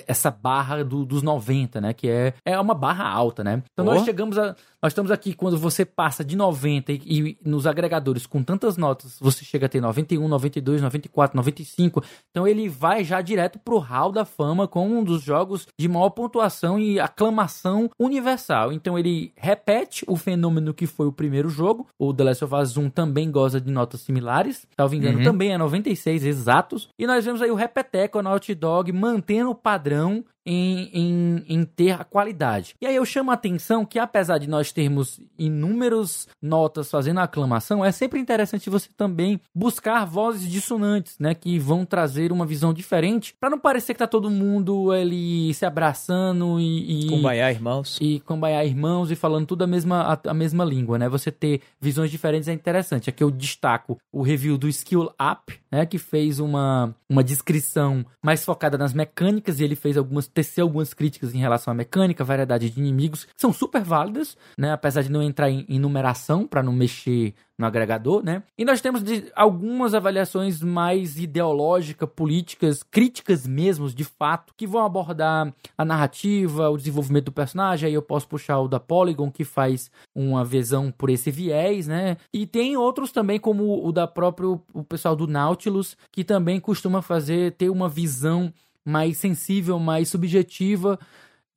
essa 0.05 0.29
barra 0.29 0.83
do, 0.83 1.05
dos 1.05 1.23
90, 1.23 1.79
né? 1.79 1.93
Que 1.93 2.09
é, 2.09 2.33
é 2.43 2.59
uma 2.59 2.73
barra 2.73 3.07
alta, 3.07 3.41
né? 3.41 3.63
Então 3.71 3.85
oh. 3.85 3.93
nós 3.93 4.03
chegamos 4.03 4.37
a 4.37 4.53
nós 4.85 4.91
estamos 4.91 5.09
aqui 5.09 5.33
quando 5.33 5.57
você 5.57 5.83
passa 5.83 6.23
de 6.23 6.35
90 6.35 6.91
e, 6.91 7.01
e, 7.05 7.37
nos 7.43 7.65
agregadores 7.65 8.27
com 8.27 8.43
tantas 8.43 8.77
notas, 8.77 9.17
você 9.19 9.43
chega 9.43 9.65
a 9.65 9.69
ter 9.69 9.81
91, 9.81 10.27
92, 10.27 10.79
94, 10.79 11.35
95. 11.35 12.03
Então 12.29 12.47
ele 12.47 12.69
vai 12.69 13.03
já 13.03 13.19
direto 13.19 13.57
pro 13.57 13.79
hall 13.79 14.11
da 14.11 14.23
fama 14.25 14.67
como 14.67 14.95
um 14.95 15.03
dos 15.03 15.23
jogos 15.23 15.67
de 15.75 15.87
maior 15.87 16.11
pontuação 16.11 16.77
e 16.77 16.99
aclamação 16.99 17.89
universal. 17.97 18.71
Então 18.71 18.95
ele 18.95 19.33
repete 19.35 20.05
o 20.07 20.15
fenômeno 20.15 20.71
que 20.71 20.85
foi 20.85 21.07
o 21.07 21.11
primeiro 21.11 21.49
jogo. 21.49 21.87
O 21.97 22.13
The 22.13 22.23
Last 22.23 22.45
of 22.45 22.53
Us 22.53 22.77
1 22.77 22.91
também 22.91 23.31
goza 23.31 23.59
de 23.59 23.71
notas 23.71 24.01
similares. 24.01 24.67
Salvo 24.79 24.93
engano, 24.93 25.17
uhum. 25.17 25.23
também 25.23 25.51
é 25.51 25.57
96 25.57 26.23
exatos. 26.23 26.89
E 26.99 27.07
nós 27.07 27.25
vemos 27.25 27.41
aí 27.41 27.49
o 27.49 27.55
Repeteco, 27.55 28.19
a 28.19 28.21
Naughty 28.21 28.53
Dog, 28.53 28.91
mantendo 28.91 29.49
o 29.49 29.55
padrão 29.55 30.23
em, 30.45 30.89
em, 30.93 31.45
em, 31.47 31.65
ter 31.65 31.91
a 31.91 32.03
qualidade. 32.03 32.75
E 32.79 32.85
aí 32.85 32.95
eu 32.95 33.05
chamo 33.05 33.31
a 33.31 33.33
atenção 33.33 33.85
que, 33.85 33.97
apesar 33.97 34.37
de 34.37 34.47
nós 34.47 34.71
termos 34.71 35.19
inúmeras 35.37 36.27
notas 36.41 36.91
fazendo 36.91 37.19
aclamação, 37.19 37.83
é 37.83 37.91
sempre 37.91 38.19
interessante 38.19 38.69
você 38.69 38.89
também 38.95 39.41
buscar 39.53 40.05
vozes 40.05 40.49
dissonantes, 40.49 41.17
né? 41.19 41.33
Que 41.33 41.57
vão 41.57 41.85
trazer 41.85 42.31
uma 42.31 42.45
visão 42.45 42.73
diferente, 42.73 43.33
para 43.39 43.49
não 43.49 43.59
parecer 43.59 43.93
que 43.93 43.99
tá 43.99 44.07
todo 44.07 44.29
mundo 44.29 44.91
ali 44.91 45.53
se 45.53 45.65
abraçando 45.65 46.59
e. 46.59 47.05
e 47.05 47.09
Kumbaya, 47.09 47.51
irmãos. 47.51 47.97
E 47.99 48.19
Kumbaya, 48.19 48.63
irmãos, 48.63 49.09
e 49.09 49.15
falando 49.15 49.47
tudo 49.47 49.63
a 49.63 49.67
mesma, 49.67 50.01
a, 50.13 50.29
a 50.29 50.33
mesma 50.33 50.63
língua, 50.63 50.99
né? 50.99 51.09
Você 51.09 51.31
ter 51.31 51.61
visões 51.81 52.11
diferentes 52.11 52.47
é 52.47 52.53
interessante. 52.53 53.09
Aqui 53.09 53.23
eu 53.23 53.31
destaco 53.31 53.97
o 54.11 54.21
review 54.21 54.57
do 54.57 54.69
Skill 54.69 55.11
Up, 55.19 55.59
né? 55.71 55.85
Que 55.85 55.97
fez 55.97 56.39
uma, 56.39 56.95
uma 57.09 57.23
descrição 57.23 58.05
mais 58.23 58.45
focada 58.45 58.77
nas 58.77 58.93
mecânicas 58.93 59.59
e 59.59 59.63
ele 59.63 59.75
fez 59.75 59.97
algumas 59.97 60.27
tecer 60.35 60.61
algumas 60.61 60.93
críticas 60.93 61.33
em 61.33 61.39
relação 61.39 61.71
à 61.71 61.73
mecânica, 61.73 62.23
variedade 62.23 62.69
de 62.69 62.79
inimigos, 62.79 63.23
que 63.23 63.31
são 63.37 63.53
super 63.53 63.81
válidas, 63.81 64.37
né? 64.57 64.73
Apesar 64.73 65.01
de 65.01 65.09
não 65.09 65.23
entrar 65.23 65.49
em, 65.49 65.65
em 65.69 65.79
numeração 65.79 66.45
para 66.45 66.61
não 66.61 66.73
mexer 66.73 67.33
no 67.57 67.65
agregador, 67.65 68.21
né? 68.21 68.43
E 68.57 68.65
nós 68.65 68.81
temos 68.81 69.01
de, 69.01 69.31
algumas 69.33 69.93
avaliações 69.93 70.61
mais 70.61 71.17
ideológicas, 71.17 72.09
políticas, 72.13 72.83
críticas 72.83 73.47
mesmo, 73.47 73.89
de 73.89 74.03
fato, 74.03 74.53
que 74.57 74.67
vão 74.67 74.83
abordar 74.83 75.53
a 75.77 75.85
narrativa, 75.85 76.69
o 76.69 76.77
desenvolvimento 76.77 77.25
do 77.25 77.31
personagem. 77.31 77.87
Aí 77.87 77.93
eu 77.93 78.01
posso 78.01 78.27
puxar 78.27 78.59
o 78.59 78.67
da 78.67 78.79
Polygon, 78.79 79.31
que 79.31 79.45
faz 79.45 79.89
uma 80.13 80.43
visão 80.43 80.91
por 80.91 81.09
esse 81.09 81.31
viés, 81.31 81.87
né? 81.87 82.17
E 82.33 82.45
tem 82.45 82.75
outros 82.75 83.13
também, 83.13 83.39
como 83.39 83.87
o 83.87 83.91
da 83.93 84.05
próprio 84.05 84.61
o 84.73 84.83
pessoal 84.83 85.15
do 85.15 85.25
Nautilus, 85.25 85.95
que 86.11 86.25
também 86.25 86.59
costuma 86.59 87.01
fazer, 87.01 87.53
ter 87.53 87.69
uma 87.69 87.87
visão 87.87 88.51
mais 88.85 89.17
sensível, 89.17 89.79
mais 89.79 90.09
subjetiva, 90.09 90.99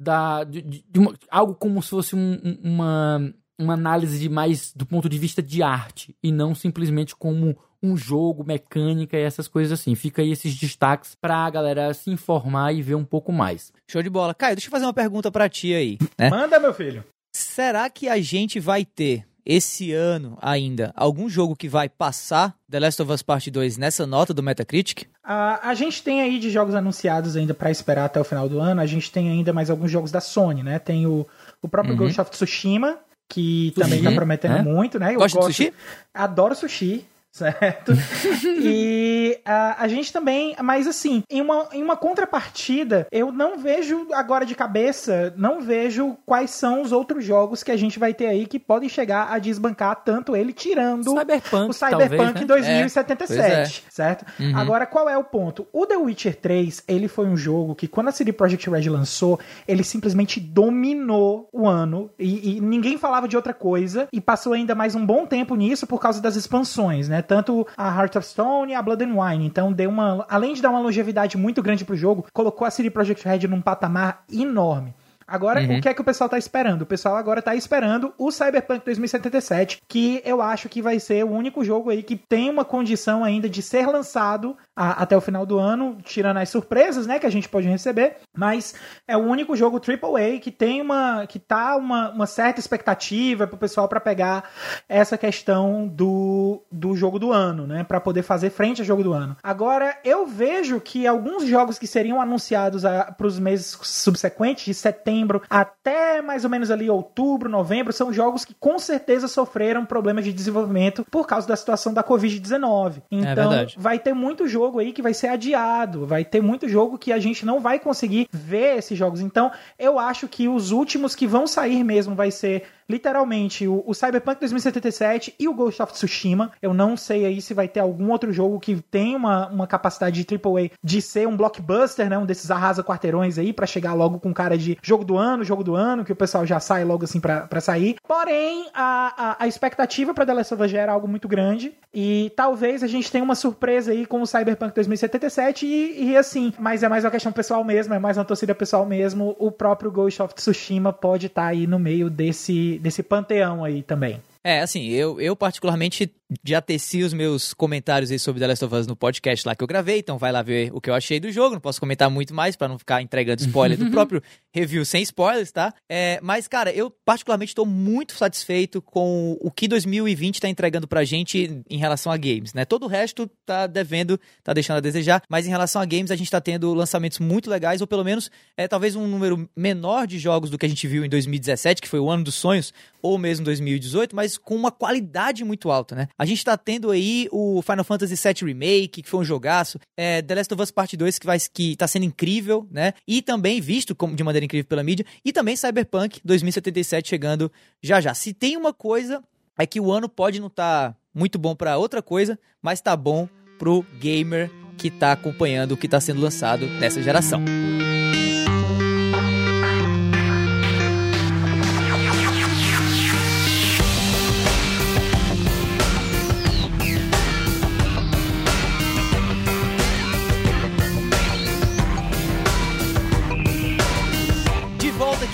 da, 0.01 0.45
de, 0.45 0.63
de 0.63 0.99
uma, 0.99 1.15
algo 1.31 1.55
como 1.55 1.83
se 1.83 1.91
fosse 1.91 2.17
um, 2.17 2.59
uma, 2.63 3.35
uma 3.59 3.75
análise 3.75 4.19
de 4.19 4.29
mais 4.29 4.73
do 4.73 4.87
ponto 4.87 5.09
de 5.09 5.19
vista 5.19 5.43
de 5.43 5.63
arte 5.63 6.17
e 6.23 6.33
não 6.33 6.55
simplesmente 6.55 7.15
como 7.15 7.57
um 7.83 7.97
jogo, 7.97 8.45
mecânica 8.45 9.17
e 9.17 9.23
essas 9.23 9.47
coisas 9.47 9.79
assim. 9.79 9.95
Fica 9.95 10.23
aí 10.23 10.33
esses 10.33 10.55
destaques 10.55 11.15
pra 11.15 11.49
galera 11.51 11.93
se 11.95 12.11
informar 12.11 12.73
e 12.73 12.83
ver 12.83 12.95
um 12.95 13.05
pouco 13.05 13.33
mais. 13.33 13.73
Show 13.89 14.03
de 14.03 14.11
bola. 14.11 14.35
Caio, 14.35 14.57
deixa 14.57 14.69
eu 14.69 14.73
fazer 14.73 14.85
uma 14.85 14.95
pergunta 14.95 15.31
pra 15.31 15.49
ti 15.49 15.75
aí. 15.75 15.99
Né? 16.19 16.31
Manda, 16.31 16.59
meu 16.59 16.75
filho. 16.75 17.05
Será 17.33 17.89
que 17.89 18.09
a 18.09 18.21
gente 18.21 18.59
vai 18.59 18.85
ter 18.85 19.25
esse 19.45 19.93
ano 19.93 20.39
ainda 20.41 20.93
algum 20.95 21.29
jogo 21.29 21.57
que 21.57 21.69
vai 21.69 21.89
passar 21.89 22.55
The 22.71 22.81
Last 22.81 23.03
of 23.03 23.13
Us 23.13 23.23
Part 23.23 23.51
2 23.51 23.77
nessa 23.77 24.07
nota 24.07 24.35
do 24.35 24.43
Metacritic? 24.43 25.03
Uh, 25.25 25.59
a 25.63 25.75
gente 25.75 26.03
tem 26.03 26.21
aí 26.21 26.39
de 26.39 26.51
jogos 26.51 26.75
anunciados 26.75 27.37
ainda 27.37 27.55
para 27.55 27.71
esperar 27.71 28.05
até 28.07 28.21
o 28.21 28.25
final 28.25 28.49
do 28.49 28.61
ano. 28.61 28.81
A 28.81 28.87
gente 28.87 29.11
tem 29.11 29.29
ainda 29.31 29.53
mais 29.53 29.71
alguns 29.71 29.91
jogos 29.91 30.11
da 30.11 30.21
Sony, 30.21 30.63
né? 30.63 30.79
Tem 30.79 31.07
o, 31.07 31.27
o 31.63 31.69
próprio 31.69 31.95
uhum. 31.95 32.01
Ghost 32.01 32.21
of 32.21 32.31
Tsushima, 32.31 32.99
que 33.29 33.73
também 33.77 34.03
tá 34.03 34.11
prometendo 34.13 34.57
é? 34.57 34.63
muito, 34.63 34.99
né? 34.99 35.15
Eu 35.15 35.19
gosto, 35.19 35.39
de 35.39 35.45
sushi? 35.45 35.75
Adoro 36.15 36.55
sushi 36.55 37.07
certo? 37.33 37.93
e 38.61 39.39
a, 39.45 39.83
a 39.83 39.89
gente 39.89 40.13
também, 40.13 40.57
mas 40.63 40.87
assim, 40.87 41.23
em 41.31 41.41
uma, 41.41 41.69
em 41.73 41.83
uma 41.83 41.97
contrapartida, 41.97 43.07
eu 43.13 43.31
não 43.31 43.59
vejo 43.59 44.07
agora 44.13 44.45
de 44.45 44.55
cabeça, 44.55 45.33
não 45.37 45.61
vejo 45.61 46.17
quais 46.27 46.51
são 46.51 46.83
os 46.83 46.93
outros 46.93 47.25
jogos 47.25 47.63
que 47.63 47.71
a 47.71 47.77
gente 47.77 47.99
vai 47.99 48.13
ter 48.13 48.27
aí 48.27 48.47
que 48.47 48.59
podem 48.59 48.89
chegar 48.89 49.33
a 49.33 49.39
desbancar 49.39 50.03
tanto 50.05 50.35
ele, 50.35 50.53
tirando 50.53 51.11
Cyberpunk, 51.11 51.71
o 51.71 51.73
Cyberpunk 51.73 52.47
talvez, 52.47 52.67
né? 52.67 52.79
2077, 52.79 53.41
é, 53.41 53.63
é. 53.63 53.67
certo? 53.91 54.27
Uhum. 54.41 54.57
Agora, 54.57 54.87
qual 54.87 55.09
é 55.09 55.17
o 55.17 55.25
ponto? 55.25 55.67
O 55.73 55.87
The 55.87 55.97
Witcher 55.97 56.37
3, 56.37 56.85
ele 56.89 57.09
foi 57.09 57.27
um 57.27 57.37
jogo 57.37 57.75
que 57.75 57.87
quando 57.87 58.09
a 58.09 58.13
CD 58.13 58.33
Projekt 58.33 58.69
Red 58.69 58.89
lançou, 58.89 59.39
ele 59.67 59.85
simplesmente 59.85 60.41
dominou 60.41 61.49
o 61.53 61.69
ano 61.69 62.11
e, 62.19 62.57
e 62.57 62.61
ninguém 62.61 62.99
falava 62.99 63.29
de 63.29 63.37
outra 63.37 63.55
coisa 63.55 64.09
e 64.13 64.21
passou 64.21 64.53
ainda 64.53 64.75
mais 64.75 64.95
um 64.95 65.05
bom 65.05 65.27
tempo 65.27 65.55
nisso 65.55 65.87
por 65.87 66.01
causa 66.01 66.21
das 66.21 66.37
expansões, 66.37 67.09
né? 67.09 67.18
Tanto 67.23 67.67
a 67.77 67.89
Heart 67.89 68.17
of 68.17 68.27
Stone 68.27 68.73
e 68.73 68.75
a 68.75 68.83
Blood 68.83 69.05
and 69.05 69.15
Wine. 69.15 69.47
Então 69.47 69.73
deu 69.73 69.91
uma. 69.91 70.27
Além 70.29 70.55
de 70.55 70.63
dar 70.63 70.71
uma 70.71 70.81
longevidade 70.81 71.37
muito 71.37 71.63
grande 71.63 71.85
pro 71.85 71.97
jogo, 71.97 72.27
colocou 72.33 72.67
a 72.67 72.71
CD 72.71 72.91
Projekt 72.91 73.27
Red 73.27 73.47
num 73.49 73.61
patamar 73.61 74.25
enorme. 74.33 74.95
Agora, 75.29 75.61
uhum. 75.61 75.77
o 75.77 75.81
que 75.83 75.89
é 75.91 75.93
que 75.93 76.01
o 76.01 76.05
pessoal 76.05 76.31
tá 76.31 76.39
esperando? 76.39 76.83
O 76.83 76.87
pessoal 76.87 77.17
agora 77.17 77.43
tá 77.43 77.55
esperando 77.55 78.15
o 78.17 78.31
Cyberpunk 78.31 78.83
2077, 78.83 79.83
que 79.87 80.23
eu 80.25 80.41
acho 80.41 80.71
que 80.71 80.81
vai 80.81 80.99
ser 80.99 81.23
o 81.23 81.31
único 81.31 81.63
jogo 81.63 81.91
aí 81.91 82.03
que 82.03 82.17
tem 82.17 82.49
uma 82.49 82.65
condição 82.65 83.23
ainda 83.23 83.47
de 83.47 83.61
ser 83.61 83.87
lançado 83.87 84.57
a, 84.75 85.03
até 85.03 85.15
o 85.15 85.21
final 85.21 85.45
do 85.45 85.59
ano, 85.59 85.99
tirando 86.03 86.39
as 86.39 86.49
surpresas, 86.49 87.07
né, 87.07 87.19
que 87.19 87.27
a 87.27 87.31
gente 87.31 87.47
pode 87.47 87.69
receber, 87.69 88.17
mas 88.35 88.75
é 89.07 89.19
o 89.19 89.21
único 89.21 89.55
jogo 89.55 89.79
AAA 89.79 90.39
que 90.41 90.51
tem 90.51 90.81
uma 90.81 91.27
que 91.27 91.39
tá 91.39 91.77
uma, 91.77 92.11
uma 92.11 92.27
certa 92.27 92.59
expectativa 92.59 93.47
pro 93.47 93.59
pessoal 93.59 93.87
para 93.87 94.01
pegar 94.01 94.49
essa 94.89 95.19
questão 95.19 95.87
do, 95.87 96.63
do 96.73 96.97
jogo 96.97 97.19
do 97.19 97.33
ano, 97.33 97.67
né, 97.67 97.85
para 97.85 98.01
poder 98.01 98.23
fazer 98.23 98.49
frente 98.49 98.81
ao 98.81 98.87
jogo 98.87 99.03
do 99.03 99.13
ano. 99.13 99.37
Agora, 99.43 99.99
eu 100.03 100.27
vejo 100.27 100.81
que 100.81 101.07
alguns 101.07 101.47
jogos 101.47 101.79
que 101.79 101.87
seriam 101.87 102.19
anunciados 102.19 102.83
para 102.83 103.27
os 103.27 103.39
meses 103.39 103.77
subsequentes 103.83 104.65
de 104.65 104.73
setembro 104.73 105.18
setembro 105.19 105.43
até 105.49 106.23
mais 106.23 106.45
ou 106.45 106.51
menos 106.51 106.71
ali 106.71 106.89
outubro, 106.89 107.49
novembro, 107.49 107.93
são 107.93 108.13
jogos 108.13 108.45
que 108.45 108.55
com 108.55 108.79
certeza 108.79 109.29
sofreram 109.29 109.85
problemas 109.85 110.25
de 110.25 110.33
desenvolvimento 110.33 111.05
por 111.11 111.27
causa 111.27 111.47
da 111.47 111.57
situação 111.57 111.93
da 111.93 112.03
Covid-19. 112.03 113.03
Então, 113.11 113.53
é 113.53 113.67
vai 113.77 113.99
ter 113.99 114.15
muito 114.15 114.47
jogo 114.47 114.79
aí 114.79 114.93
que 114.93 115.03
vai 115.03 115.15
ser 115.15 115.29
adiado, 115.29 116.07
vai 116.07 116.25
ter 116.25 116.41
muito 116.41 116.69
jogo 116.69 116.99
que 116.99 117.13
a 117.13 117.19
gente 117.19 117.45
não 117.45 117.61
vai 117.61 117.79
conseguir 117.79 118.29
ver 118.33 118.79
esses 118.79 118.97
jogos. 118.97 119.21
Então, 119.21 119.51
eu 119.79 119.99
acho 119.99 120.29
que 120.29 120.49
os 120.49 120.71
últimos 120.71 121.15
que 121.15 121.27
vão 121.27 121.47
sair 121.47 121.83
mesmo 121.83 122.15
vai 122.15 122.31
ser 122.31 122.65
literalmente 122.89 123.69
o, 123.69 123.83
o, 123.87 123.95
Cyberpunk 123.95 124.41
2077 124.41 125.35
e 125.39 125.47
o 125.47 125.55
Ghost 125.55 125.83
of 125.83 125.93
Tsushima. 125.93 126.53
Eu 126.63 126.73
não 126.73 126.97
sei 126.97 127.27
aí 127.27 127.41
se 127.43 127.53
vai 127.53 127.69
ter 127.69 127.81
algum 127.81 128.11
outro 128.11 128.33
jogo 128.33 128.59
que 128.59 128.77
tem 128.77 129.15
uma, 129.15 129.49
uma 129.49 129.67
capacidade 129.67 130.25
de 130.25 130.35
AAA 130.35 130.71
de 130.83 131.03
ser 131.03 131.29
um 131.29 131.37
blockbuster, 131.37 132.09
né? 132.09 132.17
Um 132.17 132.27
desses 132.27 132.51
arrasa 132.51 132.83
quarteirões 132.83 133.39
aí 133.39 133.53
para 133.53 133.67
chegar 133.67 133.95
logo 133.95 134.19
com 134.19 134.33
cara 134.33 134.57
de 134.57 134.79
jogo 134.83 135.05
do 135.05 135.17
ano, 135.17 135.45
jogo 135.45 135.63
do 135.63 135.75
ano, 135.75 136.05
que 136.05 136.13
o 136.13 136.17
pessoal 136.17 136.47
já 136.47 136.59
sai 136.59 136.85
logo 136.85 137.05
assim 137.05 137.21
para 137.21 137.61
sair. 137.61 137.97
Porém, 138.07 138.69
a, 138.73 139.15
a, 139.17 139.45
a 139.45 139.47
expectativa 139.47 140.15
para 140.15 140.25
The 140.25 140.35
Last 140.35 140.55
of 140.55 140.63
Us 140.63 140.73
era 140.73 140.93
algo 140.93 141.07
muito 141.07 141.29
grande 141.29 141.75
e 141.93 142.33
talvez 142.37 142.83
a 142.83 142.87
gente 142.87 143.11
tenha 143.11 143.25
uma 143.25 143.35
surpresa 143.35 143.93
aí 143.93 144.07
com 144.07 144.23
o 144.23 144.27
Cyberpunk 144.27 144.75
2077 144.75 145.67
e, 145.67 146.11
e 146.11 146.17
assim, 146.17 146.53
mas 146.59 146.83
é 146.83 146.89
mais 146.89 147.05
uma 147.05 147.11
questão 147.11 147.33
pessoal 147.33 147.65
mesmo, 147.65 147.95
é 147.95 147.99
mais 147.99 148.17
uma 148.17 148.25
torcida 148.25 148.55
pessoal 148.55 148.87
mesmo. 148.87 149.37
O 149.39 149.51
próprio 149.51 149.91
Ghost 149.91 150.23
of 150.23 150.35
Tsushima 150.35 150.93
pode 150.93 151.27
estar 151.27 151.43
tá 151.43 151.49
aí 151.49 151.67
no 151.67 151.79
meio 151.79 152.09
desse 152.09 152.78
desse, 152.79 153.03
panteão 153.03 153.65
aí 153.65 153.83
também. 153.83 154.21
É, 154.43 154.61
assim, 154.61 154.87
eu, 154.89 155.21
eu 155.21 155.35
particularmente 155.37 156.11
já 156.45 156.61
teci 156.61 157.03
os 157.03 157.13
meus 157.13 157.55
comentários 157.55 158.11
aí 158.11 158.19
sobre 158.19 158.41
The 158.41 158.49
Last 158.49 158.65
of 158.65 158.75
Us 158.75 158.87
no 158.87 158.95
podcast 158.95 159.47
lá 159.47 159.55
que 159.55 159.63
eu 159.63 159.67
gravei, 159.67 159.99
então 159.99 160.19
vai 160.19 160.31
lá 160.31 160.43
ver 160.43 160.71
o 160.75 160.81
que 160.81 160.91
eu 160.91 160.95
achei 160.95 161.19
do 161.19 161.31
jogo. 161.33 161.55
Não 161.55 161.61
posso 161.61 161.81
comentar 161.81 162.11
muito 162.11 162.35
mais 162.35 162.57
para 162.57 162.69
não 162.69 162.79
ficar 162.79 163.01
entregando 163.01 163.41
spoiler 163.41 163.79
do 163.79 163.91
próprio 163.91 164.23
review 164.55 164.85
sem 164.85 165.03
spoilers, 165.03 165.51
tá? 165.51 165.73
É, 165.89 166.19
mas, 166.23 166.47
cara, 166.47 166.73
eu 166.73 166.91
particularmente 166.91 167.53
estou 167.53 167.65
muito 167.65 168.13
satisfeito 168.13 168.83
com 168.83 169.37
o 169.41 169.51
que 169.51 169.67
2020 169.69 170.35
está 170.35 170.49
entregando 170.49 170.87
pra 170.87 171.05
gente 171.05 171.63
em 171.69 171.79
relação 171.79 172.13
a 172.13 172.17
games, 172.17 172.53
né? 172.53 172.65
Todo 172.65 172.85
o 172.85 172.89
resto 172.89 173.31
tá 173.47 173.67
devendo, 173.67 174.21
tá 174.43 174.53
deixando 174.53 174.79
a 174.79 174.81
desejar, 174.81 175.23
mas 175.29 175.47
em 175.47 175.51
relação 175.51 175.81
a 175.81 175.85
games 175.85 176.11
a 176.11 176.17
gente 176.17 176.31
tá 176.31 176.41
tendo 176.41 176.75
lançamentos 176.75 177.19
muito 177.19 177.49
legais, 177.49 177.81
ou 177.81 177.87
pelo 177.87 178.05
menos 178.05 178.31
é 178.57 178.69
talvez 178.69 178.95
um 178.97 179.07
número 179.07 179.49
menor 179.57 180.07
de 180.07 180.19
jogos 180.19 180.51
do 180.51 180.59
que 180.59 180.67
a 180.67 180.69
gente 180.69 180.87
viu 180.87 181.05
em 181.05 181.09
2017, 181.09 181.81
que 181.81 181.89
foi 181.89 182.01
o 182.01 182.11
ano 182.11 182.25
dos 182.25 182.35
sonhos, 182.35 182.73
ou 183.01 183.17
mesmo 183.17 183.45
2018, 183.45 184.15
mas 184.15 184.37
com 184.37 184.55
uma 184.55 184.71
qualidade 184.71 185.45
muito 185.45 185.71
alta, 185.71 185.95
né? 185.95 186.09
A 186.19 186.25
gente 186.25 186.45
tá 186.45 186.57
tendo 186.57 186.91
aí 186.91 187.29
o 187.31 187.63
Final 187.63 187.85
Fantasy 187.85 188.17
VII 188.17 188.53
Remake, 188.53 189.03
que 189.03 189.09
foi 189.09 189.21
um 189.21 189.25
jogaço, 189.25 189.79
é, 189.97 190.21
The 190.21 190.35
Last 190.35 190.53
of 190.53 190.63
Us 190.65 190.71
Part 190.73 190.97
2, 190.97 191.19
que, 191.19 191.27
vai, 191.27 191.39
que 191.39 191.77
tá 191.77 191.87
sendo 191.87 192.05
incrível, 192.05 192.67
né? 192.73 192.93
E 193.07 193.23
também 193.23 193.61
visto 193.61 193.95
como, 193.95 194.17
de 194.17 194.25
maneira 194.25 194.45
incrível 194.45 194.67
pela 194.67 194.83
mídia, 194.83 195.07
e 195.25 195.33
também 195.33 195.55
Cyberpunk 195.55 196.21
2077 196.25 197.09
chegando 197.09 197.53
já 197.81 198.01
já. 198.01 198.13
Se 198.15 198.35
tem 198.35 198.57
uma 198.57 198.73
coisa, 198.73 199.23
é 199.57 199.65
que 199.65 199.79
o 199.79 199.93
ano 199.93 200.09
pode 200.09 200.41
não 200.41 200.49
estar 200.49 200.91
tá 200.91 200.97
muito 201.15 201.39
bom 201.39 201.55
para 201.55 201.79
outra 201.79 202.03
coisa, 202.03 202.37
mas 202.61 202.81
tá 202.81 202.97
bom 202.97 203.29
pro 203.57 203.85
gamer 204.01 204.51
que 204.77 204.91
tá 204.91 205.13
acompanhando 205.13 205.73
o 205.73 205.77
que 205.77 205.89
tá 205.89 206.01
sendo 206.01 206.21
lançado 206.21 206.67
nessa 206.67 207.01
geração. 207.01 207.43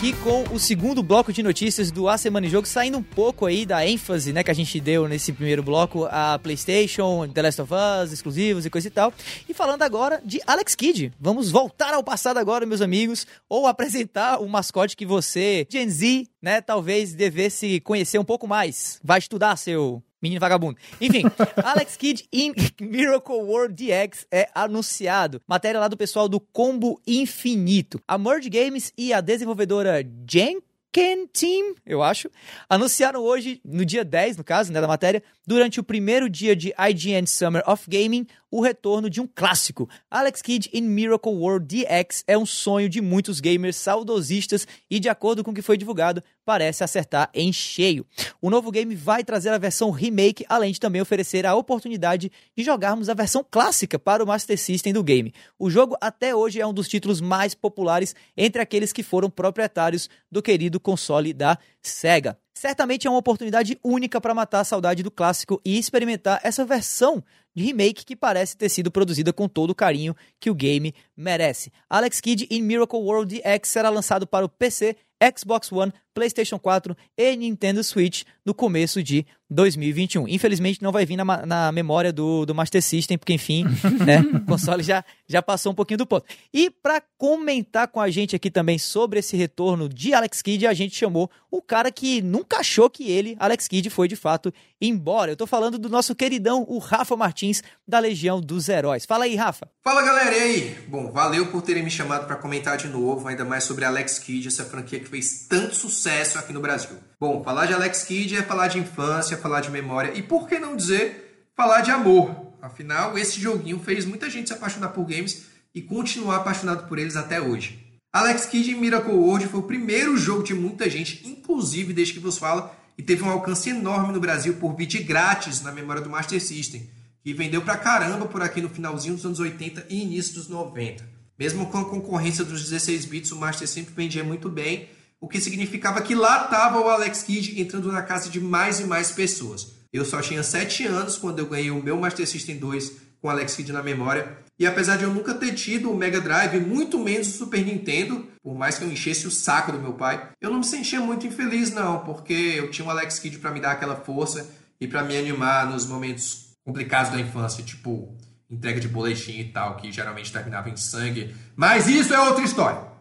Aqui 0.05 0.13
com 0.23 0.43
o 0.55 0.59
segundo 0.59 1.03
bloco 1.03 1.33
de 1.33 1.43
notícias 1.43 1.91
do 1.91 2.11
A 2.11 2.19
Semana 2.19 2.47
em 2.47 2.51
Jogo, 2.51 2.69
saindo 2.69 2.99
um 2.99 3.03
pouco 3.03 3.47
aí 3.47 3.65
da 3.65 3.87
ênfase, 3.87 4.35
né, 4.35 4.45
que 4.45 4.51
a 4.51 4.55
gente 4.55 4.79
deu 4.79 5.09
nesse 5.09 5.33
primeiro 5.33 5.63
bloco 5.63 6.07
a 6.11 6.39
PlayStation, 6.39 7.27
The 7.27 7.41
Last 7.41 7.63
of 7.63 7.73
Us, 7.73 8.13
exclusivos 8.13 8.67
e 8.67 8.71
coisa 8.71 8.89
e 8.89 8.91
tal. 8.91 9.15
E 9.49 9.55
falando 9.55 9.81
agora 9.81 10.21
de 10.23 10.43
Alex 10.47 10.75
Kidd. 10.75 11.11
Vamos 11.19 11.51
voltar 11.51 11.95
ao 11.95 12.05
passado 12.05 12.37
agora, 12.37 12.67
meus 12.67 12.83
amigos, 12.83 13.27
ou 13.49 13.67
apresentar 13.67 14.43
o 14.43 14.49
mascote 14.49 14.95
que 14.95 15.07
você, 15.07 15.67
Gen 15.71 15.89
Z, 15.89 16.27
né, 16.43 16.61
talvez 16.61 17.15
devesse 17.15 17.81
conhecer 17.81 18.19
um 18.19 18.25
pouco 18.25 18.47
mais. 18.47 19.01
Vai 19.03 19.21
estudar, 19.21 19.57
seu 19.57 20.03
Menino 20.25 20.41
vagabundo. 20.41 20.79
Enfim, 20.99 21.25
Alex 21.63 21.99
Kidd 21.99 22.27
in 22.33 22.55
Miracle 22.81 23.43
World 23.43 23.75
DX 23.75 24.27
é 24.33 24.49
anunciado. 24.55 25.43
Matéria 25.47 25.79
lá 25.79 25.87
do 25.87 25.99
pessoal 25.99 26.31
do 26.31 26.41
Combo 26.41 26.99
Infinito. 27.07 28.01
A 28.09 28.17
Merge 28.17 28.49
Games 28.49 28.91
e 28.97 29.13
a 29.13 29.21
desenvolvedora 29.21 30.03
Jen 30.27 30.63
Ken 30.91 31.27
Team, 31.27 31.75
eu 31.85 32.05
acho, 32.05 32.31
anunciaram 32.71 33.21
hoje, 33.21 33.61
no 33.65 33.85
dia 33.85 34.05
10, 34.05 34.37
no 34.37 34.45
caso, 34.45 34.73
né, 34.73 34.81
da 34.81 34.87
matéria, 34.87 35.25
durante 35.45 35.81
o 35.81 35.83
primeiro 35.83 36.31
dia 36.31 36.55
de 36.55 36.73
IGN 36.79 37.27
Summer 37.27 37.65
of 37.67 37.85
Gaming, 37.91 38.29
o 38.55 38.61
retorno 38.61 39.11
de 39.11 39.21
um 39.21 39.27
clássico. 39.27 39.89
Alex 40.09 40.41
Kidd 40.41 40.71
in 40.73 40.83
Miracle 40.83 41.33
World 41.33 41.67
DX 41.67 42.23
é 42.25 42.39
um 42.39 42.47
sonho 42.47 42.89
de 42.89 43.01
muitos 43.01 43.41
gamers 43.41 43.75
saudosistas 43.75 44.65
e, 44.89 45.01
de 45.01 45.09
acordo 45.09 45.43
com 45.43 45.51
o 45.51 45.55
que 45.55 45.61
foi 45.61 45.77
divulgado, 45.77 46.23
parece 46.45 46.85
acertar 46.85 47.29
em 47.35 47.53
cheio. 47.53 48.07
O 48.41 48.49
novo 48.51 48.71
game 48.71 48.95
vai 48.95 49.25
trazer 49.25 49.49
a 49.49 49.59
versão 49.59 49.91
remake, 49.91 50.47
além 50.49 50.71
de 50.71 50.79
também 50.79 51.03
oferecer 51.03 51.45
a 51.45 51.57
oportunidade 51.57 52.31
de 52.57 52.63
jogarmos 52.63 53.09
a 53.09 53.15
versão 53.15 53.45
clássica 53.51 53.99
para 53.99 54.23
o 54.23 54.27
Master 54.27 54.57
System 54.57 54.93
do 54.93 55.03
game. 55.03 55.35
O 55.59 55.69
jogo 55.69 55.97
até 56.01 56.33
hoje 56.33 56.61
é 56.61 56.67
um 56.67 56.73
dos 56.73 56.87
títulos 56.87 57.21
mais 57.21 57.57
populares 57.57 58.15
entre 58.37 58.63
aqueles 58.63 58.93
que 58.93 59.03
foram 59.03 59.29
proprietários 59.29 60.09
do 60.31 60.41
querido 60.41 60.79
console 60.79 61.33
da 61.33 61.59
Sega. 61.83 62.39
Certamente 62.55 63.07
é 63.07 63.11
uma 63.11 63.19
oportunidade 63.19 63.77
única 63.83 64.21
para 64.21 64.33
matar 64.33 64.61
a 64.61 64.65
saudade 64.65 65.03
do 65.03 65.11
clássico 65.11 65.61
e 65.65 65.77
experimentar 65.77 66.41
essa 66.45 66.65
versão 66.65 67.23
de 67.55 67.65
remake 67.65 68.05
que 68.05 68.17
parece 68.17 68.57
ter 68.57 68.69
sido 68.69 68.91
produzida 68.91 69.33
com 69.33 69.49
todo 69.49 69.71
o 69.71 69.75
carinho 69.75 70.17
que 70.41 70.51
o 70.51 70.55
game 70.55 70.95
merece. 71.17 71.73
Alex 71.89 72.21
Kidd 72.21 72.47
in 72.51 72.63
Miracle 72.63 72.99
World 72.99 73.41
DX 73.41 73.69
será 73.69 73.91
lançado 73.91 74.27
para 74.27 74.45
o 74.45 74.49
PC, 74.49 74.97
Xbox 75.23 75.71
One, 75.73 75.93
PlayStation 76.15 76.59
4 76.59 76.97
e 77.17 77.37
Nintendo 77.37 77.83
Switch 77.83 78.23
no 78.45 78.55
começo 78.55 79.03
de 79.03 79.27
2021. 79.51 80.29
Infelizmente 80.29 80.83
não 80.83 80.93
vai 80.93 81.05
vir 81.05 81.17
na, 81.17 81.25
na 81.47 81.73
memória 81.73 82.13
do, 82.13 82.47
do 82.47 82.55
Master 82.55 82.83
System, 82.83 83.19
porque 83.19 83.33
enfim, 83.33 83.65
né, 84.05 84.21
o 84.21 84.45
console 84.45 84.83
já, 84.83 85.05
já 85.27 85.43
passou 85.43 85.73
um 85.73 85.75
pouquinho 85.75 85.99
do 85.99 86.07
ponto. 86.07 86.27
E 86.53 86.71
para 86.71 87.03
comentar 87.19 87.89
com 87.89 88.01
a 88.01 88.11
gente 88.11 88.37
aqui 88.37 88.51
também 88.51 88.79
sobre 88.79 89.19
esse 89.19 89.37
retorno 89.37 89.89
de 89.89 90.15
Alex 90.15 90.41
Kidd, 90.41 90.67
a 90.67 90.75
gente 90.75 90.97
chamou 90.97 91.31
o 91.51 91.63
cara 91.63 91.91
que 91.91 92.21
nunca 92.21 92.59
achou 92.59 92.91
que 92.91 93.11
ele, 93.11 93.37
Alex 93.39 93.69
Kidd, 93.69 93.89
foi 93.91 94.09
de 94.09 94.17
fato 94.17 94.53
embora. 94.81 95.33
Eu 95.33 95.37
tô 95.37 95.47
falando 95.47 95.79
do 95.79 95.89
nosso 95.89 96.15
queridão, 96.15 96.65
o 96.69 96.79
Rafa 96.79 97.17
Martins, 97.17 97.63
da 97.87 97.99
Legião 97.99 98.41
dos 98.41 98.69
Heróis. 98.69 99.07
Fala 99.07 99.25
aí, 99.25 99.35
Rafa. 99.37 99.69
Fala, 99.83 100.03
galera, 100.03 100.37
e 100.37 100.43
aí? 100.43 100.79
Bom, 100.89 101.11
valeu 101.11 101.47
por 101.51 101.63
terem 101.63 101.83
me 101.83 101.91
chamado 101.91 102.27
para 102.27 102.37
comentar 102.37 102.77
de 102.77 102.89
novo, 102.89 103.29
ainda 103.29 103.45
mais 103.45 103.65
sobre 103.65 103.85
Alex 103.85 104.19
Kidd, 104.19 104.49
essa 104.49 104.65
franquia 104.65 104.99
que 105.05 105.11
fez 105.11 105.47
tanto 105.49 105.77
sucesso 105.77 106.39
aqui 106.39 106.53
no 106.53 106.61
Brasil. 106.61 106.97
Bom, 107.21 107.45
falar 107.45 107.67
de 107.67 107.75
Alex 107.75 108.03
Kidd 108.03 108.37
é 108.37 108.43
falar 108.43 108.69
de 108.69 108.79
infância, 108.79 109.37
falar 109.37 109.61
de 109.61 109.71
memória 109.71 110.13
e, 110.15 110.23
por 110.23 110.49
que 110.49 110.59
não 110.59 110.75
dizer, 110.75 111.47
falar 111.55 111.83
de 111.83 111.91
amor. 111.91 112.55
Afinal, 112.61 113.17
esse 113.17 113.41
joguinho 113.41 113.79
fez 113.79 114.05
muita 114.05 114.29
gente 114.29 114.49
se 114.49 114.55
apaixonar 114.55 114.89
por 114.89 115.05
games 115.05 115.45
e 115.75 115.83
continuar 115.83 116.37
apaixonado 116.37 116.89
por 116.89 116.99
eles 116.99 117.17
até 117.17 117.41
hoje. 117.41 117.79
Alex 118.13 118.47
Kidd 118.47 118.71
em 118.71 118.81
Miracle 118.81 119.13
World 119.13 119.49
foi 119.49 119.61
o 119.61 119.65
primeiro 119.65 120.17
jogo 120.17 120.43
de 120.43 120.55
muita 120.55 120.89
gente, 120.89 121.27
inclusive 121.29 121.93
desde 121.93 122.15
que 122.15 122.21
vos 122.21 122.39
fala, 122.39 122.75
e 122.97 123.03
teve 123.03 123.23
um 123.25 123.29
alcance 123.29 123.71
enorme 123.71 124.13
no 124.13 124.21
Brasil 124.21 124.55
por 124.55 124.73
bit 124.73 125.03
grátis 125.03 125.61
na 125.63 125.73
memória 125.73 126.01
do 126.01 126.09
Master 126.09 126.41
System, 126.41 126.89
que 127.23 127.35
vendeu 127.35 127.63
pra 127.63 127.77
caramba 127.77 128.27
por 128.27 128.41
aqui 128.41 128.61
no 128.61 128.69
finalzinho 128.69 129.17
dos 129.17 129.27
anos 129.27 129.41
80 129.41 129.87
e 129.91 130.03
início 130.03 130.35
dos 130.35 130.49
90. 130.49 131.05
Mesmo 131.39 131.67
com 131.67 131.79
a 131.79 131.85
concorrência 131.85 132.45
dos 132.45 132.63
16 132.63 133.05
bits, 133.07 133.33
o 133.33 133.37
Master 133.37 133.67
sempre 133.67 133.93
vendia 133.95 134.23
muito 134.23 134.49
bem, 134.49 134.89
o 135.25 135.27
que 135.27 135.41
significava 135.41 136.03
que 136.03 136.15
lá 136.15 136.45
estava 136.45 136.79
o 136.79 136.87
Alex 136.87 137.23
Kidd 137.23 137.59
entrando 137.59 137.91
na 137.91 138.03
casa 138.03 138.29
de 138.29 138.39
mais 138.39 138.79
e 138.79 138.85
mais 138.85 139.11
pessoas. 139.11 139.73
Eu 139.91 140.05
só 140.05 140.21
tinha 140.21 140.43
7 140.43 140.85
anos 140.87 141.17
quando 141.17 141.39
eu 141.39 141.47
ganhei 141.47 141.71
o 141.71 141.83
meu 141.83 141.97
Master 141.97 142.29
System 142.29 142.59
2 142.59 142.93
com 143.23 143.31
Alex 143.31 143.57
Kidd 143.57 143.73
na 143.73 143.83
memória, 143.83 144.37
e 144.59 144.67
apesar 144.67 144.99
de 144.99 145.05
eu 145.05 145.15
nunca 145.15 145.33
ter 145.33 145.55
tido 145.55 145.91
o 145.91 145.97
Mega 145.97 146.21
Drive, 146.21 146.61
muito 146.61 146.99
menos 146.99 147.29
o 147.29 147.39
Super 147.39 147.65
Nintendo, 147.65 148.29
por 148.43 148.55
mais 148.55 148.77
que 148.77 148.85
eu 148.85 148.93
enchesse 148.93 149.27
o 149.27 149.31
saco 149.31 149.73
do 149.73 149.79
meu 149.79 149.95
pai, 149.95 150.29
eu 150.43 150.51
não 150.51 150.59
me 150.59 150.65
sentia 150.65 151.01
muito 151.01 151.27
infeliz 151.27 151.73
não, 151.73 152.01
porque 152.01 152.35
eu 152.35 152.71
tinha 152.71 152.87
o 152.87 152.91
Alex 152.91 153.19
Kidd 153.19 153.39
para 153.39 153.51
me 153.51 153.61
dar 153.61 153.73
aquela 153.73 153.97
força 153.97 154.47
e 154.79 154.87
para 154.87 155.03
me 155.03 155.17
animar 155.17 155.71
nos 155.71 155.87
momentos 155.87 156.51
complicados 156.67 157.11
da 157.11 157.19
infância, 157.19 157.65
tipo 157.65 158.15
entrega 158.51 158.79
de 158.79 158.89
boletim 158.89 159.39
e 159.39 159.45
tal, 159.45 159.79
que 159.79 159.91
geralmente 159.91 160.31
terminava 160.31 160.69
em 160.69 160.77
sangue. 160.77 161.35
Mas 161.57 161.89
isso 161.89 162.13
é 162.13 162.21
outra 162.21 162.45
história. 162.45 162.94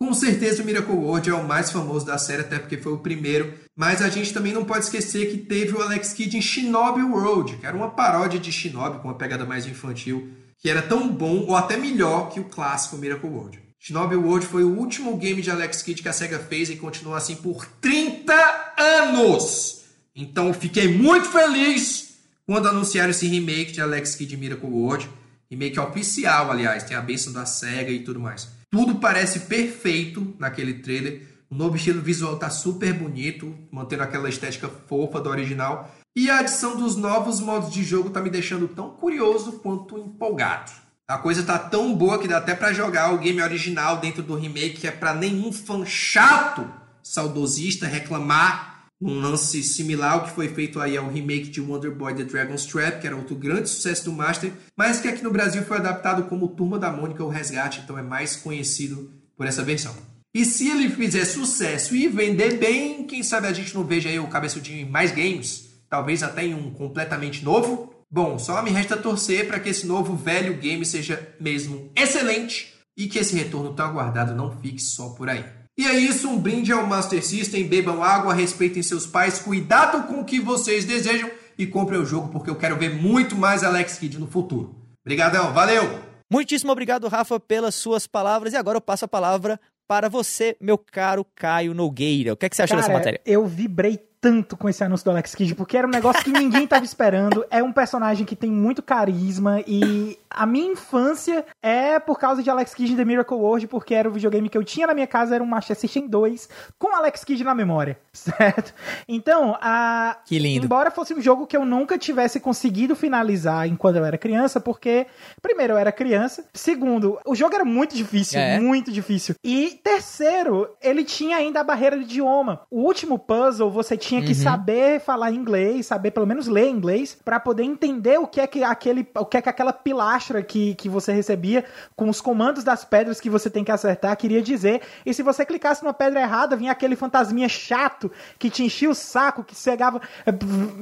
Com 0.00 0.14
certeza 0.14 0.62
o 0.62 0.66
Miracle 0.66 0.94
World 0.94 1.28
é 1.28 1.34
o 1.34 1.46
mais 1.46 1.72
famoso 1.72 2.06
da 2.06 2.18
série, 2.18 2.42
até 2.42 2.58
porque 2.58 2.78
foi 2.78 2.92
o 2.92 2.98
primeiro. 2.98 3.52
Mas 3.74 4.00
a 4.00 4.08
gente 4.08 4.32
também 4.32 4.52
não 4.52 4.64
pode 4.64 4.84
esquecer 4.84 5.30
que 5.30 5.38
teve 5.38 5.74
o 5.74 5.82
Alex 5.82 6.12
Kidd 6.12 6.36
em 6.36 6.40
Shinobi 6.40 7.02
World, 7.02 7.56
que 7.56 7.66
era 7.66 7.76
uma 7.76 7.90
paródia 7.90 8.38
de 8.38 8.52
Shinobi 8.52 8.98
com 8.98 9.08
uma 9.08 9.18
pegada 9.18 9.44
mais 9.44 9.66
infantil 9.66 10.32
que 10.58 10.68
era 10.68 10.82
tão 10.82 11.08
bom 11.08 11.44
ou 11.46 11.56
até 11.56 11.76
melhor 11.76 12.30
que 12.30 12.40
o 12.40 12.44
clássico 12.44 12.96
Miracle 12.96 13.30
World. 13.30 13.60
Shinobi 13.78 14.16
World 14.16 14.46
foi 14.46 14.64
o 14.64 14.76
último 14.76 15.16
game 15.16 15.40
de 15.40 15.50
Alex 15.50 15.82
Kidd 15.82 16.02
que 16.02 16.08
a 16.08 16.12
SEGA 16.12 16.38
fez 16.38 16.68
e 16.68 16.76
continuou 16.76 17.16
assim 17.16 17.36
por 17.36 17.64
30 17.80 18.34
anos. 18.76 19.84
Então 20.14 20.52
fiquei 20.52 20.88
muito 20.88 21.28
feliz 21.28 22.18
quando 22.44 22.68
anunciaram 22.68 23.10
esse 23.10 23.26
remake 23.26 23.72
de 23.72 23.80
Alex 23.80 24.16
Kidd 24.16 24.36
Miracle 24.36 24.68
World. 24.68 25.08
Remake 25.48 25.78
oficial, 25.78 26.50
aliás, 26.50 26.82
tem 26.82 26.96
a 26.96 27.00
bênção 27.00 27.32
da 27.32 27.46
SEGA 27.46 27.90
e 27.90 28.00
tudo 28.00 28.18
mais. 28.18 28.48
Tudo 28.70 28.96
parece 28.96 29.40
perfeito 29.40 30.34
naquele 30.38 30.74
trailer. 30.74 31.26
O 31.50 31.54
novo 31.54 31.76
estilo 31.76 32.02
visual 32.02 32.36
tá 32.36 32.50
super 32.50 32.92
bonito, 32.92 33.56
mantendo 33.72 34.02
aquela 34.02 34.28
estética 34.28 34.68
fofa 34.86 35.20
do 35.20 35.30
original. 35.30 35.90
E 36.14 36.28
a 36.28 36.40
adição 36.40 36.76
dos 36.76 36.94
novos 36.94 37.40
modos 37.40 37.70
de 37.70 37.82
jogo 37.82 38.10
tá 38.10 38.20
me 38.20 38.28
deixando 38.28 38.68
tão 38.68 38.90
curioso 38.90 39.52
quanto 39.60 39.96
empolgado. 39.96 40.70
A 41.06 41.16
coisa 41.16 41.42
tá 41.42 41.58
tão 41.58 41.94
boa 41.94 42.18
que 42.18 42.28
dá 42.28 42.36
até 42.36 42.54
para 42.54 42.74
jogar 42.74 43.14
o 43.14 43.18
game 43.18 43.40
original 43.40 43.96
dentro 43.96 44.22
do 44.22 44.34
remake, 44.34 44.80
que 44.80 44.86
é 44.86 44.90
para 44.90 45.14
nenhum 45.14 45.50
fã 45.50 45.86
chato, 45.86 46.70
saudosista, 47.02 47.86
reclamar 47.86 48.77
um 49.00 49.20
lance 49.20 49.62
similar 49.62 50.14
ao 50.14 50.24
que 50.24 50.30
foi 50.30 50.48
feito 50.48 50.80
aí 50.80 50.96
ao 50.96 51.08
remake 51.08 51.48
de 51.48 51.60
Wonder 51.60 51.94
Boy 51.94 52.14
The 52.14 52.24
Dragon's 52.24 52.66
Trap, 52.66 53.00
que 53.00 53.06
era 53.06 53.16
outro 53.16 53.36
grande 53.36 53.68
sucesso 53.68 54.04
do 54.04 54.12
Master, 54.12 54.52
mas 54.76 55.00
que 55.00 55.08
aqui 55.08 55.22
no 55.22 55.30
Brasil 55.30 55.62
foi 55.62 55.76
adaptado 55.76 56.24
como 56.24 56.48
Turma 56.48 56.78
da 56.78 56.90
Mônica 56.90 57.22
o 57.22 57.28
Resgate, 57.28 57.80
então 57.80 57.98
é 57.98 58.02
mais 58.02 58.34
conhecido 58.36 59.10
por 59.36 59.46
essa 59.46 59.62
versão. 59.62 59.94
E 60.34 60.44
se 60.44 60.68
ele 60.68 60.90
fizer 60.90 61.24
sucesso 61.24 61.94
e 61.94 62.08
vender 62.08 62.58
bem, 62.58 63.04
quem 63.04 63.22
sabe 63.22 63.46
a 63.46 63.52
gente 63.52 63.74
não 63.74 63.84
veja 63.84 64.08
aí 64.08 64.18
o 64.18 64.28
cabeçudinho 64.28 64.80
em 64.80 64.90
mais 64.90 65.10
games, 65.12 65.68
talvez 65.88 66.22
até 66.22 66.44
em 66.44 66.54
um 66.54 66.70
completamente 66.70 67.44
novo. 67.44 67.94
Bom, 68.10 68.38
só 68.38 68.62
me 68.62 68.70
resta 68.70 68.96
torcer 68.96 69.46
para 69.46 69.60
que 69.60 69.68
esse 69.68 69.86
novo 69.86 70.16
velho 70.16 70.54
game 70.58 70.84
seja 70.84 71.34
mesmo 71.40 71.90
excelente 71.94 72.74
e 72.96 73.06
que 73.06 73.18
esse 73.18 73.36
retorno 73.36 73.74
tão 73.74 73.86
aguardado 73.86 74.34
não 74.34 74.60
fique 74.60 74.80
só 74.80 75.10
por 75.10 75.28
aí. 75.28 75.44
E 75.78 75.86
é 75.86 75.96
isso, 75.96 76.28
um 76.28 76.36
brinde 76.36 76.72
ao 76.72 76.84
Master 76.84 77.24
System, 77.24 77.68
bebam 77.68 78.02
água, 78.02 78.34
respeitem 78.34 78.82
seus 78.82 79.06
pais, 79.06 79.38
cuidado 79.38 80.08
com 80.08 80.20
o 80.20 80.24
que 80.24 80.40
vocês 80.40 80.84
desejam 80.84 81.30
e 81.56 81.68
comprem 81.68 82.00
o 82.00 82.04
jogo 82.04 82.28
porque 82.32 82.50
eu 82.50 82.56
quero 82.56 82.76
ver 82.76 82.96
muito 83.00 83.36
mais 83.36 83.62
Alex 83.62 83.96
Kidd 83.96 84.18
no 84.18 84.26
futuro. 84.26 84.74
Obrigadão, 85.06 85.52
valeu! 85.52 86.00
Muitíssimo 86.28 86.72
obrigado, 86.72 87.06
Rafa, 87.06 87.38
pelas 87.38 87.76
suas 87.76 88.08
palavras. 88.08 88.54
E 88.54 88.56
agora 88.56 88.76
eu 88.76 88.80
passo 88.80 89.04
a 89.04 89.08
palavra 89.08 89.58
para 89.86 90.08
você, 90.08 90.56
meu 90.60 90.76
caro 90.76 91.24
Caio 91.24 91.72
Nogueira. 91.72 92.32
O 92.32 92.36
que, 92.36 92.46
é 92.46 92.48
que 92.48 92.56
você 92.56 92.62
achou 92.62 92.76
Cara, 92.76 92.88
dessa 92.88 92.98
matéria? 92.98 93.20
Eu 93.24 93.46
vibrei 93.46 94.00
tanto 94.20 94.56
com 94.56 94.68
esse 94.68 94.82
anúncio 94.82 95.04
do 95.04 95.10
Alex 95.10 95.34
Kidd, 95.34 95.54
porque 95.54 95.76
era 95.76 95.86
um 95.86 95.90
negócio 95.90 96.22
que 96.24 96.30
ninguém 96.32 96.66
tava 96.66 96.84
esperando. 96.86 97.44
É 97.50 97.62
um 97.62 97.72
personagem 97.72 98.26
que 98.26 98.34
tem 98.36 98.50
muito 98.50 98.82
carisma 98.82 99.60
e 99.66 100.18
a 100.30 100.44
minha 100.46 100.72
infância 100.72 101.44
é 101.62 101.98
por 101.98 102.18
causa 102.18 102.42
de 102.42 102.50
Alex 102.50 102.74
Kidd 102.74 102.96
The 102.96 103.04
Miracle 103.04 103.36
World, 103.36 103.66
porque 103.68 103.94
era 103.94 104.08
o 104.08 104.12
videogame 104.12 104.48
que 104.48 104.58
eu 104.58 104.64
tinha 104.64 104.86
na 104.86 104.94
minha 104.94 105.06
casa, 105.06 105.34
era 105.34 105.42
um 105.44 105.46
Master 105.46 105.76
System 105.76 106.06
2 106.08 106.48
com 106.78 106.94
Alex 106.94 107.24
Kidd 107.24 107.42
na 107.44 107.54
memória, 107.54 107.98
certo? 108.12 108.74
Então, 109.06 109.56
a 109.60 110.18
Que 110.26 110.38
lindo. 110.38 110.64
Embora 110.66 110.90
fosse 110.90 111.14
um 111.14 111.20
jogo 111.20 111.46
que 111.46 111.56
eu 111.56 111.64
nunca 111.64 111.96
tivesse 111.98 112.40
conseguido 112.40 112.94
finalizar 112.96 113.66
enquanto 113.68 113.96
eu 113.96 114.04
era 114.04 114.18
criança, 114.18 114.60
porque 114.60 115.06
primeiro 115.40 115.74
eu 115.74 115.78
era 115.78 115.92
criança, 115.92 116.44
segundo, 116.52 117.18
o 117.24 117.34
jogo 117.34 117.54
era 117.54 117.64
muito 117.64 117.94
difícil, 117.94 118.38
É. 118.40 118.58
muito 118.60 118.90
difícil. 118.92 119.34
E 119.44 119.80
terceiro, 119.82 120.68
ele 120.82 121.04
tinha 121.04 121.36
ainda 121.36 121.60
a 121.60 121.64
barreira 121.64 121.96
do 121.96 122.02
idioma. 122.02 122.60
O 122.70 122.82
último 122.82 123.18
puzzle 123.18 123.70
você 123.70 123.96
tinha 123.96 124.07
Uhum. 124.16 124.24
que 124.24 124.34
saber 124.34 125.00
falar 125.00 125.30
inglês, 125.32 125.86
saber 125.86 126.10
pelo 126.10 126.26
menos 126.26 126.46
ler 126.48 126.68
inglês, 126.68 127.16
pra 127.24 127.38
poder 127.38 127.62
entender 127.62 128.18
o 128.18 128.26
que 128.26 128.40
é 128.40 128.46
que 128.46 128.62
aquele, 128.64 129.06
o 129.16 129.24
que 129.24 129.36
é 129.36 129.42
que 129.42 129.48
aquela 129.48 129.72
pilastra 129.72 130.42
que, 130.42 130.74
que 130.74 130.88
você 130.88 131.12
recebia 131.12 131.64
com 131.94 132.08
os 132.08 132.20
comandos 132.20 132.64
das 132.64 132.84
pedras 132.84 133.20
que 133.20 133.28
você 133.30 133.48
tem 133.50 133.62
que 133.64 133.70
acertar 133.72 134.16
queria 134.16 134.40
dizer. 134.42 134.80
E 135.04 135.12
se 135.12 135.22
você 135.22 135.44
clicasse 135.44 135.82
numa 135.82 135.92
pedra 135.94 136.20
errada, 136.20 136.56
vinha 136.56 136.72
aquele 136.72 136.96
fantasminha 136.96 137.48
chato 137.48 138.10
que 138.38 138.48
te 138.50 138.64
enchia 138.64 138.88
o 138.90 138.94
saco, 138.94 139.44
que 139.44 139.54
cegava, 139.54 140.00
eh, 140.26 140.32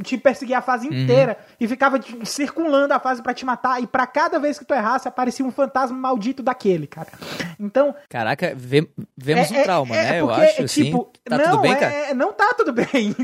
te 0.02 0.16
perseguia 0.18 0.58
a 0.58 0.62
fase 0.62 0.86
inteira 0.86 1.38
e 1.58 1.66
ficava 1.66 1.98
circulando 2.24 2.94
a 2.94 3.00
fase 3.00 3.22
pra 3.22 3.34
te 3.34 3.44
matar. 3.44 3.82
E 3.82 3.86
pra 3.86 4.06
cada 4.06 4.38
vez 4.38 4.58
que 4.58 4.64
tu 4.64 4.74
errasse, 4.74 5.08
aparecia 5.08 5.44
um 5.44 5.50
fantasma 5.50 5.96
maldito 5.96 6.42
daquele, 6.42 6.86
cara. 6.86 7.08
Então, 7.58 7.94
Caraca, 8.08 8.54
vemos 8.56 9.50
um 9.50 9.54
é- 9.56 9.62
trauma, 9.62 9.96
é- 9.96 10.02
né? 10.02 10.16
é 10.16 10.20
eu 10.20 10.26
porque, 10.28 10.42
acho, 10.42 10.60
é, 10.60 10.64
assim. 10.64 10.84
tipo, 10.84 11.10
Tá 11.24 11.38
não, 11.38 11.44
tudo 11.50 11.60
bem, 11.62 11.72
é- 11.72 11.76
cara? 11.76 11.92
é- 11.92 12.14
não 12.14 12.32
tá 12.32 12.54
tudo 12.56 12.72
bem. 12.92 13.15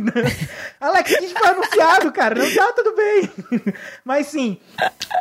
Alex 0.81 1.17
Kidd 1.17 1.35
foi 1.35 1.49
anunciado, 1.49 2.13
cara. 2.13 2.35
Não 2.35 2.55
tá 2.55 2.73
tudo 2.73 2.95
bem. 2.95 3.31
Mas 4.05 4.27
sim, 4.27 4.59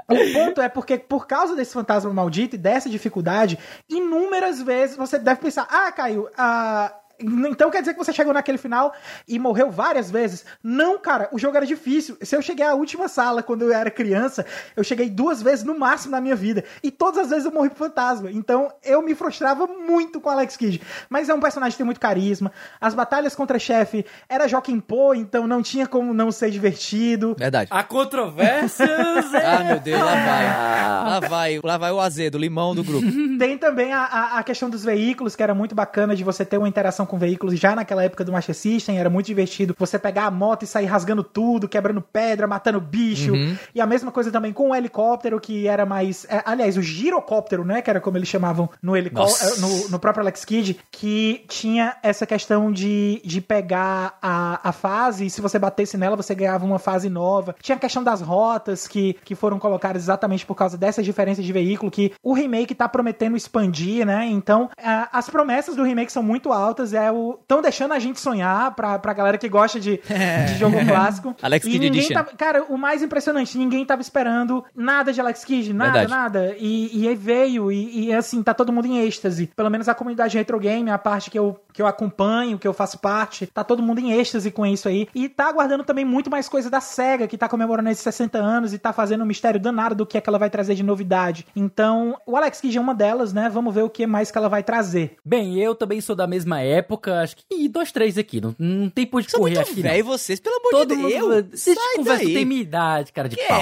o 0.07 0.33
ponto 0.33 0.61
é 0.61 0.69
porque, 0.69 0.97
por 0.97 1.27
causa 1.27 1.55
desse 1.55 1.73
fantasma 1.73 2.13
maldito 2.13 2.55
e 2.55 2.59
dessa 2.59 2.89
dificuldade, 2.89 3.57
inúmeras 3.89 4.61
vezes 4.61 4.95
você 4.95 5.17
deve 5.19 5.41
pensar: 5.41 5.67
ah, 5.69 5.91
Caio, 5.91 6.29
ah. 6.37 6.93
Então 7.21 7.69
quer 7.69 7.81
dizer 7.81 7.93
que 7.93 7.99
você 7.99 8.13
chegou 8.13 8.33
naquele 8.33 8.57
final 8.57 8.93
e 9.27 9.39
morreu 9.39 9.69
várias 9.69 10.09
vezes? 10.09 10.45
Não, 10.63 10.97
cara, 10.99 11.29
o 11.31 11.39
jogo 11.39 11.57
era 11.57 11.65
difícil. 11.65 12.17
Se 12.21 12.35
eu 12.35 12.41
cheguei 12.41 12.65
à 12.65 12.73
última 12.73 13.07
sala 13.07 13.43
quando 13.43 13.63
eu 13.63 13.73
era 13.73 13.89
criança, 13.89 14.45
eu 14.75 14.83
cheguei 14.83 15.09
duas 15.09 15.41
vezes 15.41 15.63
no 15.63 15.77
máximo 15.77 16.11
na 16.11 16.21
minha 16.21 16.35
vida. 16.35 16.63
E 16.83 16.91
todas 16.91 17.25
as 17.25 17.29
vezes 17.29 17.45
eu 17.45 17.51
morri 17.51 17.69
pro 17.69 17.77
fantasma. 17.77 18.31
Então 18.31 18.71
eu 18.83 19.01
me 19.01 19.15
frustrava 19.15 19.67
muito 19.67 20.19
com 20.19 20.29
o 20.29 20.31
Alex 20.31 20.57
Kidd. 20.57 20.81
Mas 21.09 21.29
é 21.29 21.33
um 21.33 21.39
personagem 21.39 21.73
que 21.73 21.77
tem 21.77 21.85
muito 21.85 21.99
carisma. 21.99 22.51
As 22.79 22.93
batalhas 22.93 23.35
contra 23.35 23.59
chefe 23.59 24.05
era 24.27 24.47
Joaquim 24.47 24.79
Pô, 24.79 25.13
então 25.13 25.47
não 25.47 25.61
tinha 25.61 25.87
como 25.87 26.13
não 26.13 26.31
ser 26.31 26.51
divertido. 26.51 27.35
Verdade. 27.37 27.69
Há 27.71 27.83
controvérsias. 27.83 28.89
é. 29.33 29.45
Ah, 29.45 29.63
meu 29.63 29.79
Deus, 29.79 29.99
lá 29.99 30.15
vai. 30.15 30.45
Lá 30.45 31.19
vai, 31.19 31.59
lá 31.63 31.77
vai 31.77 31.91
o 31.91 31.99
azedo, 31.99 32.35
o 32.35 32.37
limão 32.37 32.75
do 32.75 32.83
grupo. 32.83 33.07
Tem 33.37 33.57
também 33.57 33.93
a, 33.93 34.03
a, 34.03 34.39
a 34.39 34.43
questão 34.43 34.69
dos 34.69 34.83
veículos, 34.83 35.35
que 35.35 35.43
era 35.43 35.53
muito 35.53 35.75
bacana 35.75 36.15
de 36.15 36.23
você 36.23 36.43
ter 36.45 36.57
uma 36.57 36.67
interação 36.67 37.05
com 37.11 37.17
veículos 37.17 37.59
já 37.59 37.75
naquela 37.75 38.03
época 38.03 38.23
do 38.23 38.31
Master 38.31 38.55
System, 38.55 38.97
era 38.97 39.09
muito 39.09 39.25
divertido 39.27 39.75
você 39.77 39.99
pegar 39.99 40.25
a 40.25 40.31
moto 40.31 40.63
e 40.63 40.67
sair 40.67 40.85
rasgando 40.85 41.23
tudo, 41.23 41.67
quebrando 41.67 42.01
pedra, 42.01 42.47
matando 42.47 42.79
bicho. 42.81 43.33
E 43.75 43.81
a 43.81 43.85
mesma 43.85 44.11
coisa 44.11 44.31
também 44.31 44.53
com 44.53 44.69
o 44.71 44.75
helicóptero, 44.75 45.39
que 45.39 45.67
era 45.67 45.85
mais. 45.85 46.25
é, 46.29 46.41
aliás, 46.45 46.77
o 46.77 46.81
girocóptero, 46.81 47.63
né? 47.65 47.81
Que 47.81 47.89
era 47.89 47.99
como 47.99 48.17
eles 48.17 48.29
chamavam 48.29 48.69
no, 48.81 48.95
helicó 48.95 49.19
Nossa. 49.21 49.59
no, 49.61 49.89
no 49.89 49.99
próprio 49.99 50.23
Alex 50.23 50.45
Kidd, 50.45 50.79
que 50.91 51.43
tinha 51.47 51.95
essa 52.01 52.25
questão 52.25 52.71
de, 52.71 53.21
de 53.25 53.41
pegar 53.41 54.17
a, 54.21 54.69
a 54.69 54.71
fase 54.71 55.25
e 55.25 55.29
se 55.29 55.41
você 55.41 55.59
batesse 55.59 55.97
nela, 55.97 56.15
você 56.15 56.33
ganhava 56.33 56.65
uma 56.65 56.79
fase 56.79 57.09
nova. 57.09 57.55
Tinha 57.61 57.75
a 57.75 57.79
questão 57.79 58.03
das 58.03 58.21
rotas 58.21 58.87
que, 58.87 59.15
que 59.25 59.35
foram 59.35 59.59
colocadas 59.59 60.01
exatamente 60.03 60.45
por 60.45 60.55
causa 60.55 60.77
dessas 60.77 61.03
diferenças 61.05 61.43
de 61.43 61.51
veículo 61.51 61.91
que 61.91 62.13
o 62.23 62.33
remake 62.33 62.73
tá 62.73 62.87
prometendo 62.87 63.35
expandir, 63.35 64.05
né? 64.05 64.25
Então, 64.27 64.69
a- 64.81 65.09
as 65.11 65.29
promessas 65.29 65.75
do 65.75 65.83
remake 65.83 66.11
são 66.11 66.23
muito 66.23 66.51
altas, 66.53 66.90
é 66.93 67.11
o 67.11 67.39
estão 67.41 67.61
deixando 67.61 67.93
a 67.93 67.99
gente 67.99 68.19
sonhar 68.19 68.73
pra, 68.75 68.99
pra 68.99 69.13
galera 69.13 69.37
que 69.37 69.49
gosta 69.49 69.79
de, 69.79 70.01
de 70.47 70.57
jogo 70.57 70.77
clássico. 70.85 71.35
Alex 71.41 71.65
e 71.65 71.71
Kidd 71.71 71.89
ninguém 71.89 72.09
tava, 72.09 72.31
Cara, 72.37 72.63
o 72.69 72.77
mais 72.77 73.01
impressionante, 73.01 73.57
ninguém 73.57 73.85
tava 73.85 74.01
esperando 74.01 74.63
nada 74.75 75.11
de 75.11 75.21
Alex 75.21 75.43
Kidd, 75.43 75.73
nada, 75.73 75.99
Verdade. 75.99 76.11
nada. 76.11 76.55
E, 76.59 77.01
e 77.01 77.07
aí 77.07 77.15
veio, 77.15 77.71
e, 77.71 78.07
e, 78.07 78.13
assim, 78.13 78.41
tá 78.43 78.53
todo 78.53 78.71
mundo 78.71 78.87
em 78.87 78.99
êxtase. 79.05 79.47
Pelo 79.47 79.69
menos 79.69 79.87
a 79.87 79.95
comunidade 79.95 80.37
retro 80.37 80.59
game, 80.59 80.89
a 80.89 80.97
parte 80.97 81.29
que 81.29 81.37
eu, 81.37 81.59
que 81.73 81.81
eu 81.81 81.87
acompanho, 81.87 82.57
que 82.57 82.67
eu 82.67 82.73
faço 82.73 82.99
parte, 82.99 83.47
tá 83.47 83.63
todo 83.63 83.81
mundo 83.81 83.99
em 83.99 84.13
êxtase 84.13 84.51
com 84.51 84.65
isso 84.65 84.87
aí. 84.87 85.07
E 85.13 85.29
tá 85.29 85.47
aguardando 85.47 85.83
também 85.83 86.05
muito 86.05 86.29
mais 86.29 86.47
coisa 86.47 86.69
da 86.69 86.81
SEGA, 86.81 87.27
que 87.27 87.37
tá 87.37 87.47
comemorando 87.47 87.89
esses 87.89 88.03
60 88.03 88.37
anos 88.37 88.73
e 88.73 88.77
tá 88.77 88.93
fazendo 88.93 89.23
um 89.23 89.27
mistério 89.27 89.59
danado 89.59 89.95
do 89.95 90.05
que 90.05 90.17
é 90.17 90.21
que 90.21 90.29
ela 90.29 90.39
vai 90.39 90.49
trazer 90.49 90.75
de 90.75 90.83
novidade. 90.83 91.45
Então, 91.55 92.17
o 92.25 92.35
Alex 92.35 92.61
Kidd 92.61 92.77
é 92.77 92.81
uma 92.81 92.95
delas, 92.95 93.33
né? 93.33 93.49
Vamos 93.49 93.73
ver 93.73 93.83
o 93.83 93.89
que 93.89 94.05
mais 94.07 94.31
que 94.31 94.37
ela 94.37 94.49
vai 94.49 94.63
trazer. 94.63 95.17
Bem, 95.23 95.57
eu 95.59 95.75
também 95.75 96.01
sou 96.01 96.15
da 96.15 96.27
mesma 96.27 96.59
época, 96.61 96.80
acho 97.23 97.35
que 97.37 97.43
ih, 97.51 97.67
dois, 97.67 97.91
três 97.91 98.17
aqui, 98.17 98.39
não, 98.41 98.55
não 98.57 98.89
tem 98.89 99.05
por 99.05 99.21
de 99.21 99.29
correr 99.29 99.59
aqui. 99.59 99.75
não. 99.75 99.81
velho 99.89 100.05
vocês, 100.05 100.39
pelo 100.39 100.55
amor 100.57 100.69
Todo 100.71 100.95
de 100.95 101.01
mundo. 101.01 101.41
Deus. 101.43 101.59
Vocês 101.61 101.77
Sai 101.77 101.95
conversam, 101.95 102.25
tem 102.33 102.45
minha 102.45 102.61
idade, 102.61 103.11
cara 103.11 103.29
de 103.29 103.37
pau. 103.47 103.61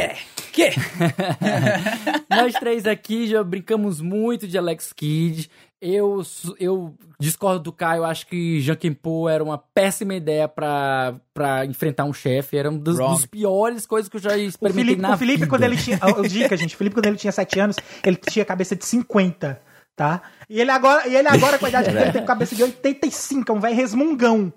Que? 0.51 0.69
Que? 0.71 0.79
Nós 2.29 2.53
três 2.53 2.85
aqui 2.85 3.27
já 3.27 3.43
brincamos 3.43 4.01
muito 4.01 4.47
de 4.47 4.57
Alex 4.57 4.93
Kidd. 4.93 5.49
Eu, 5.81 6.21
eu 6.59 6.93
discordo 7.17 7.59
do 7.61 7.71
Caio, 7.71 8.03
acho 8.03 8.27
que 8.27 8.59
Jankin 8.59 8.91
Po 8.93 9.29
era 9.29 9.41
uma 9.41 9.57
péssima 9.57 10.13
ideia 10.13 10.45
pra 10.45 11.65
enfrentar 11.65 12.03
um 12.03 12.11
chefe. 12.11 12.57
Era 12.57 12.69
uma 12.69 12.79
das, 12.79 12.97
dos 12.97 13.25
piores 13.25 13.85
coisas 13.85 14.09
que 14.09 14.17
eu 14.17 14.21
já 14.21 14.31
O 14.33 14.35
experimentei 14.35 14.83
Felipe, 14.87 15.01
na 15.01 15.13
o 15.13 15.17
Felipe 15.17 15.37
vida. 15.37 15.47
quando 15.47 15.63
ele 15.63 15.77
tinha. 15.77 15.97
ó, 16.01 16.21
Dica, 16.21 16.57
gente. 16.57 16.75
O 16.75 16.77
Felipe, 16.77 16.95
quando 16.95 17.05
ele 17.05 17.15
tinha 17.15 17.31
7 17.31 17.59
anos, 17.61 17.77
ele 18.05 18.17
tinha 18.17 18.43
cabeça 18.43 18.75
de 18.75 18.85
50. 18.85 19.61
Tá? 19.99 20.21
E 20.49 20.61
ele 20.61 20.71
agora, 20.71 21.05
e 21.09 21.13
ele 21.13 21.27
agora 21.27 21.59
com 21.59 21.65
a 21.65 21.69
idade 21.69 21.89
que 21.91 21.97
ele 21.97 22.11
tem 22.13 22.23
cabeça 22.23 22.55
de 22.55 22.63
85, 22.63 23.51
é 23.51 23.53
um 23.53 23.59
velho 23.59 23.75
resmungão. 23.75 24.53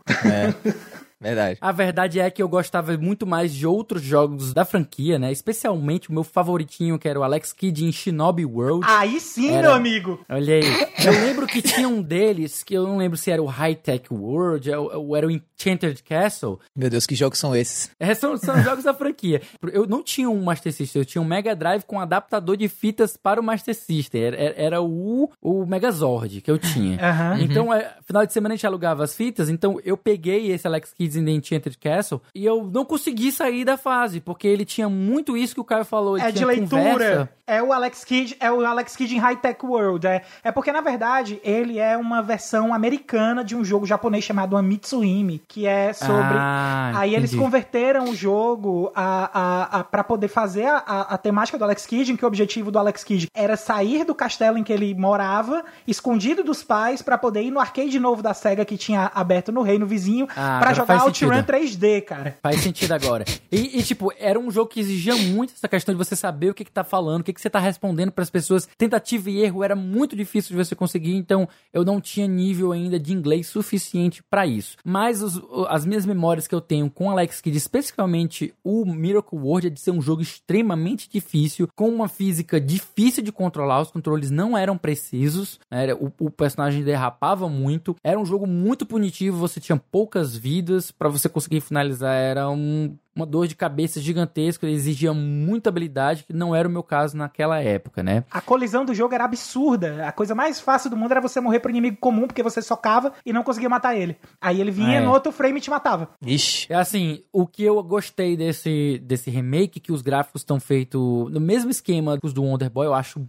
Verdade. 1.20 1.58
A 1.60 1.70
verdade 1.70 2.18
é 2.20 2.28
que 2.30 2.42
eu 2.42 2.48
gostava 2.48 2.96
muito 2.96 3.24
mais 3.26 3.52
de 3.54 3.64
outros 3.66 4.02
jogos 4.02 4.52
da 4.52 4.64
franquia, 4.64 5.18
né? 5.20 5.30
Especialmente 5.30 6.10
o 6.10 6.12
meu 6.12 6.24
favoritinho, 6.24 6.98
que 6.98 7.08
era 7.08 7.18
o 7.18 7.22
Alex 7.22 7.52
Kidd 7.52 7.84
em 7.84 7.92
Shinobi 7.92 8.44
World. 8.44 8.84
Aí 8.88 9.20
sim, 9.20 9.50
Era- 9.50 9.62
meu 9.62 9.72
amigo. 9.72 10.20
Olha 10.28 10.54
aí. 10.56 10.86
Eu 11.04 11.12
lembro 11.12 11.46
que 11.46 11.62
tinha 11.62 11.88
um 11.88 12.02
deles, 12.02 12.64
que 12.64 12.74
eu 12.74 12.84
não 12.84 12.96
lembro 12.96 13.16
se 13.16 13.30
era 13.30 13.40
o 13.42 13.46
High 13.46 13.76
Tech 13.76 14.12
World 14.12 14.70
ou 14.72 14.92
ou 14.92 15.16
era 15.16 15.26
o 15.26 15.30
Enchanted 15.62 16.02
Castle. 16.02 16.58
Meu 16.74 16.90
Deus, 16.90 17.06
que 17.06 17.14
jogos 17.14 17.38
são 17.38 17.54
esses? 17.54 17.90
É, 17.98 18.14
são, 18.14 18.36
são 18.36 18.60
jogos 18.62 18.84
da 18.84 18.92
franquia. 18.94 19.40
Eu 19.72 19.86
não 19.86 20.02
tinha 20.02 20.28
um 20.28 20.42
Master 20.42 20.72
System, 20.72 21.00
eu 21.02 21.06
tinha 21.06 21.22
um 21.22 21.24
Mega 21.24 21.54
Drive 21.54 21.84
com 21.84 22.00
adaptador 22.00 22.56
de 22.56 22.68
fitas 22.68 23.16
para 23.16 23.40
o 23.40 23.44
Master 23.44 23.74
System. 23.74 24.22
Era, 24.22 24.36
era- 24.56 24.82
o, 24.82 25.30
o 25.40 25.64
Megazord 25.66 26.40
que 26.40 26.50
eu 26.50 26.58
tinha. 26.58 26.98
Então, 27.40 27.72
é, 27.72 27.94
final 28.04 28.26
de 28.26 28.32
semana 28.32 28.54
a 28.54 28.56
gente 28.56 28.66
alugava 28.66 29.04
as 29.04 29.14
fitas, 29.14 29.48
então 29.48 29.78
eu 29.84 29.96
peguei 29.96 30.50
esse 30.50 30.66
Alex 30.66 30.92
Kids 30.92 31.16
in 31.16 31.24
the 31.24 31.30
Enchanted 31.30 31.78
Castle 31.78 32.20
e 32.34 32.44
eu 32.44 32.64
não 32.72 32.84
consegui 32.84 33.30
sair 33.30 33.64
da 33.64 33.76
fase, 33.76 34.20
porque 34.20 34.46
ele 34.48 34.64
tinha 34.64 34.88
muito 34.88 35.36
isso 35.36 35.54
que 35.54 35.60
o 35.60 35.64
Caio 35.64 35.84
falou. 35.84 36.16
É 36.18 36.30
de 36.30 36.44
leitura. 36.44 36.82
conversa. 36.92 37.28
É 37.46 37.62
o 37.62 37.72
Alex 37.72 38.04
Kidd, 38.04 38.36
é 38.40 38.50
o 38.50 38.64
Alex 38.64 38.96
Kidd 38.96 39.14
em 39.14 39.18
High 39.18 39.36
Tech 39.36 39.64
World. 39.64 40.06
É, 40.06 40.22
é 40.44 40.50
porque, 40.52 40.72
na 40.72 40.80
verdade, 40.80 41.40
ele 41.44 41.78
é 41.78 41.96
uma 41.96 42.22
versão 42.22 42.72
americana 42.72 43.44
de 43.44 43.54
um 43.56 43.64
jogo 43.64 43.84
japonês 43.84 44.24
chamado 44.24 44.56
Amitsuhime, 44.56 45.42
que 45.52 45.66
é 45.66 45.92
sobre. 45.92 46.14
Ah, 46.38 46.92
Aí 46.96 47.14
eles 47.14 47.34
converteram 47.34 48.04
o 48.04 48.14
jogo 48.14 48.90
a, 48.94 49.30
a, 49.38 49.80
a, 49.80 49.84
para 49.84 50.02
poder 50.02 50.28
fazer 50.28 50.64
a, 50.66 50.78
a, 50.78 51.18
temática 51.18 51.58
do 51.58 51.64
Alex 51.64 51.84
Kidd, 51.86 52.10
em 52.12 52.16
que 52.16 52.24
o 52.24 52.28
objetivo 52.28 52.70
do 52.70 52.78
Alex 52.78 53.04
Kidd 53.04 53.26
era 53.34 53.54
sair 53.56 54.04
do 54.04 54.14
castelo 54.14 54.56
em 54.56 54.64
que 54.64 54.72
ele 54.72 54.94
morava, 54.94 55.62
escondido 55.86 56.42
dos 56.42 56.62
pais, 56.62 57.02
pra 57.02 57.18
poder 57.18 57.42
ir 57.42 57.50
no 57.50 57.60
arcade 57.60 57.98
novo 58.00 58.22
da 58.22 58.32
SEGA 58.32 58.64
que 58.64 58.78
tinha 58.78 59.10
aberto 59.14 59.52
no 59.52 59.60
reino 59.62 59.84
vizinho, 59.86 60.26
Ah, 60.30 60.58
pra 60.60 60.70
agora 60.70 60.74
jogar 60.74 61.04
OutRun 61.04 61.28
sentido. 61.34 61.46
3D, 61.52 62.00
cara. 62.02 62.38
Faz 62.42 62.60
sentido 62.62 62.92
agora. 62.92 63.24
E, 63.50 63.78
e, 63.78 63.82
tipo, 63.82 64.10
era 64.18 64.38
um 64.40 64.50
jogo 64.50 64.70
que 64.70 64.80
exigia 64.80 65.14
muito 65.16 65.52
essa 65.52 65.68
questão 65.68 65.94
de 65.94 65.98
você 65.98 66.16
saber 66.16 66.50
o 66.50 66.54
que, 66.54 66.64
que 66.64 66.72
tá 66.72 66.82
falando, 66.84 67.20
o 67.20 67.24
que, 67.24 67.32
que 67.32 67.40
você 67.40 67.50
tá 67.50 67.58
respondendo 67.58 68.10
pras 68.10 68.30
pessoas. 68.30 68.66
Tentativa 68.78 69.28
e 69.30 69.42
erro 69.42 69.62
era 69.62 69.76
muito 69.76 70.16
difícil 70.16 70.56
de 70.56 70.64
você 70.64 70.74
conseguir, 70.74 71.14
então 71.14 71.46
eu 71.74 71.84
não 71.84 72.00
tinha 72.00 72.26
nível 72.26 72.72
ainda 72.72 72.98
de 72.98 73.12
inglês 73.12 73.46
suficiente 73.48 74.22
pra 74.30 74.46
isso. 74.46 74.76
Mas 74.84 75.22
os- 75.22 75.41
as 75.68 75.84
minhas 75.84 76.04
memórias 76.06 76.46
que 76.46 76.54
eu 76.54 76.60
tenho 76.60 76.90
com 76.90 77.10
Alex 77.10 77.40
Kidd, 77.40 77.56
especificamente 77.56 78.54
o 78.64 78.84
Miracle 78.84 79.38
World, 79.38 79.66
é 79.66 79.70
de 79.70 79.80
ser 79.80 79.90
um 79.90 80.00
jogo 80.02 80.22
extremamente 80.22 81.08
difícil, 81.08 81.68
com 81.74 81.88
uma 81.88 82.08
física 82.08 82.60
difícil 82.60 83.22
de 83.22 83.32
controlar, 83.32 83.80
os 83.80 83.90
controles 83.90 84.30
não 84.30 84.56
eram 84.56 84.76
precisos, 84.78 85.58
né? 85.70 85.82
Era- 85.84 85.96
o, 85.96 86.12
o 86.20 86.30
personagem 86.30 86.82
derrapava 86.82 87.48
muito, 87.48 87.94
era 88.02 88.18
um 88.18 88.24
jogo 88.24 88.46
muito 88.46 88.86
punitivo, 88.86 89.36
você 89.38 89.60
tinha 89.60 89.76
poucas 89.76 90.36
vidas, 90.36 90.90
pra 90.90 91.08
você 91.08 91.28
conseguir 91.28 91.60
finalizar 91.60 92.14
era 92.14 92.48
um- 92.50 92.96
uma 93.14 93.26
dor 93.26 93.46
de 93.46 93.54
cabeça 93.54 94.00
gigantesca, 94.00 94.66
ele 94.66 94.74
exigia 94.74 95.12
muita 95.12 95.68
habilidade, 95.68 96.24
que 96.24 96.32
não 96.32 96.54
era 96.54 96.66
o 96.66 96.70
meu 96.70 96.82
caso 96.82 97.16
naquela 97.16 97.60
época, 97.60 98.02
né? 98.02 98.24
A 98.30 98.40
colisão 98.40 98.84
do 98.84 98.94
jogo 98.94 99.14
era 99.14 99.24
absurda. 99.24 100.06
A 100.06 100.12
coisa 100.12 100.34
mais 100.34 100.60
fácil 100.60 100.88
do 100.90 100.96
mundo 100.96 101.10
era 101.12 101.20
você 101.20 101.40
morrer 101.40 101.60
pro 101.60 101.70
inimigo 101.70 101.96
comum, 101.98 102.26
porque 102.26 102.42
você 102.42 102.62
socava 102.62 103.12
e 103.24 103.32
não 103.32 103.42
conseguia 103.42 103.68
matar 103.68 103.94
ele. 103.96 104.16
Aí 104.40 104.60
ele 104.60 104.70
vinha 104.70 104.98
É. 104.98 105.00
no 105.00 105.10
outro 105.10 105.30
frame 105.32 105.58
e 105.58 105.60
te 105.60 105.70
matava. 105.70 106.08
Ixi. 106.24 106.66
É 106.72 106.76
assim, 106.76 107.22
o 107.32 107.46
que 107.46 107.62
eu 107.62 107.82
gostei 107.82 108.36
desse, 108.36 108.98
desse 109.04 109.30
remake, 109.30 109.80
que 109.80 109.92
os 109.92 110.02
gráficos 110.02 110.40
estão 110.40 110.58
feitos 110.58 111.00
no 111.30 111.40
mesmo 111.40 111.70
esquema 111.70 112.18
que 112.18 112.26
os 112.26 112.32
do 112.32 112.42
Wonder 112.42 112.70
Boy, 112.70 112.86
eu 112.86 112.94
acho 112.94 113.20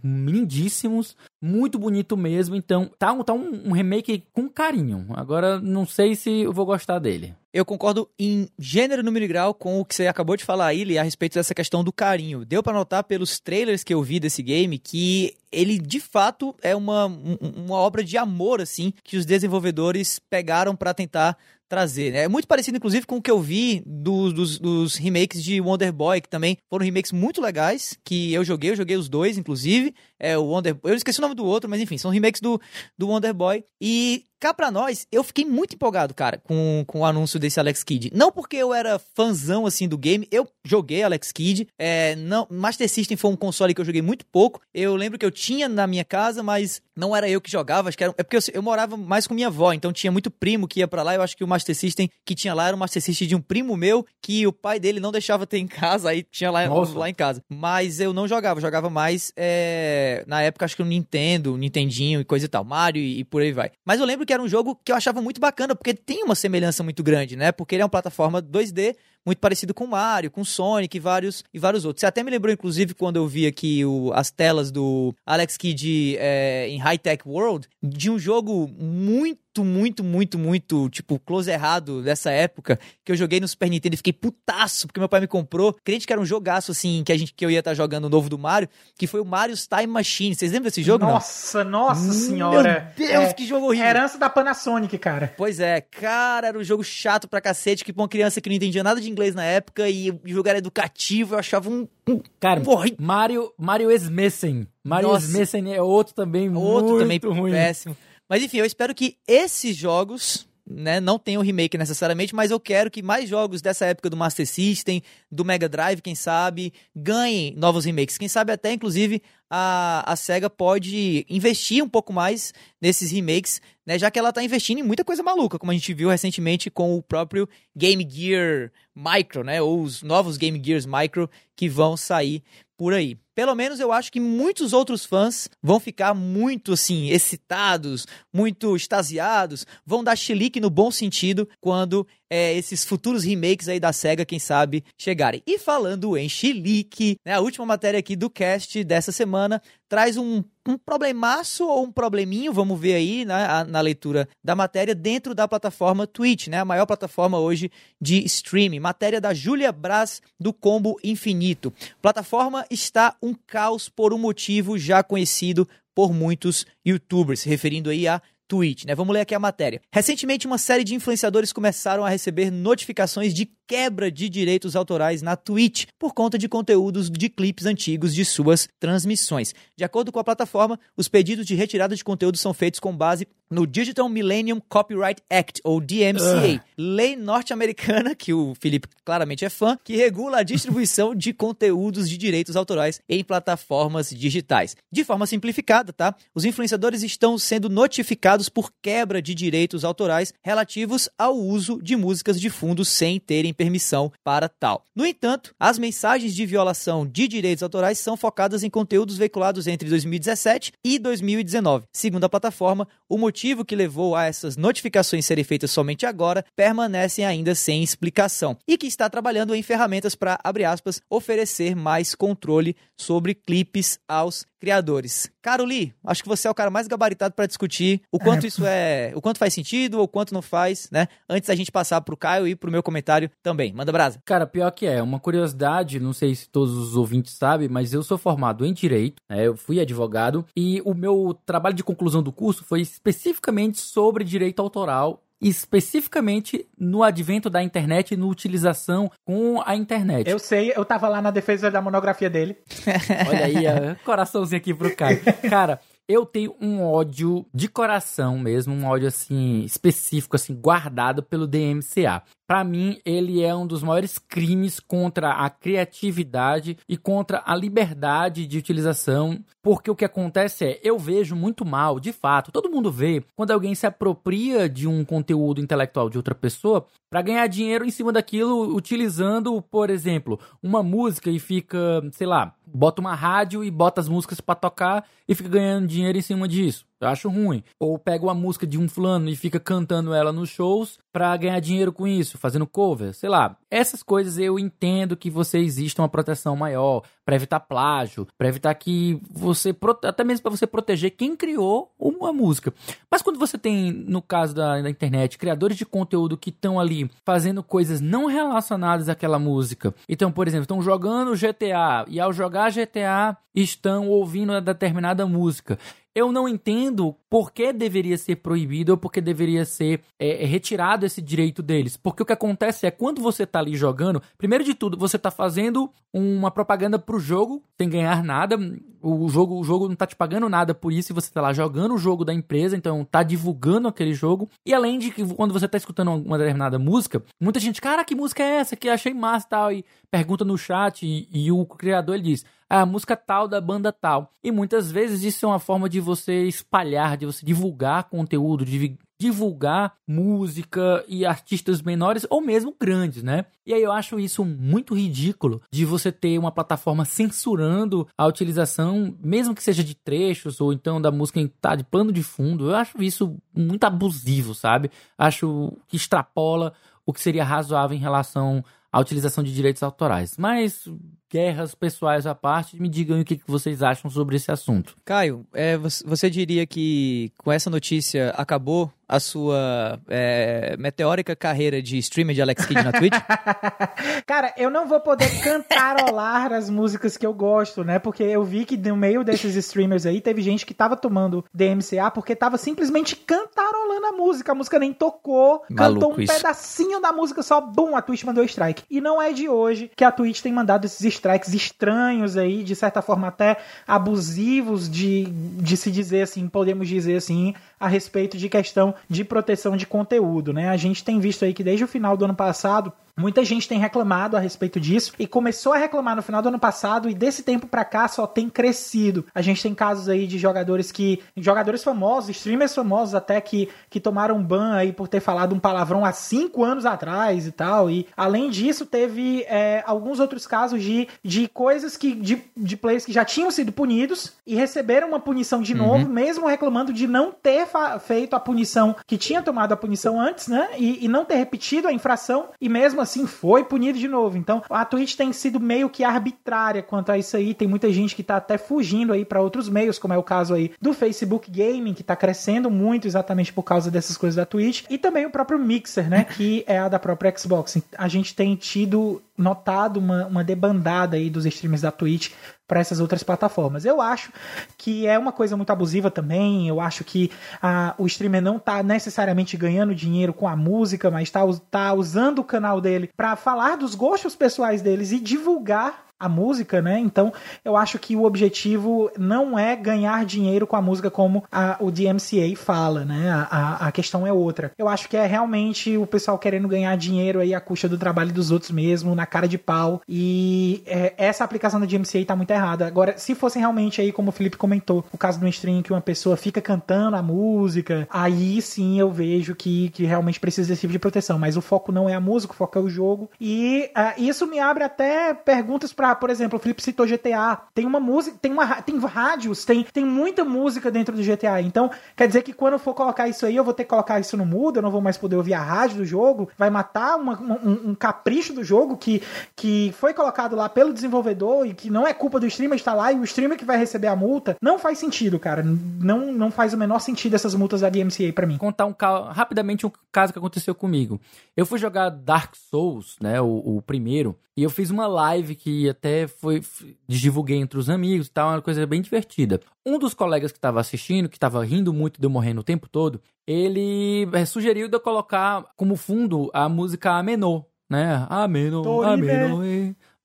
lindíssimos, 0.44 1.16
muito 1.44 1.78
bonito 1.78 2.16
mesmo. 2.16 2.56
Então, 2.56 2.90
tá, 2.98 3.12
um- 3.12 3.22
tá 3.22 3.32
um, 3.34 3.68
um 3.68 3.72
remake 3.72 4.24
com 4.32 4.48
carinho. 4.48 5.06
Agora, 5.10 5.60
não 5.60 5.86
sei 5.86 6.14
se 6.16 6.30
eu 6.40 6.52
vou 6.52 6.64
gostar 6.64 6.98
dele. 6.98 7.34
Eu 7.52 7.64
concordo 7.64 8.08
em 8.18 8.48
gênero, 8.58 9.02
número 9.02 9.24
e 9.24 9.28
grau 9.28 9.54
com 9.54 9.78
o 9.80 9.84
que 9.84 9.94
você 9.94 10.06
acabou 10.08 10.36
de 10.36 10.44
falar 10.44 10.74
Lee, 10.74 10.98
a 10.98 11.02
respeito 11.02 11.34
dessa 11.34 11.54
questão 11.54 11.84
do 11.84 11.92
carinho. 11.92 12.44
Deu 12.44 12.62
pra 12.62 12.72
notar 12.72 13.04
pelos 13.04 13.38
trailers 13.38 13.84
que 13.84 13.94
eu 13.94 14.02
vi 14.02 14.18
desse 14.18 14.42
game 14.42 14.76
que 14.78 15.34
ele 15.52 15.78
de 15.78 16.00
fato 16.00 16.54
é 16.62 16.74
uma, 16.74 17.06
um- 17.06 17.36
uma 17.64 17.76
obra 17.76 18.02
de 18.02 18.16
amor, 18.16 18.60
assim, 18.60 18.92
que 19.04 19.16
os 19.16 19.24
desenvolvedores 19.24 20.18
pegaram 20.28 20.74
pra 20.74 20.92
tentar 20.92 21.36
trazer, 21.74 22.12
né? 22.12 22.22
É 22.22 22.28
muito 22.28 22.46
parecido, 22.46 22.76
inclusive, 22.76 23.04
com 23.04 23.16
o 23.16 23.22
que 23.22 23.30
eu 23.30 23.40
vi 23.40 23.82
dos, 23.84 24.32
dos, 24.32 24.58
dos 24.60 24.94
remakes 24.94 25.42
de 25.42 25.60
Wonder 25.60 25.92
Boy, 25.92 26.20
que 26.20 26.28
também 26.28 26.56
foram 26.70 26.84
remakes 26.84 27.10
muito 27.10 27.40
legais, 27.40 27.98
que 28.04 28.32
eu 28.32 28.44
joguei, 28.44 28.70
eu 28.70 28.76
joguei 28.76 28.96
os 28.96 29.08
dois, 29.08 29.36
inclusive. 29.36 29.92
É 30.18 30.38
o 30.38 30.44
Wonder 30.44 30.76
Eu 30.84 30.94
esqueci 30.94 31.18
o 31.18 31.22
nome 31.22 31.34
do 31.34 31.44
outro, 31.44 31.68
mas 31.68 31.80
enfim, 31.80 31.98
são 31.98 32.12
remakes 32.12 32.40
do, 32.40 32.60
do 32.96 33.08
Wonder 33.08 33.34
Boy. 33.34 33.64
E 33.80 34.24
cá 34.44 34.52
pra 34.52 34.70
nós, 34.70 35.06
eu 35.10 35.24
fiquei 35.24 35.46
muito 35.46 35.74
empolgado, 35.74 36.12
cara, 36.12 36.38
com, 36.44 36.84
com 36.86 37.00
o 37.00 37.04
anúncio 37.06 37.40
desse 37.40 37.58
Alex 37.58 37.82
Kidd. 37.82 38.10
Não 38.12 38.30
porque 38.30 38.56
eu 38.56 38.74
era 38.74 38.98
fãzão, 38.98 39.64
assim, 39.64 39.88
do 39.88 39.96
game, 39.96 40.28
eu 40.30 40.46
joguei 40.62 41.02
Alex 41.02 41.32
Kidd. 41.32 41.66
É, 41.78 42.14
não, 42.16 42.46
Master 42.50 42.86
System 42.86 43.16
foi 43.16 43.30
um 43.30 43.36
console 43.36 43.72
que 43.72 43.80
eu 43.80 43.84
joguei 43.86 44.02
muito 44.02 44.26
pouco. 44.26 44.60
Eu 44.74 44.96
lembro 44.96 45.18
que 45.18 45.24
eu 45.24 45.30
tinha 45.30 45.66
na 45.66 45.86
minha 45.86 46.04
casa, 46.04 46.42
mas 46.42 46.82
não 46.94 47.16
era 47.16 47.26
eu 47.26 47.40
que 47.40 47.50
jogava, 47.50 47.88
acho 47.88 47.96
que 47.96 48.04
era... 48.04 48.14
É 48.18 48.22
porque 48.22 48.36
eu, 48.36 48.42
eu 48.52 48.62
morava 48.62 48.98
mais 48.98 49.26
com 49.26 49.32
minha 49.32 49.46
avó, 49.46 49.72
então 49.72 49.94
tinha 49.94 50.12
muito 50.12 50.30
primo 50.30 50.68
que 50.68 50.80
ia 50.80 50.86
pra 50.86 51.02
lá. 51.02 51.14
Eu 51.14 51.22
acho 51.22 51.34
que 51.34 51.42
o 51.42 51.48
Master 51.48 51.74
System 51.74 52.10
que 52.22 52.34
tinha 52.34 52.52
lá 52.52 52.66
era 52.66 52.76
o 52.76 52.78
Master 52.78 53.00
System 53.00 53.26
de 53.26 53.34
um 53.34 53.40
primo 53.40 53.74
meu, 53.78 54.04
que 54.20 54.46
o 54.46 54.52
pai 54.52 54.78
dele 54.78 55.00
não 55.00 55.10
deixava 55.10 55.46
ter 55.46 55.56
em 55.58 55.66
casa, 55.66 56.10
aí 56.10 56.22
tinha 56.22 56.50
lá, 56.50 56.66
Nossa. 56.68 56.98
lá 56.98 57.08
em 57.08 57.14
casa. 57.14 57.40
Mas 57.48 57.98
eu 57.98 58.12
não 58.12 58.28
jogava, 58.28 58.58
eu 58.58 58.62
jogava 58.62 58.90
mais 58.90 59.32
é, 59.38 60.22
na 60.26 60.42
época, 60.42 60.66
acho 60.66 60.76
que 60.76 60.82
o 60.82 60.86
Nintendo, 60.86 61.56
Nintendinho 61.56 62.20
e 62.20 62.24
coisa 62.24 62.44
e 62.44 62.48
tal, 62.48 62.62
Mario 62.62 63.02
e, 63.02 63.20
e 63.20 63.24
por 63.24 63.40
aí 63.40 63.52
vai. 63.52 63.70
Mas 63.86 64.00
eu 64.00 64.06
lembro 64.06 64.26
que 64.26 64.33
era 64.34 64.42
um 64.42 64.48
jogo 64.48 64.78
que 64.84 64.92
eu 64.92 64.96
achava 64.96 65.22
muito 65.22 65.40
bacana, 65.40 65.74
porque 65.74 65.94
tem 65.94 66.22
uma 66.24 66.34
semelhança 66.34 66.82
muito 66.82 67.02
grande, 67.02 67.36
né? 67.36 67.50
Porque 67.52 67.74
ele 67.74 67.82
é 67.82 67.84
uma 67.84 67.88
plataforma 67.90 68.42
2D, 68.42 68.94
muito 69.24 69.38
parecido 69.38 69.72
com 69.72 69.86
Mario, 69.86 70.30
com 70.30 70.44
Sonic 70.44 70.96
e 70.96 71.00
vários, 71.00 71.42
e 71.54 71.58
vários 71.58 71.84
outros. 71.84 72.00
Você 72.00 72.06
até 72.06 72.22
me 72.22 72.30
lembrou, 72.30 72.52
inclusive, 72.52 72.92
quando 72.94 73.16
eu 73.16 73.26
vi 73.26 73.46
aqui 73.46 73.84
o- 73.84 74.12
as 74.12 74.30
telas 74.30 74.70
do 74.70 75.14
Alex 75.24 75.56
Kidd 75.56 76.16
é, 76.18 76.68
em 76.68 76.78
High 76.78 76.98
Tech 76.98 77.22
World, 77.26 77.66
de 77.82 78.10
um 78.10 78.18
jogo 78.18 78.68
muito, 78.78 79.38
muito, 79.62 80.02
muito, 80.02 80.38
muito, 80.38 80.88
tipo, 80.88 81.18
close 81.18 81.50
errado 81.50 82.02
dessa 82.02 82.30
época, 82.30 82.78
que 83.04 83.12
eu 83.12 83.16
joguei 83.16 83.38
no 83.38 83.46
Super 83.46 83.68
Nintendo 83.68 83.94
e 83.94 83.96
fiquei 83.98 84.12
putaço, 84.12 84.86
porque 84.86 84.98
meu 84.98 85.08
pai 85.08 85.20
me 85.20 85.26
comprou. 85.26 85.76
Crente 85.84 86.06
que 86.06 86.12
era 86.12 86.20
um 86.20 86.24
jogaço, 86.24 86.72
assim, 86.72 87.02
que, 87.04 87.12
a 87.12 87.18
gente, 87.18 87.34
que 87.34 87.44
eu 87.44 87.50
ia 87.50 87.58
estar 87.58 87.74
jogando 87.74 88.06
o 88.06 88.08
novo 88.08 88.28
do 88.30 88.38
Mario, 88.38 88.68
que 88.96 89.06
foi 89.06 89.20
o 89.20 89.24
Mario's 89.24 89.66
Time 89.66 89.86
Machine. 89.86 90.34
Vocês 90.34 90.50
lembram 90.50 90.64
desse 90.70 90.82
jogo, 90.82 91.04
não? 91.04 91.12
nossa, 91.12 91.62
nossa 91.62 92.12
senhora. 92.12 92.92
Meu 92.96 93.08
Deus, 93.08 93.24
É, 93.28 93.32
que 93.34 93.46
jogo 93.46 93.66
horrível. 93.66 93.86
Herança 93.86 94.16
da 94.18 94.30
Panasonic, 94.30 94.96
cara. 94.96 95.34
Pois 95.36 95.60
é, 95.60 95.80
cara, 95.82 96.48
era 96.48 96.58
um 96.58 96.64
jogo 96.64 96.82
chato 96.82 97.28
pra 97.28 97.40
cacete, 97.40 97.84
que 97.84 97.92
pra 97.92 98.02
uma 98.02 98.08
criança 98.08 98.40
que 98.40 98.48
não 98.48 98.56
entendia 98.56 98.82
nada 98.82 99.00
de 99.00 99.10
inglês 99.10 99.34
na 99.34 99.44
época 99.44 99.88
e 99.88 100.10
o 100.10 100.20
jogo 100.24 100.48
era 100.48 100.58
educativo, 100.58 101.34
eu 101.34 101.38
achava 101.38 101.68
um, 101.68 101.86
um 102.08 102.20
Cara, 102.40 102.62
horrível. 102.66 102.96
Mario, 103.00 103.52
Mario 103.58 103.90
Smessen. 103.90 104.66
Mario 104.82 105.08
Nossa. 105.08 105.26
Smessen 105.26 105.74
é 105.74 105.82
outro 105.82 106.14
também 106.14 106.48
Outro 106.54 107.06
muito 107.06 107.26
também 107.26 107.40
ruim. 107.40 107.52
péssimo. 107.52 107.96
Mas 108.28 108.42
enfim, 108.42 108.58
eu 108.58 108.64
espero 108.64 108.94
que 108.94 109.16
esses 109.26 109.76
jogos, 109.76 110.46
né, 110.66 110.98
não 110.98 111.18
tenham 111.18 111.42
remake 111.42 111.76
necessariamente, 111.76 112.34
mas 112.34 112.50
eu 112.50 112.58
quero 112.58 112.90
que 112.90 113.02
mais 113.02 113.28
jogos 113.28 113.60
dessa 113.60 113.84
época 113.86 114.08
do 114.08 114.16
Master 114.16 114.46
System, 114.46 115.02
do 115.30 115.44
Mega 115.44 115.68
Drive, 115.68 116.00
quem 116.00 116.14
sabe, 116.14 116.72
ganhem 116.96 117.54
novos 117.54 117.84
remakes. 117.84 118.16
Quem 118.16 118.28
sabe 118.28 118.50
até, 118.52 118.72
inclusive, 118.72 119.22
a, 119.50 120.10
a 120.10 120.16
SEGA 120.16 120.48
pode 120.48 121.26
investir 121.28 121.84
um 121.84 121.88
pouco 121.88 122.12
mais 122.12 122.54
nesses 122.80 123.10
remakes, 123.10 123.60
né, 123.86 123.98
já 123.98 124.10
que 124.10 124.18
ela 124.18 124.32
tá 124.32 124.42
investindo 124.42 124.78
em 124.78 124.82
muita 124.82 125.04
coisa 125.04 125.22
maluca, 125.22 125.58
como 125.58 125.70
a 125.70 125.74
gente 125.74 125.92
viu 125.92 126.08
recentemente 126.08 126.70
com 126.70 126.96
o 126.96 127.02
próprio 127.02 127.46
Game 127.76 128.08
Gear 128.10 128.72
Micro, 128.96 129.44
né, 129.44 129.60
ou 129.60 129.82
os 129.82 130.02
novos 130.02 130.38
Game 130.38 130.60
Gears 130.64 130.86
Micro 130.86 131.28
que 131.54 131.68
vão 131.68 131.96
sair 131.96 132.42
por 132.76 132.94
aí. 132.94 133.18
Pelo 133.34 133.54
menos 133.54 133.80
eu 133.80 133.92
acho 133.92 134.12
que 134.12 134.20
muitos 134.20 134.72
outros 134.72 135.04
fãs 135.04 135.48
vão 135.62 135.80
ficar 135.80 136.14
muito 136.14 136.72
assim 136.72 137.08
excitados, 137.10 138.06
muito 138.32 138.76
extasiados, 138.76 139.66
vão 139.84 140.04
dar 140.04 140.16
chilique 140.16 140.60
no 140.60 140.70
bom 140.70 140.90
sentido 140.90 141.48
quando 141.60 142.06
é, 142.30 142.54
esses 142.56 142.84
futuros 142.84 143.24
remakes 143.24 143.68
aí 143.68 143.78
da 143.78 143.92
Sega, 143.92 144.24
quem 144.24 144.38
sabe, 144.38 144.82
chegarem. 144.98 145.42
E 145.46 145.58
falando 145.58 146.16
em 146.16 146.28
chilique, 146.28 147.16
né, 147.24 147.34
a 147.34 147.40
última 147.40 147.66
matéria 147.66 147.98
aqui 148.00 148.16
do 148.16 148.30
cast 148.30 148.82
dessa 148.82 149.12
semana 149.12 149.60
traz 149.88 150.16
um, 150.16 150.42
um 150.66 150.76
problemaço 150.76 151.64
ou 151.66 151.84
um 151.84 151.92
probleminho, 151.92 152.52
vamos 152.52 152.80
ver 152.80 152.94
aí 152.94 153.24
né, 153.24 153.34
a- 153.46 153.64
na 153.64 153.80
leitura 153.80 154.26
da 154.42 154.56
matéria, 154.56 154.94
dentro 154.94 155.34
da 155.34 155.46
plataforma 155.46 156.06
Twitch, 156.06 156.48
né, 156.48 156.58
a 156.58 156.64
maior 156.64 156.86
plataforma 156.86 157.38
hoje 157.38 157.70
de 158.00 158.24
streaming. 158.24 158.80
Matéria 158.80 159.20
da 159.20 159.32
Júlia 159.32 159.70
Braz, 159.70 160.20
do 160.40 160.52
Combo 160.52 160.96
Infinito. 161.04 161.72
Plataforma 162.02 162.64
está 162.70 163.14
um 163.24 163.34
caos 163.46 163.88
por 163.88 164.12
um 164.12 164.18
motivo 164.18 164.78
já 164.78 165.02
conhecido 165.02 165.66
por 165.94 166.12
muitos 166.12 166.66
youtubers, 166.86 167.40
se 167.40 167.48
referindo 167.48 167.88
aí 167.88 168.06
a 168.06 168.20
Twitch, 168.46 168.84
né? 168.84 168.94
Vamos 168.94 169.14
ler 169.14 169.22
aqui 169.22 169.34
a 169.34 169.38
matéria. 169.38 169.80
Recentemente, 169.90 170.46
uma 170.46 170.58
série 170.58 170.84
de 170.84 170.94
influenciadores 170.94 171.52
começaram 171.52 172.04
a 172.04 172.08
receber 172.10 172.50
notificações 172.50 173.32
de 173.32 173.50
quebra 173.66 174.10
de 174.10 174.28
direitos 174.28 174.76
autorais 174.76 175.22
na 175.22 175.36
Twitch 175.36 175.86
por 175.98 176.12
conta 176.12 176.36
de 176.36 176.48
conteúdos 176.48 177.10
de 177.10 177.30
clipes 177.30 177.64
antigos 177.64 178.14
de 178.14 178.24
suas 178.24 178.68
transmissões. 178.78 179.54
De 179.74 179.84
acordo 179.84 180.12
com 180.12 180.18
a 180.18 180.24
plataforma, 180.24 180.78
os 180.94 181.08
pedidos 181.08 181.46
de 181.46 181.54
retirada 181.54 181.96
de 181.96 182.04
conteúdo 182.04 182.36
são 182.36 182.52
feitos 182.52 182.78
com 182.78 182.94
base 182.94 183.26
no 183.50 183.66
Digital 183.66 184.08
Millennium 184.08 184.60
Copyright 184.68 185.22
Act, 185.30 185.60
ou 185.64 185.80
DMCA, 185.80 186.62
lei 186.76 187.16
norte-americana, 187.16 188.14
que 188.14 188.32
o 188.32 188.54
Felipe 188.58 188.88
claramente 189.04 189.44
é 189.44 189.50
fã, 189.50 189.78
que 189.84 189.96
regula 189.96 190.38
a 190.38 190.42
distribuição 190.42 191.14
de 191.14 191.32
conteúdos 191.32 192.08
de 192.08 192.16
direitos 192.16 192.56
autorais 192.56 193.00
em 193.08 193.22
plataformas 193.22 194.10
digitais. 194.10 194.76
De 194.90 195.04
forma 195.04 195.26
simplificada, 195.26 195.92
tá? 195.92 196.14
Os 196.34 196.44
influenciadores 196.44 197.02
estão 197.02 197.38
sendo 197.38 197.68
notificados 197.68 198.48
por 198.48 198.72
quebra 198.82 199.20
de 199.20 199.34
direitos 199.34 199.84
autorais 199.84 200.32
relativos 200.42 201.08
ao 201.18 201.36
uso 201.36 201.80
de 201.82 201.96
músicas 201.96 202.40
de 202.40 202.50
fundo 202.50 202.84
sem 202.84 203.20
terem 203.20 203.52
permissão 203.52 204.12
para 204.22 204.48
tal. 204.48 204.84
No 204.94 205.06
entanto, 205.06 205.54
as 205.58 205.78
mensagens 205.78 206.34
de 206.34 206.46
violação 206.46 207.06
de 207.06 207.28
direitos 207.28 207.62
autorais 207.62 207.98
são 207.98 208.16
focadas 208.16 208.62
em 208.62 208.70
conteúdos 208.70 209.16
veiculados 209.16 209.66
entre 209.66 209.88
2017 209.88 210.72
e 210.84 210.98
2019. 210.98 211.84
Segundo 211.92 212.24
a 212.24 212.28
plataforma, 212.28 212.88
o 213.08 213.18
motivo 213.18 213.43
que 213.64 213.76
levou 213.76 214.16
a 214.16 214.24
essas 214.24 214.56
notificações 214.56 215.26
serem 215.26 215.44
feitas 215.44 215.70
somente 215.70 216.06
agora 216.06 216.42
permanecem 216.56 217.26
ainda 217.26 217.54
sem 217.54 217.82
explicação. 217.82 218.56
E 218.66 218.78
que 218.78 218.86
está 218.86 219.10
trabalhando 219.10 219.54
em 219.54 219.62
ferramentas 219.62 220.14
para, 220.14 220.38
abre 220.42 220.64
aspas, 220.64 221.02
oferecer 221.10 221.76
mais 221.76 222.14
controle 222.14 222.74
sobre 222.98 223.34
clipes 223.34 223.98
aos 224.08 224.46
criadores. 224.64 225.30
Caro 225.42 225.62
Lee, 225.62 225.92
acho 226.02 226.22
que 226.22 226.28
você 226.28 226.48
é 226.48 226.50
o 226.50 226.54
cara 226.54 226.70
mais 226.70 226.88
gabaritado 226.88 227.34
para 227.34 227.44
discutir 227.44 228.00
o 228.10 228.18
quanto 228.18 228.44
é. 228.44 228.46
isso 228.48 228.64
é, 228.64 229.12
o 229.14 229.20
quanto 229.20 229.36
faz 229.36 229.52
sentido 229.52 229.98
ou 229.98 230.04
o 230.04 230.08
quanto 230.08 230.32
não 230.32 230.40
faz, 230.40 230.88
né? 230.90 231.06
Antes 231.28 231.48
da 231.48 231.54
gente 231.54 231.70
passar 231.70 232.00
pro 232.00 232.16
Caio 232.16 232.48
e 232.48 232.56
pro 232.56 232.70
meu 232.70 232.82
comentário 232.82 233.30
também. 233.42 233.74
Manda 233.74 233.92
brasa. 233.92 234.22
Cara, 234.24 234.46
pior 234.46 234.70
que 234.70 234.86
é, 234.86 235.02
uma 235.02 235.20
curiosidade, 235.20 236.00
não 236.00 236.14
sei 236.14 236.34
se 236.34 236.48
todos 236.48 236.74
os 236.74 236.96
ouvintes 236.96 237.34
sabem, 237.34 237.68
mas 237.68 237.92
eu 237.92 238.02
sou 238.02 238.16
formado 238.16 238.64
em 238.64 238.72
direito, 238.72 239.16
né? 239.28 239.46
Eu 239.46 239.54
fui 239.54 239.78
advogado 239.78 240.46
e 240.56 240.80
o 240.82 240.94
meu 240.94 241.38
trabalho 241.44 241.74
de 241.74 241.84
conclusão 241.84 242.22
do 242.22 242.32
curso 242.32 242.64
foi 242.64 242.80
especificamente 242.80 243.78
sobre 243.78 244.24
direito 244.24 244.62
autoral 244.62 245.23
especificamente 245.44 246.66
no 246.78 247.02
advento 247.02 247.50
da 247.50 247.62
internet 247.62 248.14
e 248.14 248.16
no 248.16 248.28
utilização 248.28 249.10
com 249.26 249.62
a 249.64 249.76
internet. 249.76 250.28
Eu 250.28 250.38
sei, 250.38 250.72
eu 250.74 250.84
tava 250.86 251.06
lá 251.06 251.20
na 251.20 251.30
defesa 251.30 251.70
da 251.70 251.82
monografia 251.82 252.30
dele. 252.30 252.56
Olha 253.28 253.44
aí, 253.44 253.64
ó, 253.66 253.94
coraçãozinho 254.04 254.58
aqui 254.58 254.72
pro 254.72 254.96
Caio. 254.96 255.20
Cara, 255.50 255.78
eu 256.08 256.24
tenho 256.24 256.54
um 256.60 256.82
ódio 256.82 257.44
de 257.52 257.68
coração 257.68 258.38
mesmo, 258.38 258.74
um 258.74 258.86
ódio 258.86 259.08
assim 259.08 259.64
específico, 259.64 260.34
assim 260.34 260.54
guardado 260.54 261.22
pelo 261.22 261.46
DMCA. 261.46 262.22
Para 262.46 262.62
mim, 262.62 263.00
ele 263.06 263.42
é 263.42 263.54
um 263.54 263.66
dos 263.66 263.82
maiores 263.82 264.18
crimes 264.18 264.78
contra 264.78 265.30
a 265.30 265.48
criatividade 265.48 266.76
e 266.86 266.96
contra 266.96 267.42
a 267.46 267.56
liberdade 267.56 268.46
de 268.46 268.58
utilização, 268.58 269.42
porque 269.62 269.90
o 269.90 269.96
que 269.96 270.04
acontece 270.04 270.64
é, 270.66 270.80
eu 270.82 270.98
vejo 270.98 271.34
muito 271.34 271.64
mal, 271.64 271.98
de 271.98 272.12
fato, 272.12 272.52
todo 272.52 272.70
mundo 272.70 272.92
vê 272.92 273.24
quando 273.34 273.50
alguém 273.50 273.74
se 273.74 273.86
apropria 273.86 274.68
de 274.68 274.86
um 274.86 275.04
conteúdo 275.04 275.60
intelectual 275.60 276.10
de 276.10 276.18
outra 276.18 276.34
pessoa 276.34 276.86
para 277.08 277.22
ganhar 277.22 277.46
dinheiro 277.46 277.84
em 277.84 277.90
cima 277.90 278.12
daquilo, 278.12 278.74
utilizando, 278.74 279.62
por 279.62 279.88
exemplo, 279.88 280.38
uma 280.62 280.82
música 280.82 281.30
e 281.30 281.38
fica, 281.38 281.78
sei 282.12 282.26
lá, 282.26 282.54
bota 282.66 283.00
uma 283.00 283.14
rádio 283.14 283.64
e 283.64 283.70
bota 283.70 284.00
as 284.00 284.08
músicas 284.08 284.40
para 284.40 284.54
tocar 284.54 285.06
e 285.26 285.34
fica 285.34 285.48
ganhando 285.48 285.86
dinheiro 285.86 286.18
em 286.18 286.22
cima 286.22 286.46
disso. 286.46 286.84
Eu 287.00 287.08
acho 287.08 287.28
ruim. 287.28 287.62
Ou 287.78 287.98
pega 287.98 288.24
uma 288.24 288.34
música 288.34 288.66
de 288.66 288.78
um 288.78 288.88
fulano 288.88 289.28
e 289.28 289.36
fica 289.36 289.60
cantando 289.60 290.14
ela 290.14 290.32
nos 290.32 290.48
shows 290.48 290.98
pra 291.12 291.36
ganhar 291.36 291.60
dinheiro 291.60 291.92
com 291.92 292.06
isso, 292.06 292.38
fazendo 292.38 292.66
cover, 292.66 293.12
sei 293.12 293.28
lá. 293.28 293.56
Essas 293.70 294.02
coisas 294.02 294.38
eu 294.38 294.58
entendo 294.58 295.16
que 295.16 295.30
você 295.30 295.58
existe 295.58 296.00
uma 296.00 296.08
proteção 296.08 296.56
maior 296.56 297.02
para 297.24 297.36
evitar 297.36 297.60
plágio, 297.60 298.26
para 298.36 298.48
evitar 298.48 298.74
que 298.74 299.20
você 299.30 299.74
até 300.04 300.22
mesmo 300.22 300.42
para 300.42 300.50
você 300.50 300.66
proteger 300.66 301.12
quem 301.12 301.34
criou 301.36 301.92
uma 301.98 302.32
música. 302.32 302.72
Mas 303.10 303.22
quando 303.22 303.38
você 303.38 303.56
tem, 303.56 303.92
no 303.92 304.20
caso 304.20 304.54
da, 304.54 304.80
da 304.80 304.90
internet, 304.90 305.38
criadores 305.38 305.76
de 305.76 305.86
conteúdo 305.86 306.36
que 306.36 306.50
estão 306.50 306.78
ali 306.78 307.10
fazendo 307.24 307.62
coisas 307.62 308.00
não 308.00 308.26
relacionadas 308.26 309.08
àquela 309.08 309.38
música. 309.38 309.94
Então, 310.08 310.30
por 310.30 310.46
exemplo, 310.46 310.64
estão 310.64 310.82
jogando 310.82 311.34
GTA 311.34 312.04
e 312.08 312.20
ao 312.20 312.32
jogar 312.32 312.70
GTA 312.70 313.36
estão 313.54 314.08
ouvindo 314.08 314.50
uma 314.50 314.60
determinada 314.60 315.26
música 315.26 315.78
eu 316.14 316.30
não 316.30 316.48
entendo 316.48 317.14
por 317.28 317.50
que 317.50 317.72
deveria 317.72 318.16
ser 318.16 318.36
proibido 318.36 318.92
ou 318.92 318.98
por 318.98 319.10
que 319.10 319.20
deveria 319.20 319.64
ser 319.64 320.00
é, 320.18 320.44
é, 320.44 320.46
retirado 320.46 321.04
esse 321.04 321.20
direito 321.20 321.60
deles. 321.60 321.96
Porque 321.96 322.22
o 322.22 322.26
que 322.26 322.32
acontece 322.32 322.86
é 322.86 322.90
quando 322.90 323.20
você 323.20 323.42
está 323.42 323.58
ali 323.58 323.74
jogando, 323.74 324.22
primeiro 324.38 324.62
de 324.62 324.74
tudo, 324.74 324.96
você 324.96 325.16
está 325.16 325.30
fazendo 325.30 325.90
uma 326.12 326.52
propaganda 326.52 326.98
para 326.98 327.13
o 327.14 327.20
jogo 327.20 327.62
sem 327.78 327.88
ganhar 327.88 328.22
nada. 328.22 328.56
O 329.02 329.28
jogo, 329.28 329.60
o 329.60 329.64
jogo 329.64 329.84
não 329.84 329.92
está 329.92 330.06
te 330.06 330.16
pagando 330.16 330.48
nada 330.48 330.74
por 330.74 330.90
isso 330.90 331.12
e 331.12 331.14
você 331.14 331.28
está 331.28 331.40
lá 331.40 331.52
jogando 331.52 331.94
o 331.94 331.98
jogo 331.98 332.24
da 332.24 332.32
empresa, 332.32 332.74
então 332.74 333.02
está 333.02 333.22
divulgando 333.22 333.86
aquele 333.86 334.14
jogo. 334.14 334.48
E 334.64 334.72
além 334.72 334.98
de 334.98 335.10
que 335.10 335.26
quando 335.34 335.52
você 335.52 335.66
está 335.66 335.76
escutando 335.76 336.12
uma 336.12 336.38
determinada 336.38 336.78
música, 336.78 337.22
muita 337.40 337.60
gente, 337.60 337.80
cara, 337.80 338.04
que 338.04 338.14
música 338.14 338.42
é 338.42 338.56
essa? 338.56 338.76
Que 338.76 338.88
achei 338.88 339.12
massa 339.12 339.46
tal. 339.48 339.72
E 339.72 339.84
pergunta 340.10 340.44
no 340.44 340.56
chat 340.56 341.04
e, 341.04 341.28
e 341.30 341.52
o 341.52 341.66
criador 341.66 342.14
ele 342.14 342.24
diz: 342.24 342.46
a 342.68 342.86
música 342.86 343.16
tal 343.16 343.46
da 343.46 343.60
banda 343.60 343.92
tal. 343.92 344.32
E 344.42 344.50
muitas 344.50 344.90
vezes 344.90 345.22
isso 345.22 345.44
é 345.44 345.48
uma 345.48 345.58
forma 345.58 345.88
de 345.88 346.00
você 346.00 346.44
espalhar, 346.44 347.16
de 347.16 347.26
você 347.26 347.44
divulgar 347.44 348.04
conteúdo, 348.04 348.64
de 348.64 348.96
divulgar 349.18 349.94
música 350.06 351.04
e 351.08 351.24
artistas 351.24 351.80
menores 351.80 352.26
ou 352.28 352.40
mesmo 352.40 352.74
grandes, 352.78 353.22
né? 353.22 353.46
E 353.64 353.72
aí 353.72 353.82
eu 353.82 353.92
acho 353.92 354.18
isso 354.18 354.44
muito 354.44 354.94
ridículo 354.94 355.62
de 355.70 355.84
você 355.84 356.10
ter 356.10 356.38
uma 356.38 356.52
plataforma 356.52 357.04
censurando 357.04 358.06
a 358.18 358.26
utilização, 358.26 359.16
mesmo 359.22 359.54
que 359.54 359.62
seja 359.62 359.84
de 359.84 359.94
trechos 359.94 360.60
ou 360.60 360.72
então 360.72 361.00
da 361.00 361.10
música 361.10 361.40
em 361.40 361.46
tá 361.46 361.74
de 361.74 361.84
pano 361.84 362.12
de 362.12 362.22
fundo. 362.22 362.70
Eu 362.70 362.76
acho 362.76 363.02
isso 363.02 363.36
muito 363.54 363.84
abusivo, 363.84 364.54
sabe? 364.54 364.90
Acho 365.16 365.72
que 365.88 365.96
extrapola 365.96 366.72
o 367.06 367.12
que 367.12 367.20
seria 367.20 367.44
razoável 367.44 367.96
em 367.96 368.00
relação 368.00 368.64
à 368.90 368.98
utilização 368.98 369.44
de 369.44 369.54
direitos 369.54 369.82
autorais. 369.82 370.36
Mas 370.38 370.88
guerras 371.34 371.74
pessoais 371.74 372.28
à 372.28 372.34
parte, 372.34 372.80
me 372.80 372.88
digam 372.88 373.20
o 373.20 373.24
que 373.24 373.40
vocês 373.44 373.82
acham 373.82 374.08
sobre 374.08 374.36
esse 374.36 374.52
assunto. 374.52 374.96
Caio, 375.04 375.44
é, 375.52 375.76
você 375.76 376.30
diria 376.30 376.64
que 376.64 377.32
com 377.36 377.50
essa 377.50 377.68
notícia 377.68 378.30
acabou 378.36 378.88
a 379.08 379.20
sua 379.20 379.98
é, 380.08 380.76
meteórica 380.78 381.36
carreira 381.36 381.80
de 381.80 381.98
streamer 381.98 382.34
de 382.34 382.42
Alex 382.42 382.66
Kidd 382.66 382.82
na 382.82 382.92
Twitch? 382.92 383.14
Cara, 384.26 384.54
eu 384.56 384.70
não 384.70 384.86
vou 384.86 385.00
poder 385.00 385.28
cantarolar 385.42 386.52
as 386.52 386.70
músicas 386.70 387.16
que 387.16 387.26
eu 387.26 387.32
gosto, 387.32 387.84
né? 387.84 387.98
Porque 387.98 388.22
eu 388.22 388.42
vi 388.44 388.64
que 388.64 388.76
no 388.76 388.96
meio 388.96 389.22
desses 389.22 389.54
streamers 389.56 390.06
aí 390.06 390.20
teve 390.20 390.42
gente 390.42 390.64
que 390.64 390.74
tava 390.74 390.96
tomando 390.96 391.44
DMCA 391.52 392.10
porque 392.12 392.34
tava 392.34 392.56
simplesmente 392.56 393.16
cantarolando 393.16 394.06
a 394.06 394.12
música. 394.12 394.52
A 394.52 394.54
música 394.54 394.78
nem 394.78 394.92
tocou, 394.92 395.62
Maluco 395.68 396.00
cantou 396.00 396.16
um 396.16 396.20
isso. 396.20 396.32
pedacinho 396.32 397.00
da 397.00 397.12
música 397.12 397.42
só, 397.42 397.60
bum, 397.60 397.96
a 397.96 398.02
Twitch 398.02 398.24
mandou 398.24 398.44
strike. 398.44 398.84
E 398.90 399.00
não 399.00 399.20
é 399.20 399.32
de 399.32 399.48
hoje 399.48 399.90
que 399.94 400.04
a 400.04 400.12
Twitch 400.12 400.40
tem 400.40 400.52
mandado 400.52 400.86
esses 400.86 401.04
strikes 401.24 401.54
estranhos 401.54 402.36
aí, 402.36 402.62
de 402.62 402.76
certa 402.76 403.00
forma 403.00 403.28
até 403.28 403.56
abusivos 403.86 404.88
de, 404.90 405.24
de 405.24 405.76
se 405.76 405.90
dizer 405.90 406.22
assim, 406.22 406.46
podemos 406.48 406.86
dizer 406.86 407.16
assim, 407.16 407.54
a 407.80 407.88
respeito 407.88 408.36
de 408.36 408.48
questão 408.48 408.94
de 409.08 409.24
proteção 409.24 409.76
de 409.76 409.86
conteúdo, 409.86 410.52
né? 410.52 410.68
A 410.68 410.76
gente 410.76 411.02
tem 411.02 411.18
visto 411.18 411.44
aí 411.44 411.54
que 411.54 411.64
desde 411.64 411.84
o 411.84 411.88
final 411.88 412.16
do 412.16 412.26
ano 412.26 412.34
passado 412.34 412.92
Muita 413.16 413.44
gente 413.44 413.68
tem 413.68 413.78
reclamado 413.78 414.36
a 414.36 414.40
respeito 414.40 414.80
disso 414.80 415.12
e 415.18 415.26
começou 415.26 415.72
a 415.72 415.76
reclamar 415.76 416.16
no 416.16 416.22
final 416.22 416.42
do 416.42 416.48
ano 416.48 416.58
passado 416.58 417.08
e 417.08 417.14
desse 417.14 417.44
tempo 417.44 417.66
para 417.66 417.84
cá 417.84 418.08
só 418.08 418.26
tem 418.26 418.48
crescido. 418.48 419.24
A 419.32 419.40
gente 419.40 419.62
tem 419.62 419.72
casos 419.72 420.08
aí 420.08 420.26
de 420.26 420.36
jogadores 420.36 420.90
que 420.90 421.22
jogadores 421.36 421.84
famosos, 421.84 422.30
streamers 422.30 422.74
famosos 422.74 423.14
até 423.14 423.40
que 423.40 423.68
que 423.88 424.00
tomaram 424.00 424.42
ban 424.42 424.74
aí 424.74 424.92
por 424.92 425.06
ter 425.06 425.20
falado 425.20 425.54
um 425.54 425.60
palavrão 425.60 426.04
há 426.04 426.12
cinco 426.12 426.64
anos 426.64 426.84
atrás 426.84 427.46
e 427.46 427.52
tal. 427.52 427.88
E 427.88 428.06
além 428.16 428.50
disso 428.50 428.84
teve 428.84 429.44
é, 429.44 429.84
alguns 429.86 430.18
outros 430.18 430.44
casos 430.44 430.82
de, 430.82 431.06
de 431.22 431.46
coisas 431.46 431.96
que 431.96 432.16
de, 432.16 432.42
de 432.56 432.76
players 432.76 433.04
que 433.04 433.12
já 433.12 433.24
tinham 433.24 433.50
sido 433.52 433.70
punidos 433.70 434.32
e 434.44 434.56
receberam 434.56 435.08
uma 435.08 435.20
punição 435.20 435.62
de 435.62 435.72
novo, 435.72 436.04
uhum. 436.04 436.12
mesmo 436.12 436.48
reclamando 436.48 436.92
de 436.92 437.06
não 437.06 437.30
ter 437.30 437.68
feito 438.00 438.34
a 438.34 438.40
punição 438.40 438.96
que 439.06 439.16
tinha 439.16 439.40
tomado 439.40 439.72
a 439.72 439.76
punição 439.76 440.20
antes, 440.20 440.48
né? 440.48 440.70
E, 440.76 441.04
e 441.04 441.08
não 441.08 441.24
ter 441.24 441.36
repetido 441.36 441.86
a 441.86 441.92
infração 441.92 442.48
e 442.60 442.68
mesmo 442.68 443.03
assim 443.04 443.26
foi 443.26 443.64
punido 443.64 443.98
de 443.98 444.08
novo. 444.08 444.36
Então 444.36 444.62
a 444.68 444.84
Twitch 444.84 445.14
tem 445.14 445.32
sido 445.32 445.60
meio 445.60 445.88
que 445.88 446.02
arbitrária 446.02 446.82
quanto 446.82 447.12
a 447.12 447.18
isso 447.18 447.36
aí. 447.36 447.54
Tem 447.54 447.68
muita 447.68 447.92
gente 447.92 448.14
que 448.16 448.22
tá 448.22 448.36
até 448.36 448.58
fugindo 448.58 449.12
aí 449.12 449.24
para 449.24 449.40
outros 449.40 449.68
meios, 449.68 449.98
como 449.98 450.12
é 450.12 450.18
o 450.18 450.22
caso 450.22 450.54
aí 450.54 450.72
do 450.80 450.92
Facebook 450.92 451.50
Gaming, 451.50 451.94
que 451.94 452.02
tá 452.02 452.16
crescendo 452.16 452.70
muito 452.70 453.06
exatamente 453.06 453.52
por 453.52 453.62
causa 453.62 453.90
dessas 453.90 454.16
coisas 454.16 454.36
da 454.36 454.46
Twitch, 454.46 454.84
e 454.90 454.98
também 454.98 455.26
o 455.26 455.30
próprio 455.30 455.58
Mixer, 455.58 456.08
né, 456.08 456.24
que 456.36 456.64
é 456.66 456.78
a 456.78 456.88
da 456.88 456.98
própria 456.98 457.32
Xbox. 457.36 457.78
A 457.96 458.08
gente 458.08 458.34
tem 458.34 458.56
tido 458.56 459.22
notado 459.36 459.98
uma, 459.98 460.26
uma 460.26 460.44
debandada 460.44 461.16
aí 461.16 461.28
dos 461.28 461.44
streams 461.46 461.82
da 461.82 461.90
Twitch 461.90 462.30
para 462.66 462.80
essas 462.80 463.00
outras 463.00 463.22
plataformas. 463.22 463.84
Eu 463.84 464.00
acho 464.00 464.32
que 464.78 465.06
é 465.06 465.18
uma 465.18 465.32
coisa 465.32 465.56
muito 465.56 465.70
abusiva 465.70 466.10
também. 466.10 466.68
Eu 466.68 466.80
acho 466.80 467.04
que 467.04 467.30
a, 467.60 467.94
o 467.98 468.06
streamer 468.06 468.40
não 468.40 468.56
está 468.56 468.82
necessariamente 468.82 469.56
ganhando 469.56 469.94
dinheiro 469.94 470.32
com 470.32 470.48
a 470.48 470.56
música, 470.56 471.10
mas 471.10 471.24
está 471.24 471.40
tá 471.70 471.92
usando 471.92 472.38
o 472.38 472.44
canal 472.44 472.80
dele 472.80 473.10
para 473.16 473.36
falar 473.36 473.76
dos 473.76 473.94
gostos 473.94 474.34
pessoais 474.34 474.80
deles 474.80 475.12
e 475.12 475.20
divulgar 475.20 476.04
a 476.24 476.28
música, 476.28 476.80
né? 476.80 476.98
Então 476.98 477.32
eu 477.64 477.76
acho 477.76 477.98
que 477.98 478.16
o 478.16 478.24
objetivo 478.24 479.10
não 479.18 479.58
é 479.58 479.76
ganhar 479.76 480.24
dinheiro 480.24 480.66
com 480.66 480.76
a 480.76 480.82
música 480.82 481.10
como 481.10 481.44
a, 481.50 481.76
o 481.80 481.90
DMCA 481.90 482.56
fala, 482.56 483.04
né? 483.04 483.30
A, 483.50 483.86
a, 483.88 483.92
questão 483.92 484.26
é 484.26 484.32
outra. 484.32 484.72
Eu 484.78 484.88
acho 484.88 485.08
que 485.08 485.16
é 485.16 485.26
realmente 485.26 485.96
o 485.96 486.06
pessoal 486.06 486.38
querendo 486.38 486.66
ganhar 486.66 486.96
dinheiro 486.96 487.40
aí 487.40 487.54
à 487.54 487.60
custa 487.60 487.88
do 487.88 487.98
trabalho 487.98 488.32
dos 488.32 488.50
outros 488.50 488.70
mesmo, 488.70 489.14
na 489.14 489.26
cara 489.26 489.46
de 489.46 489.58
pau. 489.58 490.00
E 490.08 490.82
é, 490.86 491.14
essa 491.16 491.44
aplicação 491.44 491.78
do 491.80 491.86
DMCA 491.86 492.24
tá 492.26 492.34
muito 492.34 492.50
errada. 492.50 492.86
Agora, 492.86 493.16
se 493.18 493.34
fosse 493.34 493.58
realmente 493.58 494.00
aí, 494.00 494.12
como 494.12 494.30
o 494.30 494.32
Felipe 494.32 494.56
comentou, 494.56 495.04
o 495.12 495.18
caso 495.18 495.38
do 495.38 495.48
stream 495.48 495.82
que 495.82 495.92
uma 495.92 496.00
pessoa 496.00 496.36
fica 496.36 496.60
cantando 496.60 497.16
a 497.16 497.22
música, 497.22 498.08
aí 498.10 498.60
sim 498.62 498.98
eu 498.98 499.10
vejo 499.10 499.54
que, 499.54 499.90
que 499.90 500.04
realmente 500.04 500.40
precisa 500.40 500.68
desse 500.68 500.82
tipo 500.82 500.92
de 500.92 500.98
proteção. 500.98 501.38
Mas 501.38 501.56
o 501.56 501.60
foco 501.60 501.92
não 501.92 502.08
é 502.08 502.14
a 502.14 502.20
música, 502.20 502.52
o 502.52 502.56
foco 502.56 502.78
é 502.78 502.82
o 502.82 502.88
jogo. 502.88 503.30
E 503.40 503.90
uh, 503.96 504.20
isso 504.20 504.46
me 504.46 504.58
abre 504.58 504.84
até 504.84 505.34
perguntas 505.34 505.92
para, 505.92 506.13
por 506.14 506.30
exemplo, 506.30 506.58
o 506.58 506.62
Felipe 506.62 506.82
citou 506.82 507.06
GTA. 507.06 507.60
Tem 507.74 507.86
uma 507.86 508.00
música, 508.00 508.36
tem 508.40 508.52
uma 508.52 508.82
tem 508.82 508.98
rádios, 508.98 509.64
tem, 509.64 509.84
tem 509.84 510.04
muita 510.04 510.44
música 510.44 510.90
dentro 510.90 511.14
do 511.14 511.22
GTA. 511.22 511.60
Então, 511.60 511.90
quer 512.16 512.26
dizer 512.26 512.42
que 512.42 512.52
quando 512.52 512.74
eu 512.74 512.78
for 512.78 512.94
colocar 512.94 513.28
isso 513.28 513.46
aí, 513.46 513.56
eu 513.56 513.64
vou 513.64 513.74
ter 513.74 513.84
que 513.84 513.90
colocar 513.90 514.20
isso 514.20 514.36
no 514.36 514.46
mudo, 514.46 514.78
eu 514.78 514.82
não 514.82 514.90
vou 514.90 515.00
mais 515.00 515.16
poder 515.16 515.36
ouvir 515.36 515.54
a 515.54 515.62
rádio 515.62 515.98
do 515.98 516.04
jogo. 516.04 516.48
Vai 516.56 516.70
matar 516.70 517.16
uma, 517.16 517.40
um, 517.40 517.90
um, 517.90 517.94
capricho 517.94 518.52
do 518.52 518.64
jogo 518.64 518.96
que, 518.96 519.22
que 519.54 519.94
foi 519.98 520.14
colocado 520.14 520.56
lá 520.56 520.68
pelo 520.68 520.92
desenvolvedor 520.92 521.66
e 521.66 521.74
que 521.74 521.90
não 521.90 522.06
é 522.06 522.12
culpa 522.12 522.40
do 522.40 522.46
streamer 522.46 522.76
estar 522.76 522.94
lá 522.94 523.12
e 523.12 523.18
o 523.18 523.24
streamer 523.24 523.58
que 523.58 523.64
vai 523.64 523.76
receber 523.76 524.08
a 524.08 524.16
multa. 524.16 524.56
Não 524.60 524.78
faz 524.78 524.98
sentido, 524.98 525.38
cara. 525.38 525.62
Não, 525.62 526.32
não 526.32 526.50
faz 526.50 526.72
o 526.72 526.76
menor 526.76 526.98
sentido 527.00 527.34
essas 527.34 527.54
multas 527.54 527.80
da 527.80 527.88
DMCA 527.88 528.32
para 528.34 528.46
mim. 528.46 528.58
Contar 528.58 528.86
um 528.86 528.94
rapidamente 529.30 529.86
um 529.86 529.92
caso 530.10 530.32
que 530.32 530.38
aconteceu 530.38 530.74
comigo. 530.74 531.20
Eu 531.56 531.66
fui 531.66 531.78
jogar 531.78 532.10
Dark 532.10 532.54
Souls, 532.54 533.16
né, 533.20 533.40
o, 533.40 533.76
o 533.76 533.82
primeiro, 533.82 534.36
e 534.56 534.62
eu 534.62 534.70
fiz 534.70 534.90
uma 534.90 535.06
live 535.06 535.54
que 535.54 535.88
até 535.88 536.26
foi 536.28 536.62
divulguei 537.08 537.56
entre 537.56 537.78
os 537.78 537.90
amigos 537.90 538.28
e 538.28 538.30
tal, 538.30 538.50
uma 538.50 538.62
coisa 538.62 538.86
bem 538.86 539.02
divertida. 539.02 539.60
Um 539.84 539.98
dos 539.98 540.14
colegas 540.14 540.52
que 540.52 540.58
estava 540.58 540.80
assistindo, 540.80 541.28
que 541.28 541.36
estava 541.36 541.64
rindo 541.64 541.92
muito 541.92 542.20
de 542.20 542.26
eu 542.26 542.30
morrendo 542.30 542.60
o 542.60 542.64
tempo 542.64 542.88
todo, 542.88 543.20
ele 543.46 544.28
é, 544.32 544.44
sugeriu 544.44 544.88
de 544.88 544.96
eu 544.96 545.00
colocar 545.00 545.64
como 545.76 545.96
fundo 545.96 546.50
a 546.54 546.68
música 546.68 547.12
Amenô, 547.12 547.64
né? 547.90 548.26
Amenô, 548.30 549.02
Amenô, 549.02 549.60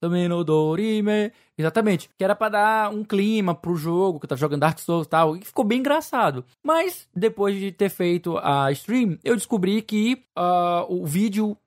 Amenô, 0.01 0.43
Dorime. 0.43 1.32
Exatamente. 1.57 2.09
Que 2.17 2.23
era 2.23 2.36
para 2.36 2.49
dar 2.49 2.89
um 2.89 3.03
clima 3.03 3.53
pro 3.53 3.75
jogo, 3.75 4.19
que 4.19 4.27
tá 4.27 4.36
jogando 4.36 4.61
Dark 4.61 4.80
Souls 4.80 5.05
e 5.05 5.09
tal. 5.09 5.36
E 5.36 5.43
ficou 5.43 5.65
bem 5.65 5.80
engraçado. 5.80 6.45
Mas, 6.63 7.07
depois 7.13 7.59
de 7.59 7.71
ter 7.71 7.89
feito 7.89 8.38
a 8.38 8.71
stream, 8.71 9.17
eu 9.23 9.36
descobri 9.36 9.82
que 9.82 10.23
uh, 10.38 10.86
o 10.88 11.05
vídeo 11.05 11.57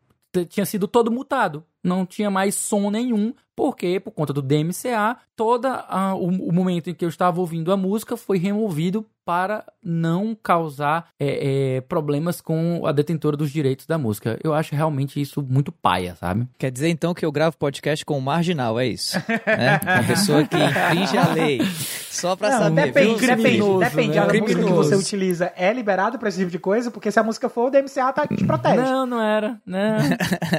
tinha 0.48 0.64
sido 0.64 0.88
todo 0.88 1.10
mutado. 1.10 1.62
Não 1.82 2.06
tinha 2.06 2.30
mais 2.30 2.54
som 2.54 2.90
nenhum, 2.90 3.34
porque, 3.56 3.98
por 3.98 4.12
conta 4.12 4.32
do 4.32 4.40
DMCA, 4.42 5.18
todo 5.42 5.66
o, 5.66 6.28
o, 6.50 6.52
momento 6.52 6.88
em 6.88 6.94
que 6.94 7.04
eu 7.04 7.08
estava 7.08 7.40
ouvindo 7.40 7.72
a 7.72 7.76
música 7.76 8.16
foi 8.16 8.38
removido 8.38 9.04
para 9.24 9.64
não 9.82 10.36
causar 10.40 11.08
é, 11.18 11.76
é, 11.76 11.80
problemas 11.80 12.40
com 12.40 12.86
a 12.86 12.92
detentora 12.92 13.36
dos 13.36 13.50
direitos 13.50 13.84
da 13.84 13.98
música. 13.98 14.38
Eu 14.42 14.54
acho 14.54 14.72
realmente 14.72 15.20
isso 15.20 15.42
muito 15.42 15.72
paia, 15.72 16.14
sabe? 16.14 16.46
Quer 16.56 16.70
dizer 16.70 16.90
então 16.90 17.12
que 17.12 17.24
eu 17.24 17.32
gravo 17.32 17.56
podcast 17.56 18.04
com 18.04 18.16
o 18.16 18.22
marginal, 18.22 18.78
é 18.78 18.86
isso? 18.86 19.16
né? 19.28 19.80
Uma 19.82 20.04
pessoa 20.04 20.44
que 20.44 20.56
infringe 20.56 21.18
a 21.18 21.32
lei. 21.32 21.60
Só 22.08 22.36
pra 22.36 22.50
não, 22.50 22.58
saber. 22.58 22.92
Depende, 22.92 23.08
viu? 23.08 23.18
depende. 23.18 23.78
depende. 23.78 24.08
Né? 24.10 24.18
A 24.18 24.40
música 24.40 24.64
que 24.64 24.72
você 24.72 24.94
utiliza 24.94 25.52
é 25.56 25.72
liberado 25.72 26.20
pra 26.20 26.28
esse 26.28 26.38
tipo 26.38 26.50
de 26.50 26.58
coisa, 26.60 26.88
porque 26.88 27.10
se 27.10 27.18
a 27.18 27.24
música 27.24 27.48
for, 27.48 27.66
o 27.66 27.70
DMCA 27.70 28.12
tá, 28.12 28.28
te 28.28 28.44
protege. 28.44 28.76
Não, 28.76 29.06
não 29.06 29.20
era. 29.20 29.60
Não. 29.66 29.98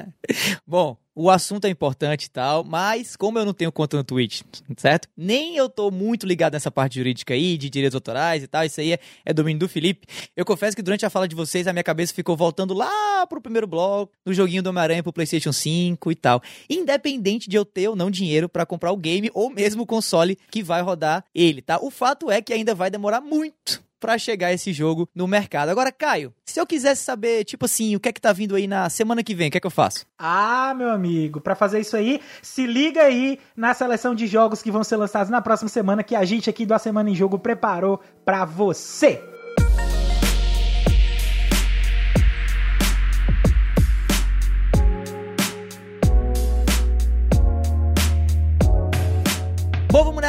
Bom, 0.68 0.98
o 1.16 1.30
assunto 1.30 1.66
é 1.66 1.70
importante 1.70 2.26
e 2.26 2.30
tal, 2.30 2.64
mas 2.64 3.16
como 3.16 3.38
eu 3.38 3.46
não 3.46 3.54
tenho 3.54 3.72
conta 3.72 3.98
no 3.98 4.04
Twitch, 4.04 4.42
certo? 4.82 5.08
Nem 5.16 5.56
eu 5.56 5.70
tô 5.70 5.92
muito 5.92 6.26
ligado 6.26 6.54
nessa 6.54 6.72
parte 6.72 6.96
jurídica 6.96 7.34
aí, 7.34 7.58
de 7.58 7.70
direitos 7.70 7.96
autorais 7.96 8.44
e 8.44 8.48
tal, 8.48 8.64
isso 8.64 8.80
aí 8.80 8.94
é, 8.94 9.00
é 9.26 9.34
domínio 9.34 9.60
do 9.60 9.70
Felipe. 9.70 10.08
Eu 10.36 10.46
confesso 10.46 10.76
que 10.76 10.82
durante 10.82 11.06
a 11.06 11.10
fala 11.10 11.28
de 11.28 11.36
vocês, 11.36 11.68
a 11.68 11.74
minha 11.74 11.84
cabeça 11.84 12.14
ficou 12.14 12.36
voltando 12.36 12.74
lá 12.74 13.26
pro 13.28 13.42
primeiro 13.42 13.68
bloco, 13.68 14.12
no 14.26 14.34
joguinho 14.34 14.64
do 14.64 14.70
Homem-Aranha 14.70 15.04
pro 15.04 15.14
PlayStation 15.14 15.52
5 15.52 16.12
e 16.12 16.16
tal. 16.16 16.42
Independente 16.70 17.50
de 17.50 17.56
eu 17.56 17.66
ter 17.66 17.88
ou 17.88 17.96
não 17.96 18.10
dinheiro 18.10 18.48
para 18.50 18.66
comprar 18.66 18.92
o 18.92 18.98
game 18.98 19.30
ou 19.34 19.50
mesmo 19.50 19.84
o 19.84 19.86
console 19.86 20.38
que 20.50 20.64
vai 20.64 20.82
rodar 20.82 21.24
ele, 21.34 21.62
tá? 21.62 21.80
O 21.82 21.92
fato 21.92 22.32
é 22.32 22.42
que 22.42 22.54
ainda 22.54 22.74
vai 22.74 22.90
demorar 22.90 23.22
muito 23.22 23.83
para 24.04 24.18
chegar 24.18 24.52
esse 24.52 24.74
jogo 24.74 25.08
no 25.16 25.26
mercado. 25.26 25.70
Agora, 25.70 25.90
Caio, 25.90 26.34
se 26.46 26.60
eu 26.60 26.68
quisesse 26.68 27.02
saber, 27.02 27.46
tipo 27.46 27.64
assim, 27.64 27.96
o 27.96 28.02
que 28.02 28.10
é 28.10 28.12
que 28.12 28.20
tá 28.20 28.34
vindo 28.34 28.54
aí 28.54 28.68
na 28.68 28.90
semana 28.90 29.24
que 29.24 29.34
vem, 29.34 29.48
o 29.48 29.52
que 29.52 29.60
é 29.60 29.62
que 29.62 29.68
eu 29.68 29.72
faço? 29.72 30.06
Ah, 30.20 30.74
meu 30.76 30.90
amigo, 30.90 31.40
para 31.40 31.56
fazer 31.56 31.80
isso 31.80 31.96
aí, 31.96 32.20
se 32.42 32.68
liga 32.68 33.02
aí 33.02 33.40
na 33.56 33.74
seleção 33.74 34.14
de 34.14 34.28
jogos 34.28 34.62
que 34.62 34.70
vão 34.70 34.84
ser 34.84 34.98
lançados 34.98 35.30
na 35.30 35.42
próxima 35.42 35.70
semana 35.70 36.04
que 36.04 36.18
a 36.18 36.26
gente 36.26 36.50
aqui 36.50 36.66
do 36.66 36.74
A 36.74 36.80
Semana 36.80 37.10
em 37.10 37.16
Jogo 37.16 37.40
preparou 37.40 38.02
para 38.26 38.44
você. 38.44 39.24
Bom, 39.58 39.83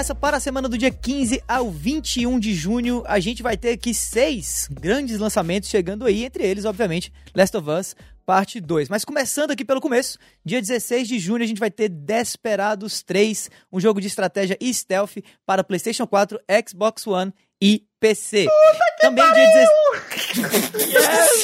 nessa 0.05 0.15
para 0.15 0.37
a 0.37 0.41
semana 0.41 0.69
do 0.69 0.77
dia 0.77 0.91
15 0.91 1.43
ao 1.49 1.71
21 1.71 2.39
de 2.39 2.53
junho. 2.53 3.03
A 3.07 3.19
gente 3.19 3.43
vai 3.43 3.57
ter 3.57 3.71
aqui 3.71 3.95
seis 3.95 4.69
grandes 4.71 5.19
lançamentos 5.19 5.71
chegando 5.71 6.05
aí, 6.05 6.27
entre 6.27 6.45
eles, 6.45 6.67
obviamente, 6.67 7.11
Last 7.35 7.57
of 7.57 7.71
Us 7.71 7.97
parte 8.27 8.61
2. 8.61 8.91
Mas 8.91 9.03
começando 9.03 9.53
aqui 9.53 9.65
pelo 9.65 9.81
começo, 9.81 10.19
dia 10.45 10.61
16 10.61 11.09
de 11.09 11.19
junho 11.19 11.43
a 11.43 11.47
gente 11.47 11.59
vai 11.59 11.71
ter 11.71 11.89
Desperados 11.89 13.03
3, 13.03 13.51
um 13.73 13.81
jogo 13.81 13.99
de 13.99 14.07
estratégia 14.07 14.59
e 14.61 14.75
stealth 14.75 15.23
para 15.47 15.65
PlayStation 15.65 16.07
4, 16.07 16.39
Xbox 16.69 17.07
One 17.07 17.33
e 17.59 17.87
PC. 17.99 18.45
Puta 18.45 18.85
Também 19.01 19.25
dia 19.33 19.69
16. 20.77 21.44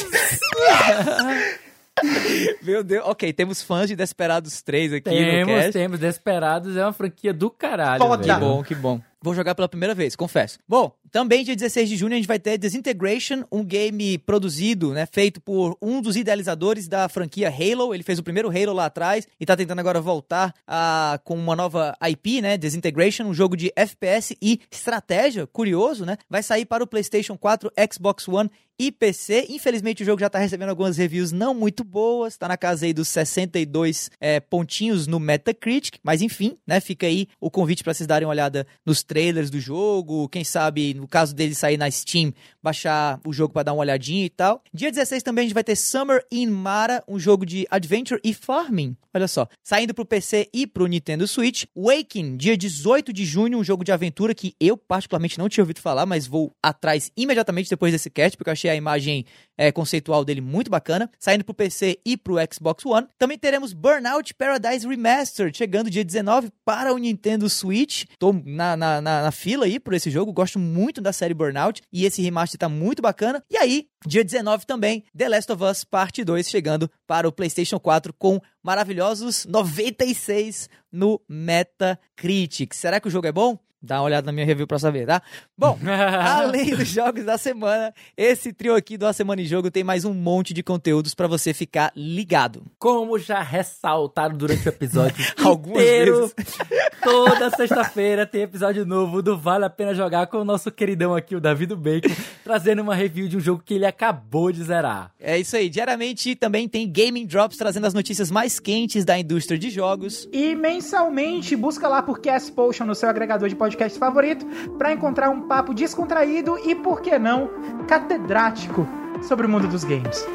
Meu 2.71 2.85
Deus, 2.85 3.03
ok, 3.05 3.33
temos 3.33 3.61
fãs 3.61 3.89
de 3.89 3.97
Desperados 3.97 4.61
3 4.61 4.93
aqui 4.93 5.09
temos, 5.09 5.47
no 5.47 5.53
cast. 5.53 5.71
Temos, 5.73 5.99
Desperados 5.99 6.77
é 6.77 6.85
uma 6.85 6.93
franquia 6.93 7.33
do 7.33 7.49
caralho, 7.49 8.01
Foda. 8.01 8.23
Que 8.23 8.39
bom, 8.39 8.63
que 8.63 8.75
bom. 8.75 9.01
Vou 9.21 9.35
jogar 9.35 9.53
pela 9.55 9.67
primeira 9.67 9.93
vez, 9.93 10.15
confesso. 10.15 10.57
Bom, 10.65 10.95
também 11.11 11.43
dia 11.43 11.55
16 11.55 11.89
de 11.89 11.97
junho 11.97 12.13
a 12.13 12.15
gente 12.15 12.27
vai 12.27 12.39
ter 12.39 12.57
Disintegration, 12.57 13.43
um 13.51 13.63
game 13.63 14.17
produzido, 14.19 14.93
né, 14.93 15.05
feito 15.05 15.41
por 15.41 15.77
um 15.81 16.01
dos 16.01 16.15
idealizadores 16.15 16.87
da 16.87 17.09
franquia 17.09 17.49
Halo. 17.49 17.93
Ele 17.93 18.03
fez 18.03 18.17
o 18.17 18.23
primeiro 18.23 18.49
Halo 18.49 18.73
lá 18.73 18.85
atrás 18.85 19.27
e 19.39 19.45
tá 19.45 19.57
tentando 19.57 19.79
agora 19.79 19.99
voltar 19.99 20.53
a, 20.65 21.19
com 21.23 21.35
uma 21.35 21.55
nova 21.55 21.95
IP, 22.09 22.41
né, 22.41 22.57
Disintegration, 22.57 23.25
um 23.25 23.33
jogo 23.33 23.57
de 23.57 23.71
FPS 23.75 24.37
e 24.41 24.61
estratégia, 24.71 25.45
curioso, 25.45 26.05
né? 26.05 26.17
Vai 26.29 26.41
sair 26.41 26.65
para 26.65 26.83
o 26.83 26.87
PlayStation 26.87 27.37
4, 27.37 27.71
Xbox 27.91 28.27
One 28.27 28.49
e 28.81 28.91
PC. 28.91 29.45
Infelizmente 29.49 30.01
o 30.01 30.05
jogo 30.05 30.19
já 30.19 30.29
tá 30.29 30.39
recebendo 30.39 30.69
algumas 30.69 30.97
reviews 30.97 31.31
não 31.31 31.53
muito 31.53 31.83
boas, 31.83 32.35
tá 32.35 32.47
na 32.47 32.57
casa 32.57 32.85
aí 32.85 32.93
dos 32.93 33.09
62 33.09 34.09
é, 34.19 34.39
pontinhos 34.39 35.05
no 35.05 35.19
Metacritic, 35.19 35.99
mas 36.03 36.21
enfim, 36.21 36.57
né, 36.65 36.79
fica 36.79 37.05
aí 37.05 37.27
o 37.39 37.51
convite 37.51 37.83
para 37.83 37.93
vocês 37.93 38.07
darem 38.07 38.25
uma 38.25 38.31
olhada 38.31 38.65
nos 38.83 39.03
trailers 39.03 39.51
do 39.51 39.59
jogo, 39.59 40.27
quem 40.29 40.43
sabe, 40.43 40.99
no 41.01 41.07
caso 41.07 41.35
dele 41.35 41.53
sair 41.53 41.77
na 41.77 41.89
Steam, 41.89 42.33
baixar 42.61 43.19
o 43.25 43.33
jogo 43.33 43.53
para 43.53 43.63
dar 43.63 43.73
uma 43.73 43.81
olhadinha 43.81 44.25
e 44.25 44.29
tal. 44.29 44.63
Dia 44.73 44.91
16 44.91 45.23
também 45.23 45.43
a 45.43 45.45
gente 45.47 45.53
vai 45.53 45.63
ter 45.63 45.75
Summer 45.75 46.23
in 46.31 46.47
Mara, 46.47 47.03
um 47.07 47.19
jogo 47.19 47.45
de 47.45 47.67
adventure 47.69 48.21
e 48.23 48.33
farming. 48.33 48.95
Olha 49.13 49.27
só, 49.27 49.45
saindo 49.61 49.93
pro 49.93 50.05
PC 50.05 50.47
e 50.53 50.65
pro 50.65 50.87
Nintendo 50.87 51.27
Switch. 51.27 51.65
Waking, 51.75 52.37
dia 52.37 52.55
18 52.55 53.11
de 53.11 53.25
junho, 53.25 53.59
um 53.59 53.63
jogo 53.63 53.83
de 53.83 53.91
aventura 53.91 54.33
que 54.33 54.55
eu 54.57 54.77
particularmente 54.77 55.37
não 55.37 55.49
tinha 55.49 55.63
ouvido 55.63 55.81
falar, 55.81 56.05
mas 56.05 56.25
vou 56.25 56.55
atrás 56.63 57.11
imediatamente 57.17 57.69
depois 57.69 57.91
desse 57.91 58.09
cast, 58.09 58.37
porque 58.37 58.49
eu 58.49 58.53
achei 58.53 58.69
a 58.69 58.75
imagem 58.75 59.25
é, 59.57 59.69
conceitual 59.69 60.23
dele 60.23 60.39
muito 60.39 60.71
bacana. 60.71 61.09
Saindo 61.19 61.43
pro 61.43 61.53
PC 61.53 61.99
e 62.05 62.15
pro 62.15 62.35
Xbox 62.53 62.85
One. 62.85 63.07
Também 63.17 63.37
teremos 63.37 63.73
Burnout 63.73 64.33
Paradise 64.35 64.87
Remastered, 64.87 65.57
chegando 65.57 65.89
dia 65.89 66.05
19 66.05 66.49
para 66.63 66.93
o 66.93 66.97
Nintendo 66.97 67.49
Switch. 67.49 68.05
Tô 68.17 68.31
na, 68.45 68.77
na 68.77 68.91
na, 69.01 69.21
na, 69.21 69.31
fila 69.31 69.65
aí 69.65 69.79
por 69.79 69.93
esse 69.93 70.09
jogo, 70.09 70.33
gosto 70.33 70.59
muito 70.59 70.90
da 70.99 71.13
série 71.13 71.33
Burnout 71.33 71.81
e 71.93 72.05
esse 72.05 72.21
remaster 72.21 72.59
tá 72.59 72.67
muito 72.67 73.01
bacana. 73.01 73.43
E 73.49 73.55
aí, 73.55 73.87
dia 74.05 74.23
19 74.23 74.65
também, 74.65 75.03
The 75.15 75.29
Last 75.29 75.51
of 75.51 75.63
Us 75.63 75.83
Parte 75.83 76.23
2 76.23 76.49
chegando 76.49 76.89
para 77.05 77.27
o 77.27 77.31
PlayStation 77.31 77.79
4 77.79 78.11
com 78.13 78.41
maravilhosos 78.63 79.45
96 79.45 80.67
no 80.91 81.21
Metacritic. 81.29 82.73
Será 82.73 82.99
que 82.99 83.07
o 83.07 83.11
jogo 83.11 83.27
é 83.27 83.31
bom? 83.31 83.59
Dá 83.83 83.95
uma 83.97 84.03
olhada 84.03 84.25
na 84.27 84.31
minha 84.31 84.45
review 84.45 84.67
pra 84.67 84.77
saber, 84.77 85.07
tá? 85.07 85.21
Bom, 85.57 85.77
além 86.23 86.75
dos 86.75 86.87
jogos 86.87 87.23
da 87.25 87.37
semana, 87.37 87.93
esse 88.15 88.53
trio 88.53 88.75
aqui 88.75 88.95
do 88.95 89.07
A 89.07 89.13
Semana 89.13 89.41
em 89.41 89.45
Jogo 89.45 89.71
tem 89.71 89.83
mais 89.83 90.05
um 90.05 90.13
monte 90.13 90.53
de 90.53 90.61
conteúdos 90.61 91.15
para 91.15 91.27
você 91.27 91.51
ficar 91.53 91.91
ligado. 91.95 92.63
Como 92.77 93.17
já 93.17 93.41
ressaltaram 93.41 94.37
durante 94.37 94.67
o 94.67 94.69
episódio 94.69 95.15
Algumas 95.43 95.81
inteiro, 95.81 96.19
vezes. 96.19 96.57
toda 97.01 97.49
sexta-feira 97.51 98.25
tem 98.27 98.43
episódio 98.43 98.85
novo 98.85 99.21
do 99.21 99.35
Vale 99.35 99.65
a 99.65 99.69
Pena 99.69 99.95
Jogar 99.95 100.27
com 100.27 100.37
o 100.37 100.45
nosso 100.45 100.71
queridão 100.71 101.15
aqui, 101.15 101.35
o 101.35 101.41
Davi 101.41 101.65
do 101.65 101.75
Bacon, 101.75 102.13
trazendo 102.43 102.83
uma 102.83 102.93
review 102.93 103.27
de 103.27 103.37
um 103.37 103.39
jogo 103.39 103.63
que 103.65 103.73
ele 103.73 103.85
acabou 103.85 104.51
de 104.51 104.63
zerar. 104.63 105.11
É 105.19 105.39
isso 105.39 105.55
aí. 105.55 105.69
Diariamente 105.69 106.35
também 106.35 106.69
tem 106.69 106.87
Gaming 106.91 107.25
Drops 107.25 107.57
trazendo 107.57 107.87
as 107.87 107.93
notícias 107.95 108.29
mais 108.29 108.59
quentes 108.59 109.03
da 109.03 109.17
indústria 109.17 109.57
de 109.57 109.71
jogos. 109.71 110.29
E 110.31 110.53
mensalmente, 110.55 111.55
busca 111.55 111.87
lá 111.87 112.03
por 112.03 112.19
Cast 112.19 112.51
Potion 112.51 112.85
no 112.85 112.93
seu 112.93 113.09
agregador 113.09 113.49
de 113.49 113.55
podcast 113.55 113.70
favorito 113.99 114.45
para 114.77 114.91
encontrar 114.91 115.29
um 115.29 115.41
papo 115.41 115.73
descontraído 115.73 116.57
e, 116.65 116.75
por 116.75 117.01
que 117.01 117.17
não, 117.17 117.49
catedrático 117.87 118.87
sobre 119.21 119.45
o 119.45 119.49
mundo 119.49 119.67
dos 119.67 119.83
games. 119.83 120.25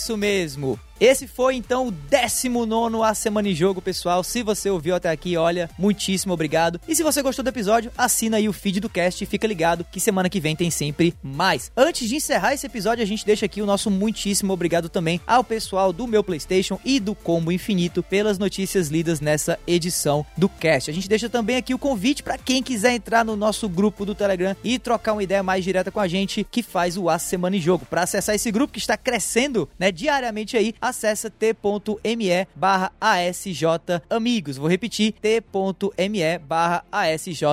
Isso 0.00 0.16
mesmo. 0.16 0.80
Esse 1.00 1.26
foi 1.26 1.54
então 1.54 1.86
o 1.86 1.90
19 1.90 3.02
A 3.02 3.14
Semana 3.14 3.48
em 3.48 3.54
Jogo, 3.54 3.80
pessoal. 3.80 4.22
Se 4.22 4.42
você 4.42 4.68
ouviu 4.68 4.94
até 4.94 5.08
aqui, 5.08 5.34
olha, 5.34 5.70
muitíssimo 5.78 6.34
obrigado. 6.34 6.78
E 6.86 6.94
se 6.94 7.02
você 7.02 7.22
gostou 7.22 7.42
do 7.42 7.48
episódio, 7.48 7.90
assina 7.96 8.36
aí 8.36 8.46
o 8.46 8.52
feed 8.52 8.80
do 8.80 8.88
cast 8.90 9.24
e 9.24 9.26
fica 9.26 9.46
ligado 9.46 9.82
que 9.90 9.98
semana 9.98 10.28
que 10.28 10.38
vem 10.38 10.54
tem 10.54 10.70
sempre 10.70 11.14
mais. 11.22 11.72
Antes 11.74 12.06
de 12.06 12.16
encerrar 12.16 12.52
esse 12.52 12.66
episódio, 12.66 13.02
a 13.02 13.06
gente 13.06 13.24
deixa 13.24 13.46
aqui 13.46 13.62
o 13.62 13.66
nosso 13.66 13.90
muitíssimo 13.90 14.52
obrigado 14.52 14.90
também 14.90 15.18
ao 15.26 15.42
pessoal 15.42 15.90
do 15.90 16.06
meu 16.06 16.22
PlayStation 16.22 16.78
e 16.84 17.00
do 17.00 17.14
Combo 17.14 17.50
Infinito 17.50 18.02
pelas 18.02 18.38
notícias 18.38 18.88
lidas 18.88 19.22
nessa 19.22 19.58
edição 19.66 20.26
do 20.36 20.50
cast. 20.50 20.90
A 20.90 20.94
gente 20.94 21.08
deixa 21.08 21.30
também 21.30 21.56
aqui 21.56 21.72
o 21.72 21.78
convite 21.78 22.22
para 22.22 22.36
quem 22.36 22.62
quiser 22.62 22.92
entrar 22.92 23.24
no 23.24 23.36
nosso 23.36 23.70
grupo 23.70 24.04
do 24.04 24.14
Telegram 24.14 24.54
e 24.62 24.78
trocar 24.78 25.14
uma 25.14 25.22
ideia 25.22 25.42
mais 25.42 25.64
direta 25.64 25.90
com 25.90 25.98
a 25.98 26.06
gente, 26.06 26.44
que 26.50 26.62
faz 26.62 26.98
o 26.98 27.08
A 27.08 27.18
Semana 27.18 27.56
em 27.56 27.60
Jogo. 27.60 27.86
Para 27.86 28.02
acessar 28.02 28.34
esse 28.34 28.50
grupo 28.50 28.74
que 28.74 28.78
está 28.78 28.98
crescendo, 28.98 29.66
né, 29.78 29.89
diariamente 29.90 30.56
aí, 30.56 30.74
acessa 30.80 31.30
t.me 31.30 32.46
barra 32.54 32.92
ASJ 33.00 33.64
Amigos. 34.08 34.56
Vou 34.56 34.68
repetir, 34.68 35.12
t.me 35.20 36.38
barra 36.38 36.84
ASJ 36.90 37.44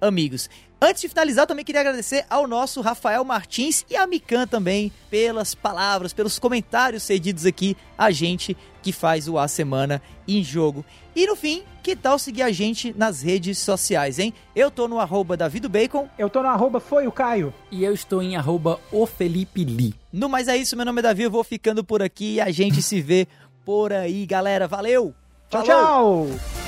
Amigos. 0.00 0.48
Antes 0.80 1.02
de 1.02 1.08
finalizar, 1.08 1.44
também 1.44 1.64
queria 1.64 1.80
agradecer 1.80 2.24
ao 2.30 2.46
nosso 2.46 2.80
Rafael 2.80 3.24
Martins 3.24 3.84
e 3.90 3.96
a 3.96 4.06
Mikan 4.06 4.46
também 4.46 4.92
pelas 5.10 5.52
palavras, 5.52 6.12
pelos 6.12 6.38
comentários 6.38 7.02
cedidos 7.02 7.44
aqui 7.44 7.76
a 7.96 8.12
gente 8.12 8.56
que 8.80 8.92
faz 8.92 9.26
o 9.26 9.36
A 9.36 9.48
Semana 9.48 10.00
em 10.26 10.42
Jogo. 10.44 10.84
E 11.18 11.26
no 11.26 11.34
fim, 11.34 11.64
que 11.82 11.96
tal 11.96 12.16
seguir 12.16 12.42
a 12.42 12.52
gente 12.52 12.94
nas 12.96 13.22
redes 13.22 13.58
sociais, 13.58 14.20
hein? 14.20 14.32
Eu 14.54 14.70
tô 14.70 14.86
no 14.86 15.00
arroba 15.00 15.36
davidobacon. 15.36 16.08
Eu 16.16 16.30
tô 16.30 16.40
no 16.40 16.48
arroba 16.48 16.78
foi 16.78 17.08
o 17.08 17.10
Caio. 17.10 17.52
E 17.72 17.82
eu 17.82 17.92
estou 17.92 18.22
em 18.22 18.36
arroba 18.36 18.78
o 18.92 19.04
Felipe 19.04 19.64
Lee. 19.64 19.96
No 20.12 20.28
mais 20.28 20.46
é 20.46 20.56
isso, 20.56 20.76
meu 20.76 20.86
nome 20.86 21.00
é 21.00 21.02
Davi, 21.02 21.24
eu 21.24 21.30
vou 21.32 21.42
ficando 21.42 21.82
por 21.82 22.04
aqui 22.04 22.34
e 22.34 22.40
a 22.40 22.52
gente 22.52 22.80
se 22.80 23.00
vê 23.00 23.26
por 23.64 23.92
aí, 23.92 24.24
galera. 24.26 24.68
Valeu! 24.68 25.12
Tchau, 25.50 25.66
Falou! 25.66 26.28
tchau! 26.28 26.67